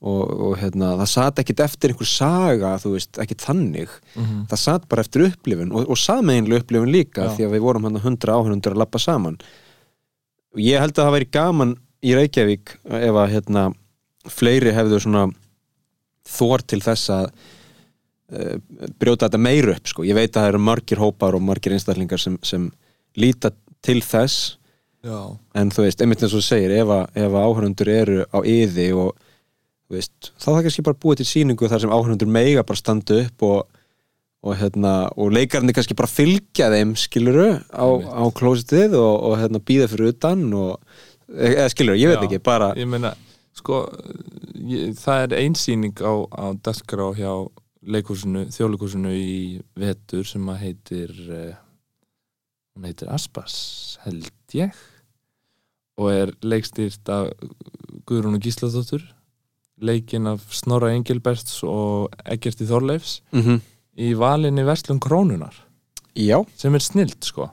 og, 0.00 0.20
og 0.30 0.54
hérna, 0.60 0.94
það 1.02 1.10
sat 1.12 1.40
ekkit 1.42 1.60
eftir 1.60 1.92
einhver 1.92 2.08
saga, 2.08 2.72
þú 2.80 2.94
veist, 2.94 3.18
ekkit 3.20 3.44
þannig. 3.44 3.92
Mm 4.14 4.46
það 4.50 4.62
sat 4.62 4.88
bara 4.88 5.04
eftir 5.04 5.26
upplifun 5.28 5.74
og, 5.76 5.90
og 5.92 5.98
sameinlega 6.00 6.64
upplifun 6.64 6.92
líka 6.92 7.28
Já. 7.28 7.34
því 7.36 7.46
að 7.46 7.54
við 7.54 7.66
vorum 7.66 7.86
hann 7.88 8.00
hundra 8.00 8.38
áhörundur 8.38 8.74
að 8.74 8.82
lappa 8.82 8.98
saman. 8.98 9.36
Og 10.54 10.62
ég 10.64 10.80
held 10.80 10.96
að 10.96 11.04
það 11.04 11.16
væri 11.18 11.30
gaman 11.36 11.76
í 12.00 12.16
Reykjavík 12.16 12.74
ef 12.88 13.20
að 13.22 13.32
hérna 13.34 13.64
fleiri 14.30 14.72
hefðu 14.74 15.00
svona 15.04 15.26
þor 16.30 16.64
til 16.68 16.80
þess 16.84 17.12
að 17.14 17.26
uh, 18.32 18.56
brjóta 19.00 19.28
þetta 19.28 19.42
meir 19.42 19.68
upp 19.74 19.90
sko. 19.90 20.04
ég 20.04 20.16
veit 20.16 20.30
að 20.32 20.42
það 20.42 20.52
eru 20.52 20.62
margir 20.64 21.02
hópar 21.02 21.36
og 21.36 21.44
margir 21.44 21.76
einstaklingar 21.76 22.20
sem, 22.20 22.38
sem 22.42 22.70
líta 23.16 23.52
til 23.84 24.00
þess. 24.04 24.56
Já, 25.04 25.36
en 25.56 25.70
þú 25.72 25.86
veist, 25.86 26.00
einmitt 26.02 26.20
eins 26.20 26.34
og 26.34 26.42
þú 26.42 26.46
segir 26.46 26.74
ef 26.76 26.90
að, 26.92 27.04
að 27.16 27.36
áhörundur 27.40 27.88
eru 27.88 28.24
á 28.28 28.38
yði 28.44 28.90
og 28.92 29.14
veist, 29.90 30.32
þá 30.38 30.48
það 30.52 30.62
kannski 30.66 30.86
bara 30.86 31.00
búið 31.02 31.20
til 31.20 31.28
sýningu 31.30 31.70
þar 31.70 31.84
sem 31.84 31.94
áhörundur 31.94 32.30
meiga 32.30 32.64
bara 32.66 32.80
standa 32.80 33.20
upp 33.24 33.46
og, 33.46 33.80
og 34.46 34.58
hérna 34.60 34.94
og 35.16 35.32
leikarnir 35.34 35.76
kannski 35.76 35.96
bara 35.98 36.10
fylgja 36.10 36.70
þeim 36.72 36.94
skiluru 36.98 37.48
á, 37.70 37.86
á 37.86 38.24
klósitið 38.36 38.96
og, 39.00 39.14
og 39.30 39.38
hérna 39.40 39.62
býða 39.62 39.90
fyrir 39.90 40.14
utan 40.14 40.46
og, 40.54 40.76
eða 41.34 41.70
skiluru, 41.72 41.98
ég 42.00 42.12
veit 42.12 42.20
Já. 42.20 42.28
ekki, 42.28 42.42
bara 42.50 42.70
ég 42.78 42.90
meina 42.90 43.14
sko, 43.56 43.82
ég, 44.54 44.94
það 45.00 45.26
er 45.26 45.36
einsýning 45.42 46.04
á, 46.06 46.14
á 46.30 46.44
Dasgrá 46.62 47.10
hjá 47.18 47.32
leikhúsinu, 47.80 48.46
þjóðleikhúsinu 48.52 49.12
í 49.16 49.34
vetur 49.80 50.26
sem 50.28 50.48
að 50.52 50.62
heitir 50.66 51.12
uh, 51.32 51.52
hún 52.76 52.88
heitir 52.88 53.10
Aspas 53.12 53.98
held 54.04 54.30
ég 54.56 54.76
og 56.00 56.12
er 56.12 56.34
leikstýrt 56.44 57.08
af 57.12 57.32
Guðrún 58.08 58.38
og 58.38 58.44
Gísladóttur 58.44 59.02
leikinn 59.80 60.28
af 60.30 60.44
Snorra 60.54 60.92
Engilberts 60.94 61.62
og 61.66 62.14
Eggerti 62.24 62.68
Þorleifs 62.68 63.20
mm 63.32 63.60
í 64.00 64.14
valinni 64.16 64.62
Verslun 64.64 65.00
Krónunar 65.02 65.52
já, 66.16 66.38
sem 66.56 66.72
er 66.74 66.80
snilt 66.80 67.26
sko. 67.26 67.48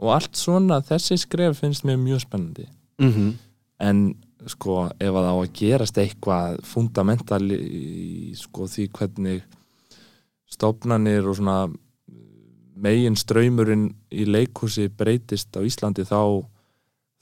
Og 0.00 0.08
allt 0.16 0.34
svona, 0.34 0.80
þessi 0.82 1.18
skref 1.20 1.60
finnst 1.60 1.84
mér 1.86 2.00
mjög 2.00 2.24
spennandi. 2.24 2.64
Mm 2.98 3.36
en 3.80 4.00
sko 4.48 4.86
ef 5.00 5.16
að 5.16 5.28
á 5.28 5.34
að 5.34 5.52
gerast 5.56 5.98
eitthvað 6.00 6.60
fundamental 6.68 7.42
í 7.52 8.32
sko 8.38 8.68
því 8.68 8.86
hvernig 8.96 9.42
stofnanir 10.50 11.28
og 11.28 11.38
svona 11.38 11.56
megin 12.80 13.18
ströymurinn 13.18 13.90
í 14.12 14.26
leikhúsi 14.28 14.88
breytist 14.88 15.56
á 15.56 15.60
Íslandi 15.60 16.06
þá 16.08 16.44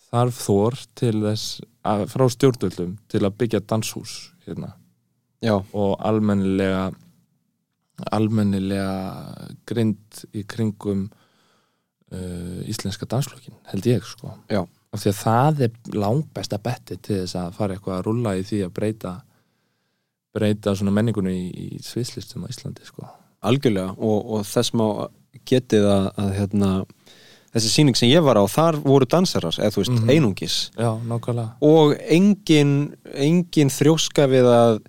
þarf 0.08 0.42
þór 0.46 0.78
til 0.98 1.16
þess 1.24 1.60
að, 1.88 2.06
frá 2.12 2.24
stjórnvöldum 2.32 2.96
til 3.10 3.22
að 3.24 3.36
byggja 3.40 3.64
danshús 3.68 4.16
hérna. 4.46 4.74
Já, 5.44 5.54
og 5.56 5.94
almennilega 6.02 6.88
almennilega 8.14 9.48
grind 9.66 10.22
í 10.36 10.44
kringum 10.46 11.06
uh, 11.08 12.58
íslenska 12.68 13.08
danslokkin 13.10 13.56
held 13.72 13.88
ég 13.90 14.04
sko. 14.06 14.32
Já. 14.50 14.62
af 14.92 15.02
því 15.02 15.10
að 15.10 15.18
það 15.18 15.62
er 15.66 15.96
langbesta 15.98 16.58
betti 16.62 16.96
til 16.96 17.22
þess 17.22 17.36
að 17.36 17.56
fara 17.58 17.74
eitthvað 17.74 17.98
að 17.98 18.04
rulla 18.06 18.36
í 18.38 18.44
því 18.46 18.62
að 18.64 18.74
breyta 18.78 19.14
breyta 20.36 20.74
svona 20.76 20.94
menningunni 20.94 21.34
í, 21.34 21.48
í 21.48 21.82
sviðslistum 21.82 22.46
á 22.46 22.50
Íslandi 22.52 22.86
sko. 22.86 23.08
Algjörlega 23.48 23.94
og, 23.96 24.30
og 24.34 24.46
þess 24.46 24.74
má 24.78 24.86
getið 25.48 25.86
að, 25.88 26.06
að 26.22 26.32
hérna, 26.38 26.70
þessi 27.58 27.72
sýning 27.74 27.96
sem 27.96 28.08
ég 28.08 28.22
var 28.24 28.36
á, 28.38 28.44
þar 28.48 28.78
voru 28.82 29.06
dansarar 29.06 29.52
eða 29.58 29.70
þú 29.74 29.82
veist, 29.82 29.92
Mhm. 30.00 30.10
einungis 30.10 30.56
já, 30.78 30.90
nákvæmlega 31.04 31.50
og 31.62 31.94
engin, 32.08 32.94
engin 33.14 33.68
þrjóska 33.68 34.26
við 34.30 34.44
að 34.48 34.80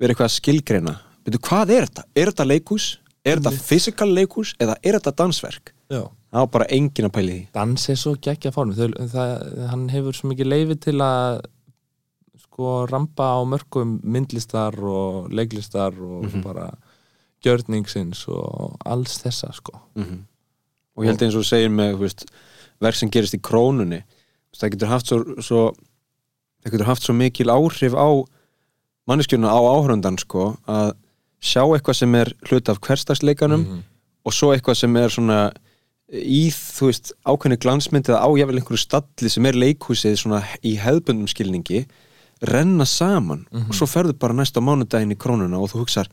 vera 0.00 0.14
eitthvað 0.14 0.30
að 0.30 0.38
skilgreina 0.40 0.98
Veitu, 1.24 1.38
hvað 1.38 1.70
er 1.70 1.84
þetta? 1.86 2.02
Er 2.16 2.26
þetta 2.32 2.44
leikhús? 2.50 2.96
Er 3.24 3.36
þetta 3.38 3.52
physical 3.62 4.08
leikhús? 4.10 4.56
Eða 4.58 4.74
er 4.82 4.98
þetta 4.98 5.12
dansverk? 5.14 5.72
já. 5.90 6.02
Það 6.32 6.40
var 6.40 6.46
bara 6.46 6.64
engin 6.72 7.04
að 7.06 7.12
pæli 7.12 7.32
því 7.36 7.46
dans 7.52 7.88
er 7.90 7.94
svo 8.00 8.14
geggja 8.16 8.50
það, 9.12 9.68
hann 9.68 9.88
hefur 9.92 10.12
svo 10.16 10.30
mikið 10.32 10.46
leifi 10.48 10.80
til 10.80 10.94
að 10.98 11.42
sko 12.42 12.86
rampa 12.88 13.22
á 13.36 13.40
mörgum 13.44 14.00
myndlistar 14.02 14.74
og 14.82 15.30
leiklistar 15.30 15.92
og 16.00 16.24
Mhm. 16.24 16.42
bara 16.42 16.70
gjörningsins 17.44 18.26
og 18.28 18.76
alls 18.86 19.18
þessa 19.22 19.52
sko 19.54 19.72
og 20.96 21.04
ég 21.04 21.08
held 21.12 21.22
eins 21.26 21.36
og 21.38 21.44
segir 21.48 21.70
með 21.72 21.96
veist, 22.02 22.26
verk 22.80 22.94
sem 22.98 23.10
gerist 23.10 23.34
í 23.34 23.40
krónunni 23.40 24.02
það 24.56 24.74
getur 24.74 24.88
haft 24.92 25.06
svo, 25.08 25.18
svo 25.40 25.62
það 26.64 26.72
getur 26.76 26.86
haft 26.90 27.02
svo 27.06 27.14
mikil 27.16 27.48
áhrif 27.50 27.94
á 27.96 28.08
manneskjörna 29.08 29.48
á 29.50 29.58
áhörundan 29.60 30.18
sko, 30.20 30.56
að 30.68 30.92
sjá 31.42 31.62
eitthvað 31.74 31.96
sem 31.98 32.14
er 32.14 32.32
hlut 32.50 32.68
af 32.68 32.78
hverstagsleikanum 32.80 33.64
Mhm. 33.66 33.82
og 34.24 34.32
svo 34.32 34.52
eitthvað 34.54 34.76
sem 34.76 34.96
er 34.96 35.08
svona 35.10 35.38
í, 36.12 36.50
þú 36.52 36.86
veist, 36.90 37.12
ákveðni 37.26 37.56
glansmyndið 37.58 38.14
á 38.20 38.28
jáfnvel 38.36 38.60
einhverju 38.60 38.78
stalli 38.78 39.28
sem 39.32 39.46
er 39.46 39.52
leikhúsið 39.58 40.18
svona 40.20 40.42
í 40.62 40.76
hefðbundum 40.78 41.26
skilningi 41.26 41.86
renna 42.42 42.84
saman 42.84 43.46
og 43.52 43.72
svo 43.74 43.86
ferðu 43.86 44.12
bara 44.18 44.34
næst 44.34 44.54
á 44.54 44.60
mánudaginn 44.60 45.12
í 45.14 45.16
krónuna 45.18 45.58
og 45.58 45.70
þú 45.72 45.82
hugsar 45.86 46.08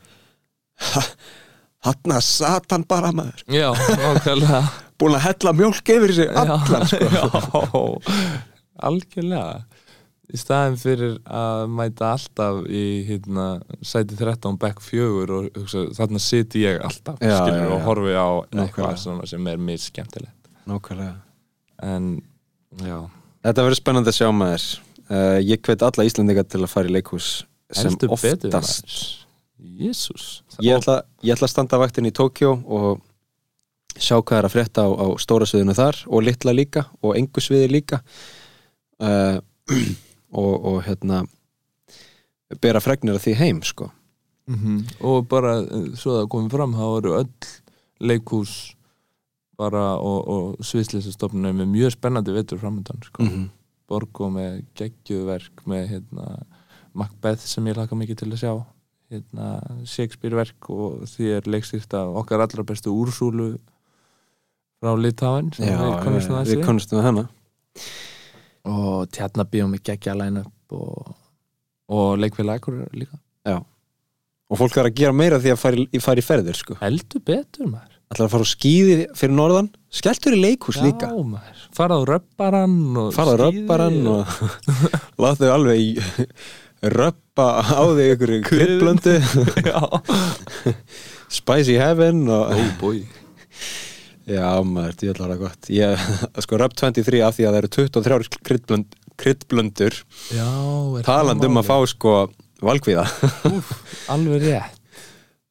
hann 1.86 2.14
að 2.14 2.22
satan 2.26 2.84
bara 2.88 3.12
maður. 3.16 3.42
Já, 3.48 3.70
nákvæmlega. 3.74 4.62
Búin 5.00 5.16
að 5.16 5.24
hella 5.24 5.52
mjólk 5.56 5.92
yfir 5.94 6.12
sig 6.12 6.32
allan 6.36 6.86
sko. 6.90 7.06
Já, 7.08 8.10
algjörlega. 8.90 9.62
Í 10.30 10.38
staðin 10.38 10.76
fyrir 10.78 11.14
að 11.26 11.64
mæta 11.74 12.12
alltaf 12.14 12.60
í 12.70 12.82
hérna, 13.08 13.46
sæti 13.82 14.14
13 14.14 14.58
back 14.62 14.82
4 14.84 15.24
og 15.26 15.48
hugsa, 15.58 15.88
þarna 15.96 16.20
siti 16.22 16.62
ég 16.62 16.78
alltaf 16.86 17.16
Já, 17.18 17.34
skilur, 17.40 17.64
já, 17.64 17.72
og 17.74 17.82
horfi 17.88 18.14
á 18.14 18.28
eitthvað 18.62 19.26
sem 19.32 19.48
er 19.50 19.58
mér 19.58 19.80
skemmtilegt 19.82 20.52
nákvæmlega. 20.70 21.16
En 21.82 22.12
Þetta 23.40 23.64
verður 23.64 23.78
spennandi 23.80 24.12
að 24.12 24.18
sjá 24.20 24.28
maður. 24.36 24.66
Uh, 25.10 25.38
Ég 25.42 25.62
hvet 25.66 25.82
alla 25.82 26.06
Íslandinga 26.06 26.44
til 26.46 26.62
að 26.62 26.70
fara 26.70 26.90
í 26.90 26.94
leikhús 26.94 27.30
sem 27.74 27.96
betur 27.98 28.14
oftast 28.14 29.19
Jésús 29.80 30.42
ég 30.60 30.76
ég 31.22 31.34
ætla 31.34 31.46
að 31.46 31.52
standa 31.52 31.78
vaktin 31.80 32.08
í 32.08 32.14
Tókjó 32.16 32.54
og 32.66 33.00
sjá 33.96 34.16
hvað 34.20 34.38
er 34.38 34.48
að 34.48 34.54
frétta 34.54 34.86
á, 34.86 34.88
á 34.88 35.06
stóra 35.20 35.48
sviðinu 35.48 35.74
þar 35.76 35.98
og 36.06 36.22
litla 36.24 36.54
líka 36.54 36.86
og 37.02 37.16
engu 37.18 37.42
sviði 37.42 37.70
líka 37.72 38.00
uh, 39.02 39.38
og, 40.40 40.54
og 40.64 40.82
hérna 40.86 41.24
bera 42.60 42.80
fregnir 42.82 43.18
af 43.18 43.24
því 43.26 43.34
heim 43.38 43.62
sko 43.66 43.90
Mhm. 44.50 44.78
og 45.06 45.28
bara 45.30 45.60
eh, 45.62 45.90
svo 45.94 46.16
það 46.18 46.28
komið 46.32 46.54
fram 46.56 46.72
þá 46.74 46.86
eru 46.98 47.12
öll 47.20 47.50
leikhús 48.00 48.54
bara 49.60 49.84
og, 50.00 50.20
og 50.32 50.64
sviðslýsastofnunum 50.64 51.60
með 51.60 51.68
mjög 51.74 51.94
spennandi 51.94 52.34
vetur 52.34 52.58
framöndan 52.58 53.02
sko. 53.04 53.22
-hmm. 53.22 53.48
Borgo 53.88 54.30
með 54.30 54.64
geggjuverk 54.74 55.66
með 55.66 55.86
hérna, 55.92 56.42
Macbeth 56.94 57.46
sem 57.46 57.66
ég 57.66 57.76
laka 57.76 57.94
mikið 57.94 58.16
til 58.16 58.30
að 58.32 58.40
sjá 58.42 58.52
hérna, 59.10 59.48
Shakespeare 59.88 60.38
verk 60.38 60.70
og 60.72 61.06
því 61.10 61.32
er 61.36 61.50
leikstýrt 61.50 61.96
af 61.98 62.14
okkar 62.22 62.44
allra 62.44 62.64
bestu 62.66 62.92
úrsúlu 62.94 63.52
frá 64.80 64.94
Litáin 64.96 65.50
sem 65.56 65.68
Já, 65.68 65.80
við 66.06 66.60
við, 66.60 66.94
að 66.96 67.02
hana. 67.08 67.26
Og 68.70 69.10
tjarnabíó 69.14 69.66
með 69.70 69.84
geggja 69.90 70.14
line 70.18 70.44
og, 70.76 71.12
og 71.90 72.16
leikfélag 72.20 72.70
líka. 72.94 73.20
Og 74.50 74.58
fólk 74.58 74.80
er 74.80 74.88
að 74.88 74.96
gera 74.98 75.14
meira 75.14 75.38
því 75.38 75.52
að 75.52 75.60
fara 75.62 75.78
í, 75.78 76.00
fara 76.02 76.22
í 76.22 76.26
ferðir 76.26 76.58
sko. 76.58 76.76
Heldur 76.80 77.22
betur 77.22 77.68
maður. 77.70 77.98
Ætlar 78.10 78.26
að 78.26 78.32
fara 78.32 78.46
á 78.46 78.50
skíði 78.50 78.96
fyrir 79.14 79.36
norðan 79.36 79.68
skelltur 79.94 80.34
í 80.34 80.40
leikhús 80.40 80.80
líka. 80.82 81.12
Já, 81.12 81.20
maður, 81.22 81.60
farað 81.76 82.02
á 82.02 82.08
röpparann 82.10 82.80
og 82.98 83.12
fara 83.14 83.36
á 83.38 83.40
röpparann 83.44 84.00
og 84.10 84.32
láta 85.22 85.44
þau 85.44 85.52
alveg 85.54 85.84
í 85.84 85.92
röppa 86.80 87.48
á 87.60 87.82
þig 87.92 88.14
ykkur 88.14 88.32
kryddblöndu. 88.46 89.16
Já, 89.68 89.80
spicy 91.30 91.76
heaven 91.80 92.24
og 92.32 92.54
ó 92.56 92.60
búi 92.80 93.04
já 94.30 94.46
maður, 94.62 94.94
ætla 95.10 95.26
að 95.26 95.32
það 95.32 95.40
gott. 95.40 95.70
Ég, 95.74 96.02
sko 96.44 96.58
röpp 96.60 96.76
23 96.78 97.22
af 97.26 97.36
því 97.36 97.46
að 97.46 97.54
það 97.54 97.60
eru 97.60 97.70
23 97.76 98.42
kryddblönd, 98.46 98.98
kryddblöndur 99.20 99.96
Já, 100.36 100.50
er 101.00 101.08
talandi 101.08 101.48
um 101.48 101.58
að 101.60 101.70
fá 101.70 101.76
sko 101.90 102.12
valkvíða. 102.62 103.06
Úf, 103.50 103.72
alveg 104.12 104.44
rétt. 104.44 104.76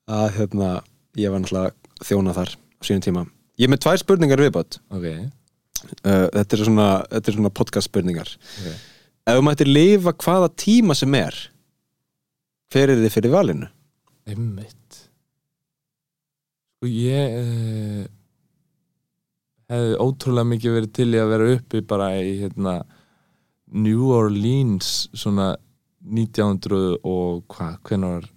Að 0.09 0.29
hérna, 0.37 0.69
ég 1.19 1.33
var 1.33 1.43
náttúrulega 1.43 2.05
þjóna 2.07 2.37
þar 2.37 2.55
á 2.55 2.81
sínum 2.87 3.03
tíma. 3.05 3.25
Ég 3.59 3.67
er 3.67 3.73
með 3.73 3.83
tvær 3.83 3.99
spurningar 3.99 4.41
viðbátt 4.41 4.79
Ok, 4.95 5.05
uh, 5.11 6.27
þetta 6.31 6.55
er 6.55 6.63
svona, 6.63 6.87
þetta 7.11 7.31
er 7.31 7.37
svona 7.37 7.51
podcast 7.59 7.91
spurningar. 7.91 8.31
Ok 8.61 8.88
ef 9.29 9.39
þú 9.39 9.45
mættir 9.47 9.69
lifa 9.69 10.13
hvaða 10.23 10.49
tíma 10.59 10.95
sem 10.97 11.15
er 11.19 11.37
hver 12.73 12.91
er 12.93 13.01
þið 13.01 13.13
fyrir 13.15 13.33
valinu? 13.33 13.67
Einmitt. 14.29 14.99
Sko 16.79 16.89
ég 16.91 17.33
uh, 17.39 18.03
hefði 19.73 19.97
ótrúlega 20.05 20.49
mikið 20.53 20.75
verið 20.77 20.93
til 20.99 21.09
í 21.13 21.19
að 21.21 21.31
vera 21.33 21.49
uppi 21.55 21.81
bara 21.89 22.11
í 22.21 22.35
hérna 22.43 22.75
New 23.79 24.07
Orleans 24.15 25.09
svona 25.13 25.51
1900 26.05 27.01
og 27.05 27.43
hvað, 27.51 27.75
hvenær 27.89 28.29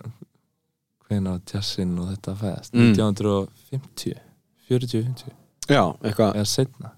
var 1.13 1.41
jazzinn 1.53 1.93
og 2.01 2.09
þetta 2.11 2.35
fæðast 2.41 2.73
Mm. 2.75 2.95
1950 2.97 4.17
40, 4.69 5.03
50 5.05 5.33
já, 5.69 5.83
eitthvað. 6.03 6.35
Eða 6.41 6.49
setna 6.49 6.91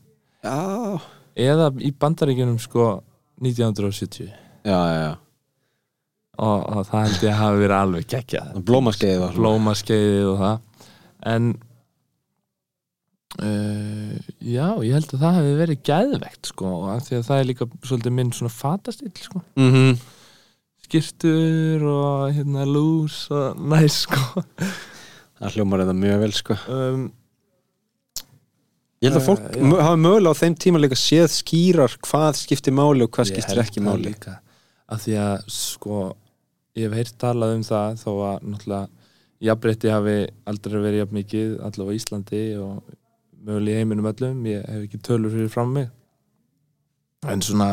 já, 0.45 1.01
eða 1.35 1.67
í 1.83 1.91
bandaríkjunum 1.99 2.61
sko 2.63 2.87
1970 3.43 4.31
já, 4.65 4.79
já, 4.79 4.99
já. 5.03 5.13
og, 6.39 6.59
og 6.77 6.87
það 6.89 7.05
held 7.07 7.23
ég 7.27 7.31
að 7.33 7.41
hafi 7.43 7.63
verið 7.65 7.77
alveg 7.81 8.09
geggjað 8.15 8.51
blómaskeið 8.69 9.21
og 9.21 9.31
svona. 9.31 9.41
blómaskeiðið 9.43 10.29
og 10.33 10.43
það 10.45 10.91
en 11.35 11.49
uh, 13.43 14.17
já, 14.39 14.67
ég 14.85 14.95
held 14.95 15.15
að 15.17 15.25
það 15.25 15.39
hefði 15.39 15.55
verið 15.63 15.83
gæðvegt 15.91 16.51
sko, 16.53 16.73
af 16.95 17.07
því 17.09 17.19
að 17.19 17.29
það 17.29 17.43
er 17.43 17.49
líka 17.51 17.69
svolítið 17.83 18.17
minn 18.19 18.33
svona 18.37 18.55
fatastil 18.55 19.13
sko. 19.19 19.45
Mhm. 19.59 19.97
skirtur 20.85 21.85
og 21.89 22.35
hérna 22.37 22.67
lús 22.69 23.25
og 23.33 23.59
næs 23.73 24.03
sko. 24.05 24.45
það 25.41 25.57
hljómar 25.57 25.83
þetta 25.83 25.97
mjög 25.99 26.19
vel 26.23 26.35
sko 26.37 26.59
um, 26.71 27.07
ég 29.05 29.13
held 29.13 29.21
að 29.21 29.23
Eh, 29.23 29.29
fólk 29.29 29.45
já. 29.45 29.63
uh, 29.63 29.83
hafa 29.85 29.97
mögulega 30.01 30.33
á 30.33 30.41
þeim 30.41 30.55
tíma 30.65 30.81
líka 30.81 30.97
séð 30.99 31.29
skýrar 31.35 31.93
hvað 32.09 32.33
skiptir 32.41 32.73
máli 32.75 33.05
og 33.05 33.11
hvað 33.15 33.25
ég 33.29 33.33
skiptir 33.35 33.55
held 33.57 33.65
ekki 33.67 33.81
það 33.81 33.89
máli 33.91 34.05
líka, 34.11 34.35
af 34.89 35.01
því 35.05 35.15
að 35.21 35.49
sko 35.49 35.99
ég 36.77 36.83
hef 36.89 36.93
heyrt 36.99 37.19
talað 37.19 37.55
um 37.59 37.63
það 37.63 37.99
þó 38.05 38.11
að 38.31 38.37
náttúrulega 38.51 38.89
jafnrétti 39.45 39.91
hafi 39.93 40.17
aldrei 40.51 40.79
verið 40.81 41.01
jafn 41.03 41.19
mikið 41.21 41.51
allavega 41.67 41.93
á 41.93 41.99
Íslandi 41.99 42.43
og 42.65 42.95
mögulega 43.45 43.75
í 43.77 43.79
heiminum 43.83 44.09
öllum 44.13 44.47
ég 44.49 44.65
hef 44.73 44.83
ekki 44.89 44.99
tölur 45.05 45.31
fyrir 45.35 45.51
fram 45.53 45.73
mig 45.77 45.91
en 47.29 47.41
svona 47.45 47.69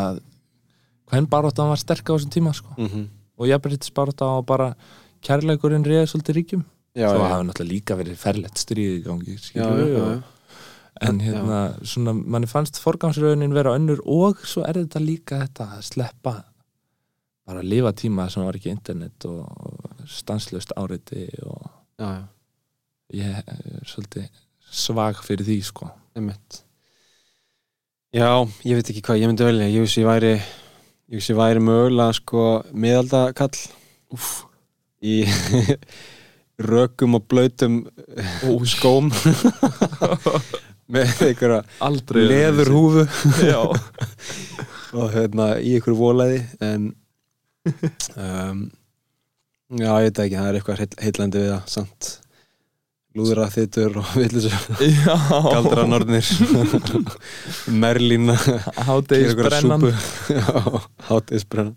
hvern 1.11 1.27
baráttan 1.32 1.69
var 1.71 1.79
sterk 1.79 2.07
á 2.07 2.15
þessum 2.15 2.32
tíma 2.32 2.53
sko. 2.55 2.69
mm 2.77 2.88
-hmm. 2.88 3.05
og 3.38 3.47
jafnréttis 3.47 3.91
baráttan 3.93 4.38
og 4.39 4.45
bara 4.45 4.75
kærleikurinn 5.21 5.84
reyða 5.86 6.07
svolítið 6.07 6.36
ríkjum 6.38 6.63
já, 6.95 7.07
svo 7.09 7.23
já, 7.23 7.29
hafi 7.32 7.45
náttúrulega 7.47 7.71
líka 7.73 7.95
verið 7.95 8.15
ferlegt 8.17 8.57
stríð 8.57 8.99
í 8.99 9.03
gangi 9.03 9.36
já, 9.55 9.65
og- 9.65 9.79
já. 9.88 10.23
En 10.99 11.19
hérna, 11.23 11.59
svona, 11.87 12.13
manni 12.13 12.49
fannst 12.49 12.79
forgangsraunin 12.81 13.53
vera 13.55 13.75
önnur 13.77 14.01
og 14.05 14.41
svo 14.47 14.65
er 14.67 14.81
þetta 14.81 15.01
líka 15.03 15.39
þetta 15.45 15.67
að 15.77 15.85
sleppa 15.87 16.33
bara 17.47 17.63
að 17.63 17.71
lifa 17.71 17.93
tíma 17.97 18.28
sem 18.32 18.43
var 18.45 18.57
ekki 18.57 18.74
internet 18.74 19.28
og, 19.29 19.47
stanslöst 20.11 20.74
áriti 20.75 21.28
og 21.45 21.61
já, 22.01 22.07
já. 22.17 22.24
ég 23.21 23.36
er 23.39 23.86
svolítið 23.87 24.28
svag 24.71 25.20
fyrir 25.24 25.47
því 25.47 25.57
sko 25.67 25.89
Einmitt. 26.17 26.63
Já, 28.11 28.43
ég 28.67 28.75
veit 28.75 28.89
ekki 28.91 29.03
hvað 29.05 29.21
ég 29.21 29.29
myndi 29.29 29.45
velja 29.47 29.70
ég 29.71 29.86
vissi 29.86 30.01
ég 30.01 30.09
væri 30.09 30.33
ég 30.36 31.16
vissi 31.16 31.32
ég 31.32 31.39
væri 31.39 31.63
mögulega 31.63 32.17
sko 32.17 32.47
miðaldakall 32.74 33.61
Úf. 34.11 34.32
í 34.99 35.21
rökum 36.71 37.16
og 37.16 37.29
blöytum 37.32 37.86
skóm 38.67 39.13
með 40.92 41.13
einhverja 41.30 41.62
aldrei 41.84 42.24
leðurhúfu. 42.30 43.05
Já, 43.51 43.62
og 45.00 45.13
hérna 45.13 45.54
í 45.59 45.76
einhverju 45.78 46.00
vólæði 46.00 46.42
en 46.63 46.89
um, 48.18 48.66
já, 49.78 49.92
ég 50.01 50.09
veit 50.09 50.26
ekki 50.26 50.39
það 50.39 50.50
er 50.50 50.59
eitthvað 50.59 51.00
heillandi 51.05 51.46
við 51.46 51.54
það 51.54 51.72
samt. 51.78 52.18
Lúðra 53.12 53.50
þittur 53.51 53.97
og 54.00 54.12
villisur 54.16 54.54
já. 54.80 55.18
galdra 55.43 55.84
nornir 55.84 56.30
merlína 57.68 58.38
hátegisbrennan 58.88 59.84
hátegisbrennan 61.09 61.74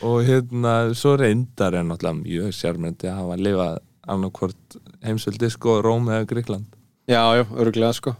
og 0.00 0.22
hérna, 0.24 0.72
svo 0.96 1.12
reyndar 1.20 1.76
er 1.76 1.84
náttúrulega 1.84 2.22
mjög 2.22 2.56
sérmyndi 2.56 3.10
að 3.12 3.20
hafa 3.20 3.36
lifað 3.36 3.76
annarkvort 4.14 4.78
heimsveldi 5.04 5.52
sko 5.52 5.76
Róm 5.84 6.08
eða 6.08 6.24
Gríkland 6.32 6.72
já, 7.04 7.20
já, 7.36 7.44
öruglega 7.52 7.92
sko 8.00 8.16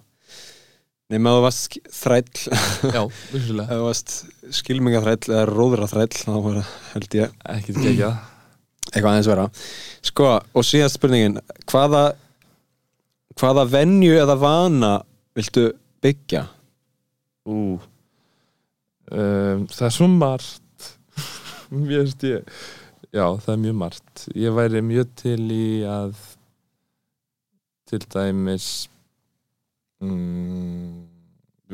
nema 1.13 1.33
að 1.33 1.39
þú 1.39 1.45
varst 1.47 1.79
þræll. 1.99 2.41
Já, 2.95 3.03
vissulega. 3.35 3.69
Þú 3.71 3.85
varst 3.87 4.17
skilmingaþræll 4.59 5.35
eða 5.35 5.45
róðraþræll 5.49 6.17
þá 6.17 6.33
var 6.35 6.59
það 6.61 6.73
held 6.95 7.19
ég. 7.19 7.37
Ekkert 7.57 7.83
gegja 7.85 8.11
eitthvað 8.93 9.11
aðeins 9.13 9.31
vera 9.31 9.47
sko, 10.09 10.33
og 10.57 10.65
síðast 10.65 10.99
spurningin 10.99 11.39
hvaða 11.69 12.03
hvaða 13.39 13.67
venju 13.71 14.17
eða 14.19 14.39
vana 14.41 14.93
viltu 15.37 15.69
byggja? 16.03 16.47
Ú 17.49 17.59
um, 17.79 19.65
Það 19.69 19.87
er 19.89 19.95
svo 19.95 20.09
margt. 20.11 20.91
Mér 21.73 22.05
veist 22.05 22.25
ég 22.27 22.45
Já, 23.09 23.25
það 23.41 23.53
er 23.55 23.61
mjög 23.63 23.77
margt. 23.81 24.25
Ég 24.37 24.53
væri 24.53 24.83
mjög 24.85 25.13
til 25.17 25.45
í 25.49 25.69
að 25.89 26.19
til 27.89 28.03
dæmis 28.13 28.67
mm, 30.05 30.89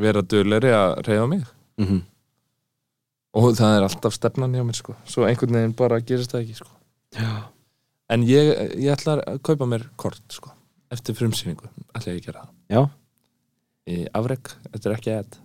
vera 0.00 0.22
döleri 0.22 0.72
að 0.74 0.98
reyða 1.08 1.30
mig. 1.30 1.46
Mm 1.80 2.02
og 3.34 3.54
það 3.58 3.76
er 3.76 3.86
alltaf 3.88 4.14
stefnan 4.14 4.54
hjá 4.54 4.64
mér 4.66 4.78
sko. 4.78 4.96
Svo 5.10 5.26
einhvern 5.26 5.58
veginn 5.58 5.76
bara 5.76 6.00
gerist 6.06 6.34
það 6.34 6.44
ekki 6.44 6.58
sko. 6.60 6.70
Já, 7.14 7.30
en 8.14 8.26
ég, 8.28 8.50
ég 8.78 8.90
ætla 8.94 9.18
að 9.22 9.40
kaupa 9.46 9.68
mér 9.70 9.88
kort 10.00 10.22
sko 10.34 10.52
eftir 10.94 11.16
frumsýningu, 11.18 11.66
ætla 11.94 12.12
ég 12.12 12.20
að 12.20 12.26
gera 12.28 12.44
það. 12.44 12.90
Í 13.90 13.96
afreg, 14.16 14.50
þetta 14.70 14.88
er 14.88 14.96
ekki 14.96 15.14
að 15.14 15.38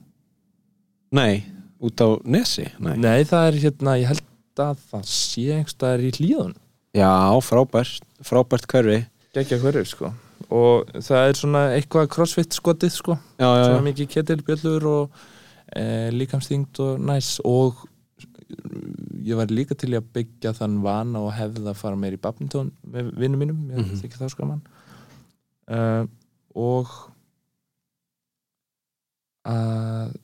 nei, 1.18 1.42
út 1.84 2.04
á 2.06 2.10
nesi? 2.24 2.68
Nei, 2.78 2.94
nei 3.02 3.26
það 3.28 3.48
er 3.50 3.60
hérna, 3.66 3.96
ég 4.00 4.12
held 4.14 4.62
að 4.62 4.84
það 4.92 5.06
sé 5.10 5.46
einhverstaðar 5.56 6.06
í 6.06 6.12
hlíðun 6.20 6.56
Já, 6.98 7.12
frábært, 7.46 8.06
frábært 8.26 8.66
hverfi. 8.70 9.04
Geggja 9.36 9.60
hverju 9.62 9.86
sko 9.90 10.14
og 10.50 10.90
það 11.06 11.28
er 11.30 11.38
svona 11.38 11.62
eitthvað 11.76 12.08
crossfit 12.16 12.56
skotið 12.58 12.92
sko. 12.96 13.16
Já, 13.40 13.46
já, 13.48 13.64
svona 13.68 13.86
mikið 13.86 14.10
ketilbjöllur 14.16 14.88
og 14.90 15.20
e, 15.76 15.84
líkamsþyngd 16.16 16.80
og 16.86 17.00
næs. 17.06 17.36
Og 17.46 17.86
ég 19.30 19.38
var 19.38 19.52
líka 19.54 19.76
til 19.78 19.92
að 19.94 20.08
byggja 20.16 20.56
þann 20.58 20.80
vana 20.82 21.22
og 21.22 21.34
hefða 21.38 21.70
að 21.74 21.78
fara 21.84 21.96
meir 22.02 22.16
í 22.18 22.22
badminton 22.22 22.72
með 22.90 23.12
vinnum 23.22 23.44
mínum, 23.44 23.60
ég 23.70 23.84
Mhm. 23.84 24.00
þykir 24.02 24.24
það 24.24 24.32
skaman 24.34 24.62
uh, 25.70 26.06
og 26.58 26.90
að 29.50 30.16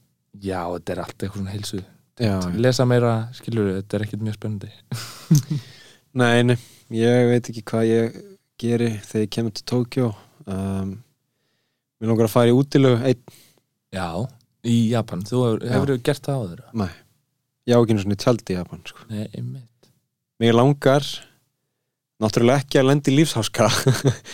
já, 0.42 0.62
þetta 0.76 0.94
er 0.96 1.02
allt 1.04 1.16
eitthvað 1.24 1.40
svona 1.40 1.54
heilsu. 1.56 1.84
Já. 2.16 2.40
lesa 2.56 2.86
meira, 2.88 3.14
skilur 3.36 3.74
þetta 3.76 3.98
er 3.98 4.04
ekkert 4.06 4.22
mjög 4.24 4.36
spennandi. 4.38 4.70
Nei, 6.22 6.44
nei, 6.48 6.56
ég 6.96 7.26
veit 7.28 7.50
ekki 7.52 7.64
hvað 7.68 7.90
ég 7.90 8.14
geri 8.62 8.90
þegar 9.06 9.24
ég 9.26 9.32
kemur 9.36 9.52
til 9.56 9.66
Tókjó 9.72 10.08
um, 10.48 10.90
Mér 12.00 12.08
langar 12.12 12.28
að 12.28 12.34
fara 12.36 12.52
í 12.52 12.56
útilegu 12.56 12.98
einn, 13.08 13.22
já, 13.96 14.08
í 14.68 14.76
Japan, 14.92 15.22
þú 15.28 15.38
hefur, 15.46 15.60
hefur 15.72 15.90
gert 16.06 16.24
það 16.28 16.36
á 16.36 16.44
þeirra 16.50 16.68
nei. 16.84 16.92
Ég 17.66 17.74
á 17.74 17.80
ekki 17.82 17.96
svona 18.04 18.20
tjaldi 18.22 18.54
í 18.54 18.58
Japan 18.60 18.82
sko. 18.86 19.00
nei, 19.10 19.24
einmitt. 19.34 19.90
Mér 20.44 20.54
langar 20.60 21.04
náttúrulega 22.22 22.62
ekki 22.64 22.78
að 22.82 22.88
lenda 22.90 23.08
í 23.12 23.16
lífsháska. 23.16 23.66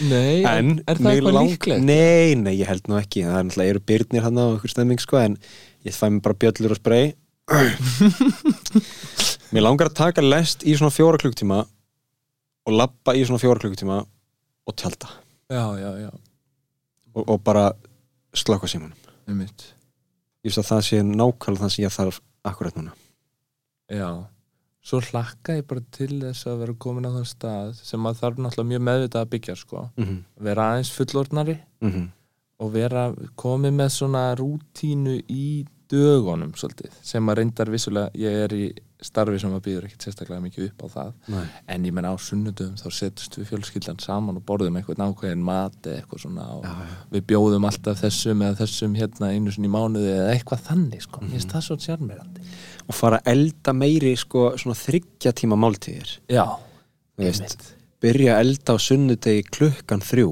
Nei, 0.09 0.37
en 0.51 0.67
er 0.83 0.95
það 0.99 1.11
eitthvað 1.13 1.35
lang- 1.37 1.51
líklegt? 1.53 1.83
Nei, 1.85 2.29
nei, 2.41 2.53
ég 2.59 2.67
held 2.69 2.85
nú 2.91 2.95
ekki. 2.99 3.19
Það 3.27 3.37
er 3.39 3.43
náttúrulega 3.47 3.73
eru 3.75 3.83
byrnir 3.93 4.25
hann 4.27 4.41
á 4.41 4.43
okkur 4.49 4.71
stemming 4.73 4.99
sko, 5.01 5.15
en 5.21 5.33
ég 5.87 5.93
fæ 5.95 6.05
mér 6.09 6.21
bara 6.25 6.39
bjöllur 6.43 6.75
og 6.75 6.81
sprey 6.81 7.05
Mér 9.51 9.65
langar 9.65 9.89
að 9.89 9.97
taka 9.97 10.23
lest 10.23 10.63
í 10.63 10.75
svona 10.77 10.93
fjóra 10.93 11.19
klukktíma 11.21 11.61
og 12.67 12.75
labba 12.77 13.15
í 13.17 13.23
svona 13.25 13.41
fjóra 13.41 13.59
klukktíma 13.63 14.01
og 14.71 14.77
tjalda 14.79 15.11
já, 15.51 15.65
já, 15.83 15.91
já, 16.07 16.11
og, 17.13 17.23
og 17.27 17.41
bara 17.43 17.71
slökka 18.33 18.67
símanum. 18.67 18.97
Einmitt. 19.27 19.65
Ég 20.41 20.49
veist 20.49 20.61
að 20.61 20.69
það 20.69 20.85
sé 20.87 21.01
nákvæmlega 21.05 21.61
það 21.61 21.73
sem 21.73 21.83
ég 21.83 21.95
þarf 21.95 22.21
akkurat 22.47 22.77
núna. 22.79 22.93
Já, 23.91 24.07
svo 24.87 25.01
hlakka 25.09 25.57
ég 25.59 25.67
bara 25.69 25.83
til 25.93 26.21
þess 26.23 26.47
að 26.49 26.63
vera 26.63 26.77
komin 26.85 27.09
á 27.09 27.11
þann 27.17 27.29
stað 27.29 27.75
sem 27.81 28.07
að 28.07 28.23
þarf 28.23 28.41
náttúrulega 28.41 28.71
mjög 28.71 28.83
meðvitað 28.87 29.25
að 29.25 29.31
byggja 29.35 29.55
sko. 29.59 29.83
mm 29.97 30.05
-hmm. 30.05 30.23
vera 30.47 30.69
aðeins 30.71 30.91
fullornari 30.95 31.57
og 32.61 32.73
vera 32.73 33.03
komið 33.35 33.73
með 33.73 33.89
svona 33.89 34.23
rútínu 34.35 35.15
í 35.27 35.65
dögunum 35.91 36.53
svolítið, 36.57 36.93
sem 37.05 37.27
að 37.31 37.37
reyndar 37.41 37.69
vissulega 37.73 38.11
ég 38.17 38.37
er 38.45 38.53
í 38.55 38.63
starfi 39.01 39.39
sem 39.41 39.53
að 39.57 39.63
býður 39.65 39.85
ekkert 39.87 40.03
sérstaklega 40.05 40.43
mikið 40.43 40.65
upp 40.67 40.83
á 40.85 40.87
það, 40.93 41.13
Nei. 41.33 41.45
en 41.73 41.85
ég 41.87 41.95
menna 41.97 42.11
á 42.13 42.17
sunnudum 42.21 42.75
þá 42.77 42.85
setjast 42.93 43.37
við 43.39 43.47
fjölskyldan 43.49 43.97
saman 44.03 44.37
og 44.37 44.43
borðum 44.45 44.77
eitthvað 44.77 44.99
nákvæðin 45.01 45.41
mat 45.47 45.79
eða 45.89 46.03
eitthvað 46.03 46.21
svona 46.25 46.45
og 46.53 46.67
Já, 46.67 46.75
já. 46.85 46.99
við 47.15 47.25
bjóðum 47.31 47.65
alltaf 47.71 48.03
þessum 48.03 48.43
eða 48.45 48.59
þessum 48.61 48.97
hérna 48.99 49.31
einu 49.33 49.55
sinni 49.55 49.71
mánuði 49.73 50.11
eða 50.19 50.35
eitthvað 50.35 50.63
þannig 50.69 51.05
sko, 51.07 51.23
mér 51.25 51.33
finnst 51.39 51.55
það 51.55 51.65
svo 51.65 51.79
sjarmerandi. 51.87 52.45
Og 52.85 52.97
fara 52.99 53.19
að 53.23 53.31
elda 53.33 53.73
meiri 53.81 54.13
sko, 54.21 54.45
svona 54.61 54.77
þryggja 54.77 55.33
tíma 55.41 55.57
máltíðir. 55.65 56.13
Já, 56.29 56.45
veist, 57.17 57.71
byrja 58.05 58.37
að 58.37 58.45
elda 58.45 58.77
á 58.77 58.77
sunnudegi 58.85 59.43
klukkan 59.49 60.05
þrjú. 60.05 60.31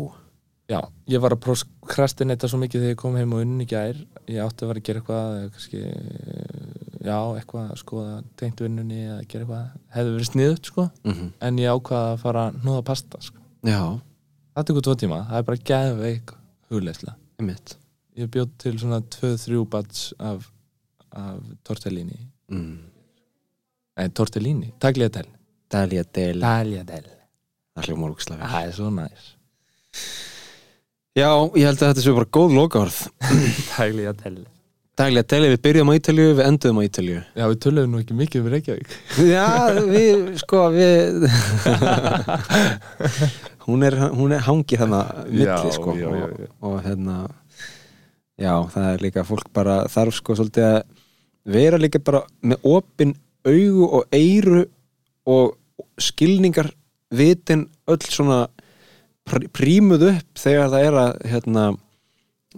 Já, 0.69 0.83
ég 1.09 1.17
var 1.23 1.33
að 1.33 1.41
prokrastinetta 1.47 2.45
svo 2.45 2.59
mikið 2.61 2.83
þegar 2.83 2.93
ég 2.93 2.97
kom 3.01 3.15
heim 3.17 3.31
og 3.33 3.41
unni 3.41 3.65
gær 3.65 3.97
ég 4.29 4.43
átti 4.43 4.65
að 4.65 4.71
vera 4.71 4.81
að 4.81 4.87
gera 4.89 5.01
eitthvað 5.01 5.39
kannski, 5.55 5.81
já, 7.05 7.17
eitthvað 7.39 7.71
að 7.73 7.81
skoða 7.81 8.19
tengt 8.39 8.61
vinnunni 8.65 9.01
eða 9.07 9.23
gera 9.31 9.45
eitthvað. 9.45 9.81
Hefði 9.95 10.13
verið 10.17 10.29
sniðut, 10.31 10.69
sko, 10.71 10.85
mm 11.03 11.15
-hmm. 11.15 11.31
en 11.47 11.59
ég 11.63 11.73
ákvaða 11.73 12.13
að 12.13 12.21
fara 12.23 12.45
að 12.49 12.61
núða 12.67 12.85
pasta, 12.91 13.21
sko. 13.21 13.41
Já, 13.67 13.81
Það 14.59 14.65
tekur 14.67 14.83
tvo 14.83 14.93
tíma, 14.99 15.17
það 15.29 15.37
er 15.37 15.43
bara 15.47 15.65
geðveik 15.69 16.31
hugleisla. 16.67 17.13
einmitt. 17.39 17.77
Ég 18.19 18.27
bjóð 18.27 18.49
til 18.59 18.79
svona 18.81 18.97
2-3 19.15 19.65
bats 19.71 20.13
af, 20.19 20.49
af 21.15 21.39
tortellini. 21.63 22.17
Mm. 22.51 22.79
Nei, 23.95 24.09
tortellini, 24.09 24.73
Tagliatelle. 24.81 25.31
Tagliatelle. 26.43 27.15
Það 28.51 28.67
er 28.67 28.75
svo 28.75 28.89
næs 28.89 29.29
Já, 31.19 31.31
ég 31.57 31.65
held 31.67 31.81
að 31.81 31.89
þetta 31.89 32.03
sé 32.05 32.13
bara 32.15 32.31
góð 32.37 32.55
lokaorð. 32.55 32.99
Tagliatelle 33.73 34.45
Tagliatelle, 34.99 35.49
við 35.53 35.61
byrjum 35.63 35.91
á 35.91 35.93
Ítalíu, 35.95 36.31
við 36.35 36.45
enduðum 36.45 36.79
á 36.79 36.83
Ítalíu. 36.83 37.19
Já, 37.39 37.43
við 37.45 37.59
töluðum 37.63 37.93
nú 37.93 37.99
ekki 38.01 38.15
mikið 38.19 38.41
um 38.41 38.49
Reykjavík. 38.53 38.95
Já, 39.29 39.45
við, 39.87 40.25
sko, 40.41 40.63
við 40.75 41.27
Hún 43.69 43.85
er, 43.87 43.95
hún 44.15 44.33
er 44.35 44.43
hangið 44.43 44.83
þannig 44.83 45.21
milli, 45.29 45.71
sko 45.75 45.95
já, 45.95 46.03
já, 46.03 46.09
og, 46.09 46.41
já. 46.41 46.49
og 46.65 46.75
hérna 46.83 47.17
Já, 48.39 48.53
það 48.71 48.89
er 48.89 49.03
líka 49.03 49.25
fólk 49.27 49.49
bara 49.55 49.81
þarf 49.91 50.15
sko 50.19 50.35
svolítið 50.39 50.67
að 50.69 50.77
vera 51.49 51.79
líka 51.79 51.99
bara 52.03 52.23
með 52.43 52.67
opin 52.71 53.11
augu 53.47 53.89
og 53.99 54.15
eyru 54.15 54.63
og 55.29 55.57
skilningar 55.99 56.71
vitin 57.11 57.67
öll 57.89 58.03
svona 58.07 58.45
prímuð 59.55 60.07
upp 60.13 60.41
þegar 60.41 60.71
það 60.73 60.85
er 60.87 60.97
að 61.03 61.11
hérna, 61.33 61.65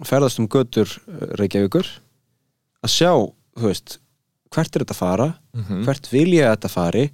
ferðast 0.08 0.40
um 0.42 0.48
götur 0.48 0.88
eh, 0.88 1.34
Reykjavíkur 1.40 1.88
að 2.82 2.94
sjá, 2.94 3.12
þú 3.58 3.68
veist 3.68 3.98
hvert 4.52 4.76
er 4.76 4.84
þetta 4.84 4.96
að 4.96 5.02
fara, 5.02 5.28
mm 5.56 5.84
hvert 5.86 6.08
vil 6.12 6.30
ég 6.34 6.46
að 6.46 6.56
þetta 6.56 6.72
fari 6.72 7.04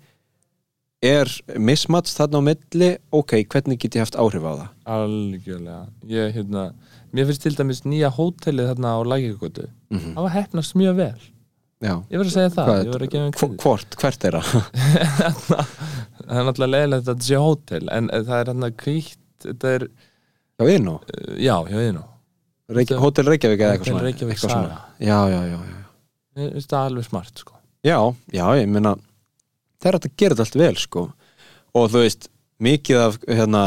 er 1.05 1.30
mismats 1.62 2.16
þarna 2.18 2.40
á 2.43 2.47
milli 2.48 2.89
ok, 3.14 3.44
hvernig 3.47 3.78
get 3.78 3.94
ég 3.94 4.02
haft 4.02 4.18
áhrif 4.18 4.43
á 4.43 4.52
það? 4.59 4.68
Algjörlega. 4.98 5.82
Ég, 6.10 6.32
hérna, 6.35 6.72
Mér 7.14 7.28
finnst 7.28 7.44
til 7.47 7.55
dæmis 7.56 7.85
nýja 7.86 8.10
hótelið 8.12 8.72
þarna 8.72 8.97
á 8.98 9.01
Lækjagötu 9.06 9.68
mm 9.68 9.98
-hmm. 9.98 10.14
Það 10.14 10.22
var 10.26 10.35
hefnast 10.35 10.74
mjög 10.74 10.97
vel. 10.97 11.20
Já, 11.80 11.94
Ég 12.10 12.18
verð 12.18 12.28
að 12.28 12.35
segja 12.35 12.51
það, 12.51 12.66
Hvað- 13.39 13.56
hvort, 13.62 13.97
hvert 13.97 14.24
er 14.24 14.32
það? 14.32 14.47
Það 16.28 16.39
er 16.39 16.44
náttúrulega 16.44 16.72
leiðilegt 16.74 17.09
að 17.09 17.14
þetta 17.14 17.24
sé 17.24 17.36
hótel 17.36 17.89
En 17.93 18.09
það 18.10 18.40
er 18.40 18.47
hérna 18.51 18.70
kvítt 18.70 19.18
Þetta 19.47 19.74
er, 19.77 19.89
Já, 20.59 20.66
Inno, 20.74 20.97
uh, 20.98 21.35
já, 21.39 21.55
já, 21.70 21.77
ég 21.86 21.93
nú 21.94 22.02
Reykj 22.69 22.98
Hótel 23.01 23.28
Reykjavík 23.31 23.62
eða 23.62 23.77
eitthvað 23.77 24.02
Reykjavík 24.05 24.35
eitthvað 24.35 24.52
svona. 24.52 24.81
Já, 25.01 25.19
já, 25.32 25.39
já, 25.48 25.59
já. 25.65 26.48
Það 26.69 26.82
alveg 26.82 27.06
smart, 27.06 27.40
sko. 27.40 27.55
Já, 27.86 27.97
já, 28.35 28.44
ég 28.59 28.69
meina 28.69 28.93
það 29.78 29.89
er 29.89 29.98
að 29.98 30.09
gera 30.20 30.36
þetta 30.36 30.44
allt 30.44 30.59
vel, 30.60 30.74
sko. 30.82 31.05
Og 31.78 31.89
þú 31.94 32.02
veist, 32.02 32.28
mikið 32.60 33.01
af 33.06 33.16
hérna, 33.24 33.62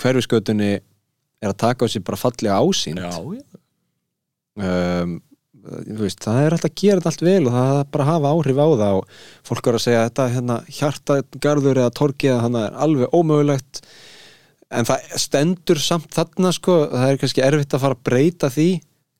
hverfiskötunni 0.00 0.72
er 0.78 1.50
að 1.50 1.58
taka 1.66 1.84
á 1.84 1.92
sig 1.92 2.06
bara 2.06 2.20
fallega 2.22 2.56
ásýnd. 2.62 3.02
Já, 3.02 3.12
já. 3.36 3.60
Um, 4.56 5.18
veist, 6.00 6.22
það 6.24 6.40
er 6.40 6.56
alltaf 6.56 6.70
að 6.70 6.80
gera 6.80 7.02
þetta 7.02 7.12
allt 7.12 7.24
vel 7.26 7.40
og 7.44 7.54
það 7.58 7.76
er 7.82 7.88
bara 7.92 8.06
að 8.06 8.12
hafa 8.14 8.32
áhrif 8.32 8.60
á 8.62 8.68
það 8.80 8.98
og 9.02 9.16
fólk 9.50 9.66
er 9.68 9.76
að 9.76 9.84
segja 9.84 10.00
að 10.00 10.08
þetta 10.08 10.28
hérna, 10.38 10.58
hjartagarður 10.78 11.80
eða 11.82 11.96
torkið 11.98 12.44
þannig 12.46 12.68
er 12.70 12.84
alveg 12.86 13.16
ómögulegt 13.18 13.82
en 14.74 14.88
það 14.88 15.18
stendur 15.22 15.80
samt 15.82 16.10
þarna 16.14 16.52
sko, 16.54 16.78
það 16.92 17.12
er 17.12 17.20
kannski 17.22 17.44
erfitt 17.46 17.76
að 17.76 17.84
fara 17.84 17.98
að 17.98 18.06
breyta 18.08 18.50
því. 18.52 18.70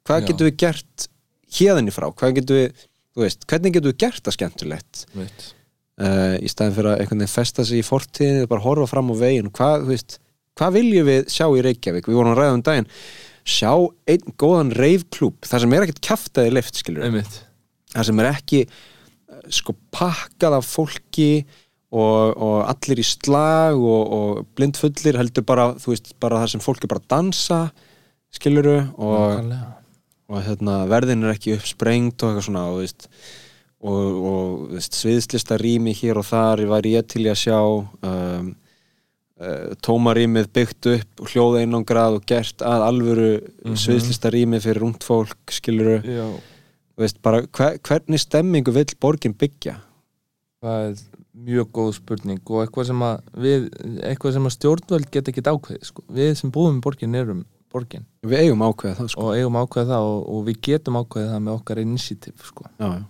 Hvað 0.07 0.23
Já. 0.23 0.27
getum 0.31 0.49
við 0.49 0.57
gert 0.63 1.07
hérðinni 1.57 1.95
frá, 1.95 2.09
hvað 2.11 2.35
getum 2.41 2.61
við 2.61 2.87
veist, 3.17 3.47
hvernig 3.49 3.77
getum 3.77 3.93
við 3.93 4.01
gert 4.05 4.25
það 4.27 4.37
skemmtilegt? 4.37 5.07
Uh, 5.97 6.35
í 6.45 6.51
staðin 6.53 6.75
fyrir 6.77 6.91
að 6.93 6.99
einhvern 7.01 7.23
veginn 7.23 7.33
festa 7.33 7.65
sig 7.65 7.81
í 7.81 7.87
fortíðinu 7.87 8.51
bara 8.51 8.65
horfa 8.67 8.91
fram 8.91 9.13
á 9.13 9.17
veginn. 9.17 9.53
Hvað, 9.55 9.87
veist, 9.89 10.19
hvað 10.59 10.77
viljum 10.77 11.09
við 11.09 11.31
sjá 11.33 11.47
í 11.49 11.65
Reykjavík? 11.65 12.11
Við 12.11 12.19
vorum 12.19 12.35
að 12.35 12.43
ræða 12.43 12.59
um 12.59 12.67
daginn 12.67 12.91
sjá 13.47 13.71
einn 14.11 14.35
góðan 14.39 14.73
reifklúb 14.75 15.47
þar 15.47 15.63
sem 15.63 15.75
er 15.77 15.87
ekkert 15.87 16.03
kjaftaði 16.05 16.55
lift 16.57 16.81
skilur 16.81 17.07
þar 17.95 18.09
sem 18.09 18.23
er 18.23 18.31
ekki 18.33 18.63
eh, 18.67 19.45
sko 19.55 19.77
pakkað 19.95 20.59
af 20.59 20.67
fólki 20.67 21.31
og, 21.95 22.37
og 22.37 22.57
allir 22.67 23.01
í 23.01 23.07
slag 23.07 23.79
og, 23.79 24.13
og 24.17 24.45
blindfullir 24.59 25.19
heldur 25.21 25.47
bara 25.47 25.71
þú 25.79 25.95
veist, 25.95 26.13
bara 26.21 26.43
þar 26.43 26.55
sem 26.57 26.65
fólk 26.65 26.85
er 26.85 26.91
bara 26.91 27.05
að 27.05 27.11
dansa 27.15 27.61
skiluru 28.35 28.79
og, 28.99 29.53
og 30.29 30.43
hérna, 30.43 30.81
verðin 30.91 31.25
er 31.25 31.37
ekki 31.37 31.55
uppsprengt 31.57 32.23
og 32.23 32.33
eitthvað 32.33 32.47
svona 32.49 32.65
og, 32.73 32.81
veist, 32.83 33.09
og, 33.81 33.97
og 33.97 34.67
þú 34.67 34.77
veist, 34.81 34.99
sviðslista 34.99 35.59
rými 35.63 35.95
hér 35.97 36.19
og 36.21 36.27
þar 36.29 36.65
væri 36.75 36.97
ég 36.99 37.07
til 37.09 37.25
í 37.25 37.31
að 37.33 37.41
sjá 37.45 37.61
um, 37.63 38.51
uh, 39.41 39.71
tómarýmið 39.87 40.51
byggt 40.59 40.91
upp 40.97 41.23
og 41.23 41.33
hljóða 41.33 41.63
einangrað 41.63 42.19
og 42.19 42.27
gert 42.29 42.67
að 42.67 42.87
alvöru 42.91 43.31
mm 43.39 43.71
Mhm. 43.71 43.79
sviðslista 43.87 44.31
rými 44.35 44.61
fyrir 44.63 44.83
rúmt 44.83 45.03
fólk 45.07 45.55
skiluru, 45.55 46.01
veist 46.99 47.23
bara 47.23 47.43
hver, 47.47 47.79
hvernig 47.83 48.21
stemmingu 48.23 48.73
vill 48.75 48.93
borgin 49.01 49.35
byggja? 49.35 49.79
Það 50.63 50.85
er 50.91 50.95
mjög 51.37 51.69
góð 51.77 51.91
spurning 51.99 52.41
og 52.49 52.63
eitthvað 52.63 52.89
sem 52.91 53.05
að 53.05 53.43
við, 53.45 53.67
eitthvað 54.09 54.37
sem 54.37 54.49
að 54.49 54.55
stjórnvöld 54.57 55.11
get 55.13 55.31
ekki 55.31 55.45
ákveðið 55.45 55.85
sko. 55.91 56.05
við 56.17 56.33
sem 56.41 56.53
búum 56.55 56.79
í 56.79 56.85
borgin 56.85 57.19
erum 57.19 57.43
borgin 57.73 58.07
við 58.25 58.47
eigum 58.47 58.65
ákveða 58.65 59.01
það 59.01 59.11
sko 59.13 59.27
og 59.27 59.37
eigum 59.37 59.59
ákveðið 59.61 59.93
það 59.93 60.09
og, 60.13 60.23
og 60.33 60.47
við 60.47 60.61
getum 60.69 61.01
ákveðið 61.03 61.35
það 61.35 61.45
með 61.47 61.59
okkar 61.59 61.83
initiative 61.83 62.49
sko. 62.51 62.69
já, 62.79 62.89
já. 62.89 63.05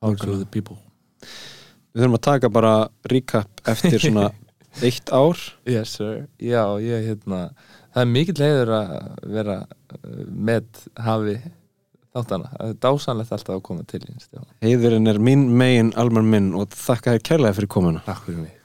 Power 0.00 0.20
to 0.20 0.38
the 0.40 0.48
people 0.48 0.78
við 1.94 2.02
þurfum 2.02 2.18
að 2.18 2.24
taka 2.28 2.52
bara 2.52 2.74
recap 3.12 3.64
eftir 3.70 4.00
svona 4.02 4.30
eitt 4.86 5.12
ár 5.14 5.38
Yes 5.70 5.98
sir, 5.98 6.24
já 6.40 6.64
ég 6.82 7.10
hérna 7.10 7.44
það 7.94 8.00
er 8.02 8.10
mikill 8.10 8.38
leiður 8.40 8.72
að 8.78 8.94
vera 9.36 9.58
uh, 9.64 10.24
með 10.28 10.86
hafi 10.98 11.36
þáttana, 12.14 12.50
það 12.54 12.72
er 12.72 12.76
dásanlegt 12.86 13.32
alltaf 13.34 13.56
að 13.56 13.64
koma 13.68 13.86
til 13.90 14.02
heiðurinn 14.64 15.10
er 15.10 15.18
minn 15.18 15.48
megin 15.58 15.94
alman 15.98 16.28
minn 16.30 16.52
og 16.58 16.70
þakka 16.74 17.16
þér 17.16 17.24
kærlega 17.30 17.58
fyrir 17.58 17.74
komuna. 17.74 18.04
Takk 18.06 18.28
fyrir 18.28 18.44
mig 18.44 18.63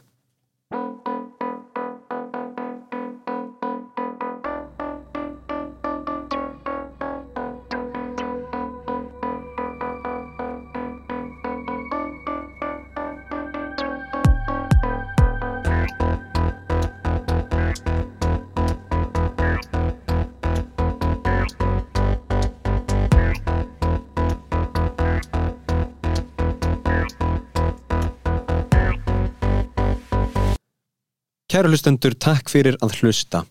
Kæru 31.70 31.78
hlustendur, 31.78 32.16
takk 32.18 32.48
fyrir 32.50 32.80
að 32.82 32.96
hlusta. 32.98 33.44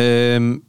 Um, 0.00 0.62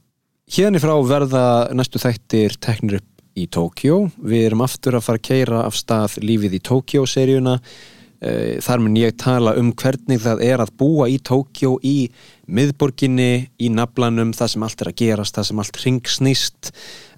Hérni 0.52 0.82
frá 0.84 0.92
verða 1.08 1.72
næstu 1.72 2.02
þættir 2.04 2.58
teknir 2.60 2.98
upp 2.98 3.40
í 3.40 3.46
Tókjó 3.48 4.02
Við 4.20 4.42
erum 4.50 4.64
aftur 4.66 4.98
að 4.98 5.06
fara 5.06 5.22
að 5.22 5.24
keira 5.24 5.62
af 5.64 5.78
stað 5.80 6.18
lífið 6.20 6.58
í 6.58 6.60
Tókjó-seríuna 6.68 7.54
uh, 7.56 8.58
Þar 8.66 8.84
mun 8.84 8.98
ég 9.00 9.16
tala 9.16 9.54
um 9.56 9.70
hvernig 9.72 10.20
það 10.26 10.44
er 10.44 10.64
að 10.66 10.74
búa 10.76 11.08
í 11.08 11.16
Tókjó 11.24 11.78
í 11.80 12.10
miðborginni, 12.44 13.48
í 13.56 13.70
naflanum 13.72 14.34
það 14.36 14.52
sem 14.52 14.66
allt 14.68 14.84
er 14.84 14.90
að 14.92 14.98
gerast, 15.00 15.38
það 15.40 15.48
sem 15.48 15.62
allt 15.64 15.80
ringsnýst 15.86 16.74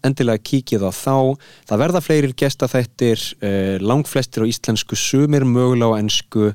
endilega 0.06 0.44
kíkið 0.52 0.86
á 0.86 0.92
þá. 0.94 1.18
Það 1.72 1.82
verða 1.82 2.04
fleirir 2.06 2.38
gestaþættir 2.44 3.26
uh, 3.42 3.82
langflestir 3.82 4.46
á 4.46 4.50
íslensku 4.54 5.00
sumir 5.02 5.50
mögulega 5.50 5.98
á 5.98 6.00
ensku 6.04 6.54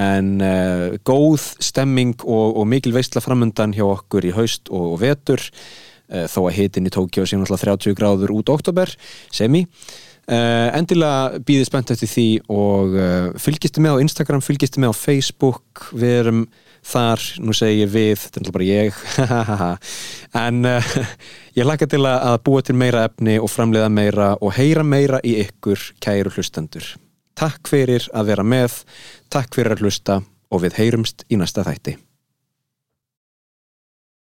en 0.00 0.34
uh, 0.40 0.98
góð 1.06 1.44
stemming 1.62 2.16
og, 2.24 2.58
og 2.60 2.68
mikil 2.70 2.94
veistla 2.96 3.22
framundan 3.24 3.74
hjá 3.76 3.84
okkur 3.86 4.28
í 4.28 4.34
haust 4.36 4.70
og, 4.72 4.94
og 4.94 5.00
vetur. 5.02 5.42
Uh, 6.10 6.26
þó 6.30 6.44
að 6.46 6.56
hitin 6.58 6.88
í 6.88 6.94
Tókjó 6.94 7.26
sé 7.26 7.38
náttúrulega 7.38 7.76
30 7.76 7.98
gráður 7.98 8.34
út 8.38 8.52
oktober, 8.52 8.92
semi. 9.34 9.66
Uh, 10.30 10.70
endilega 10.78 11.40
býðið 11.42 11.66
spennt 11.66 11.90
eftir 11.90 12.10
því 12.10 12.26
og 12.54 12.92
fylgistu 13.42 13.82
með 13.82 13.98
á 13.98 14.02
Instagram 14.04 14.44
fylgistu 14.44 14.82
með 14.82 14.94
á 14.94 15.00
Facebook. 15.00 15.88
Við 15.90 16.16
erum 16.22 16.44
þar, 16.86 17.24
nú 17.44 17.52
segi 17.56 17.82
ég 17.82 17.92
við 17.92 18.14
þetta 18.22 18.40
er 18.40 18.46
náttúrulega 18.46 18.56
bara 18.56 18.70
ég. 18.70 19.76
En 20.40 20.62
ég 21.58 21.66
hlakka 21.66 21.90
til 21.90 22.04
að 22.06 22.40
búa 22.46 22.62
til 22.64 22.78
meira 22.78 23.04
efni 23.10 23.40
og 23.42 23.50
framleiða 23.50 23.90
meira 23.92 24.32
og 24.38 24.54
heyra 24.56 24.86
meira 24.86 25.18
í 25.26 25.34
ykkur 25.42 25.90
kæru 26.00 26.32
hlustendur 26.36 26.94
Takk 27.40 27.70
fyrir 27.72 28.04
að 28.12 28.26
vera 28.34 28.42
með, 28.44 28.74
takk 29.32 29.56
fyrir 29.56 29.72
að 29.72 29.86
hlusta 29.86 30.18
og 30.52 30.60
við 30.60 30.74
heyrumst 30.76 31.22
í 31.32 31.38
næsta 31.40 31.64
þætti. 31.64 31.94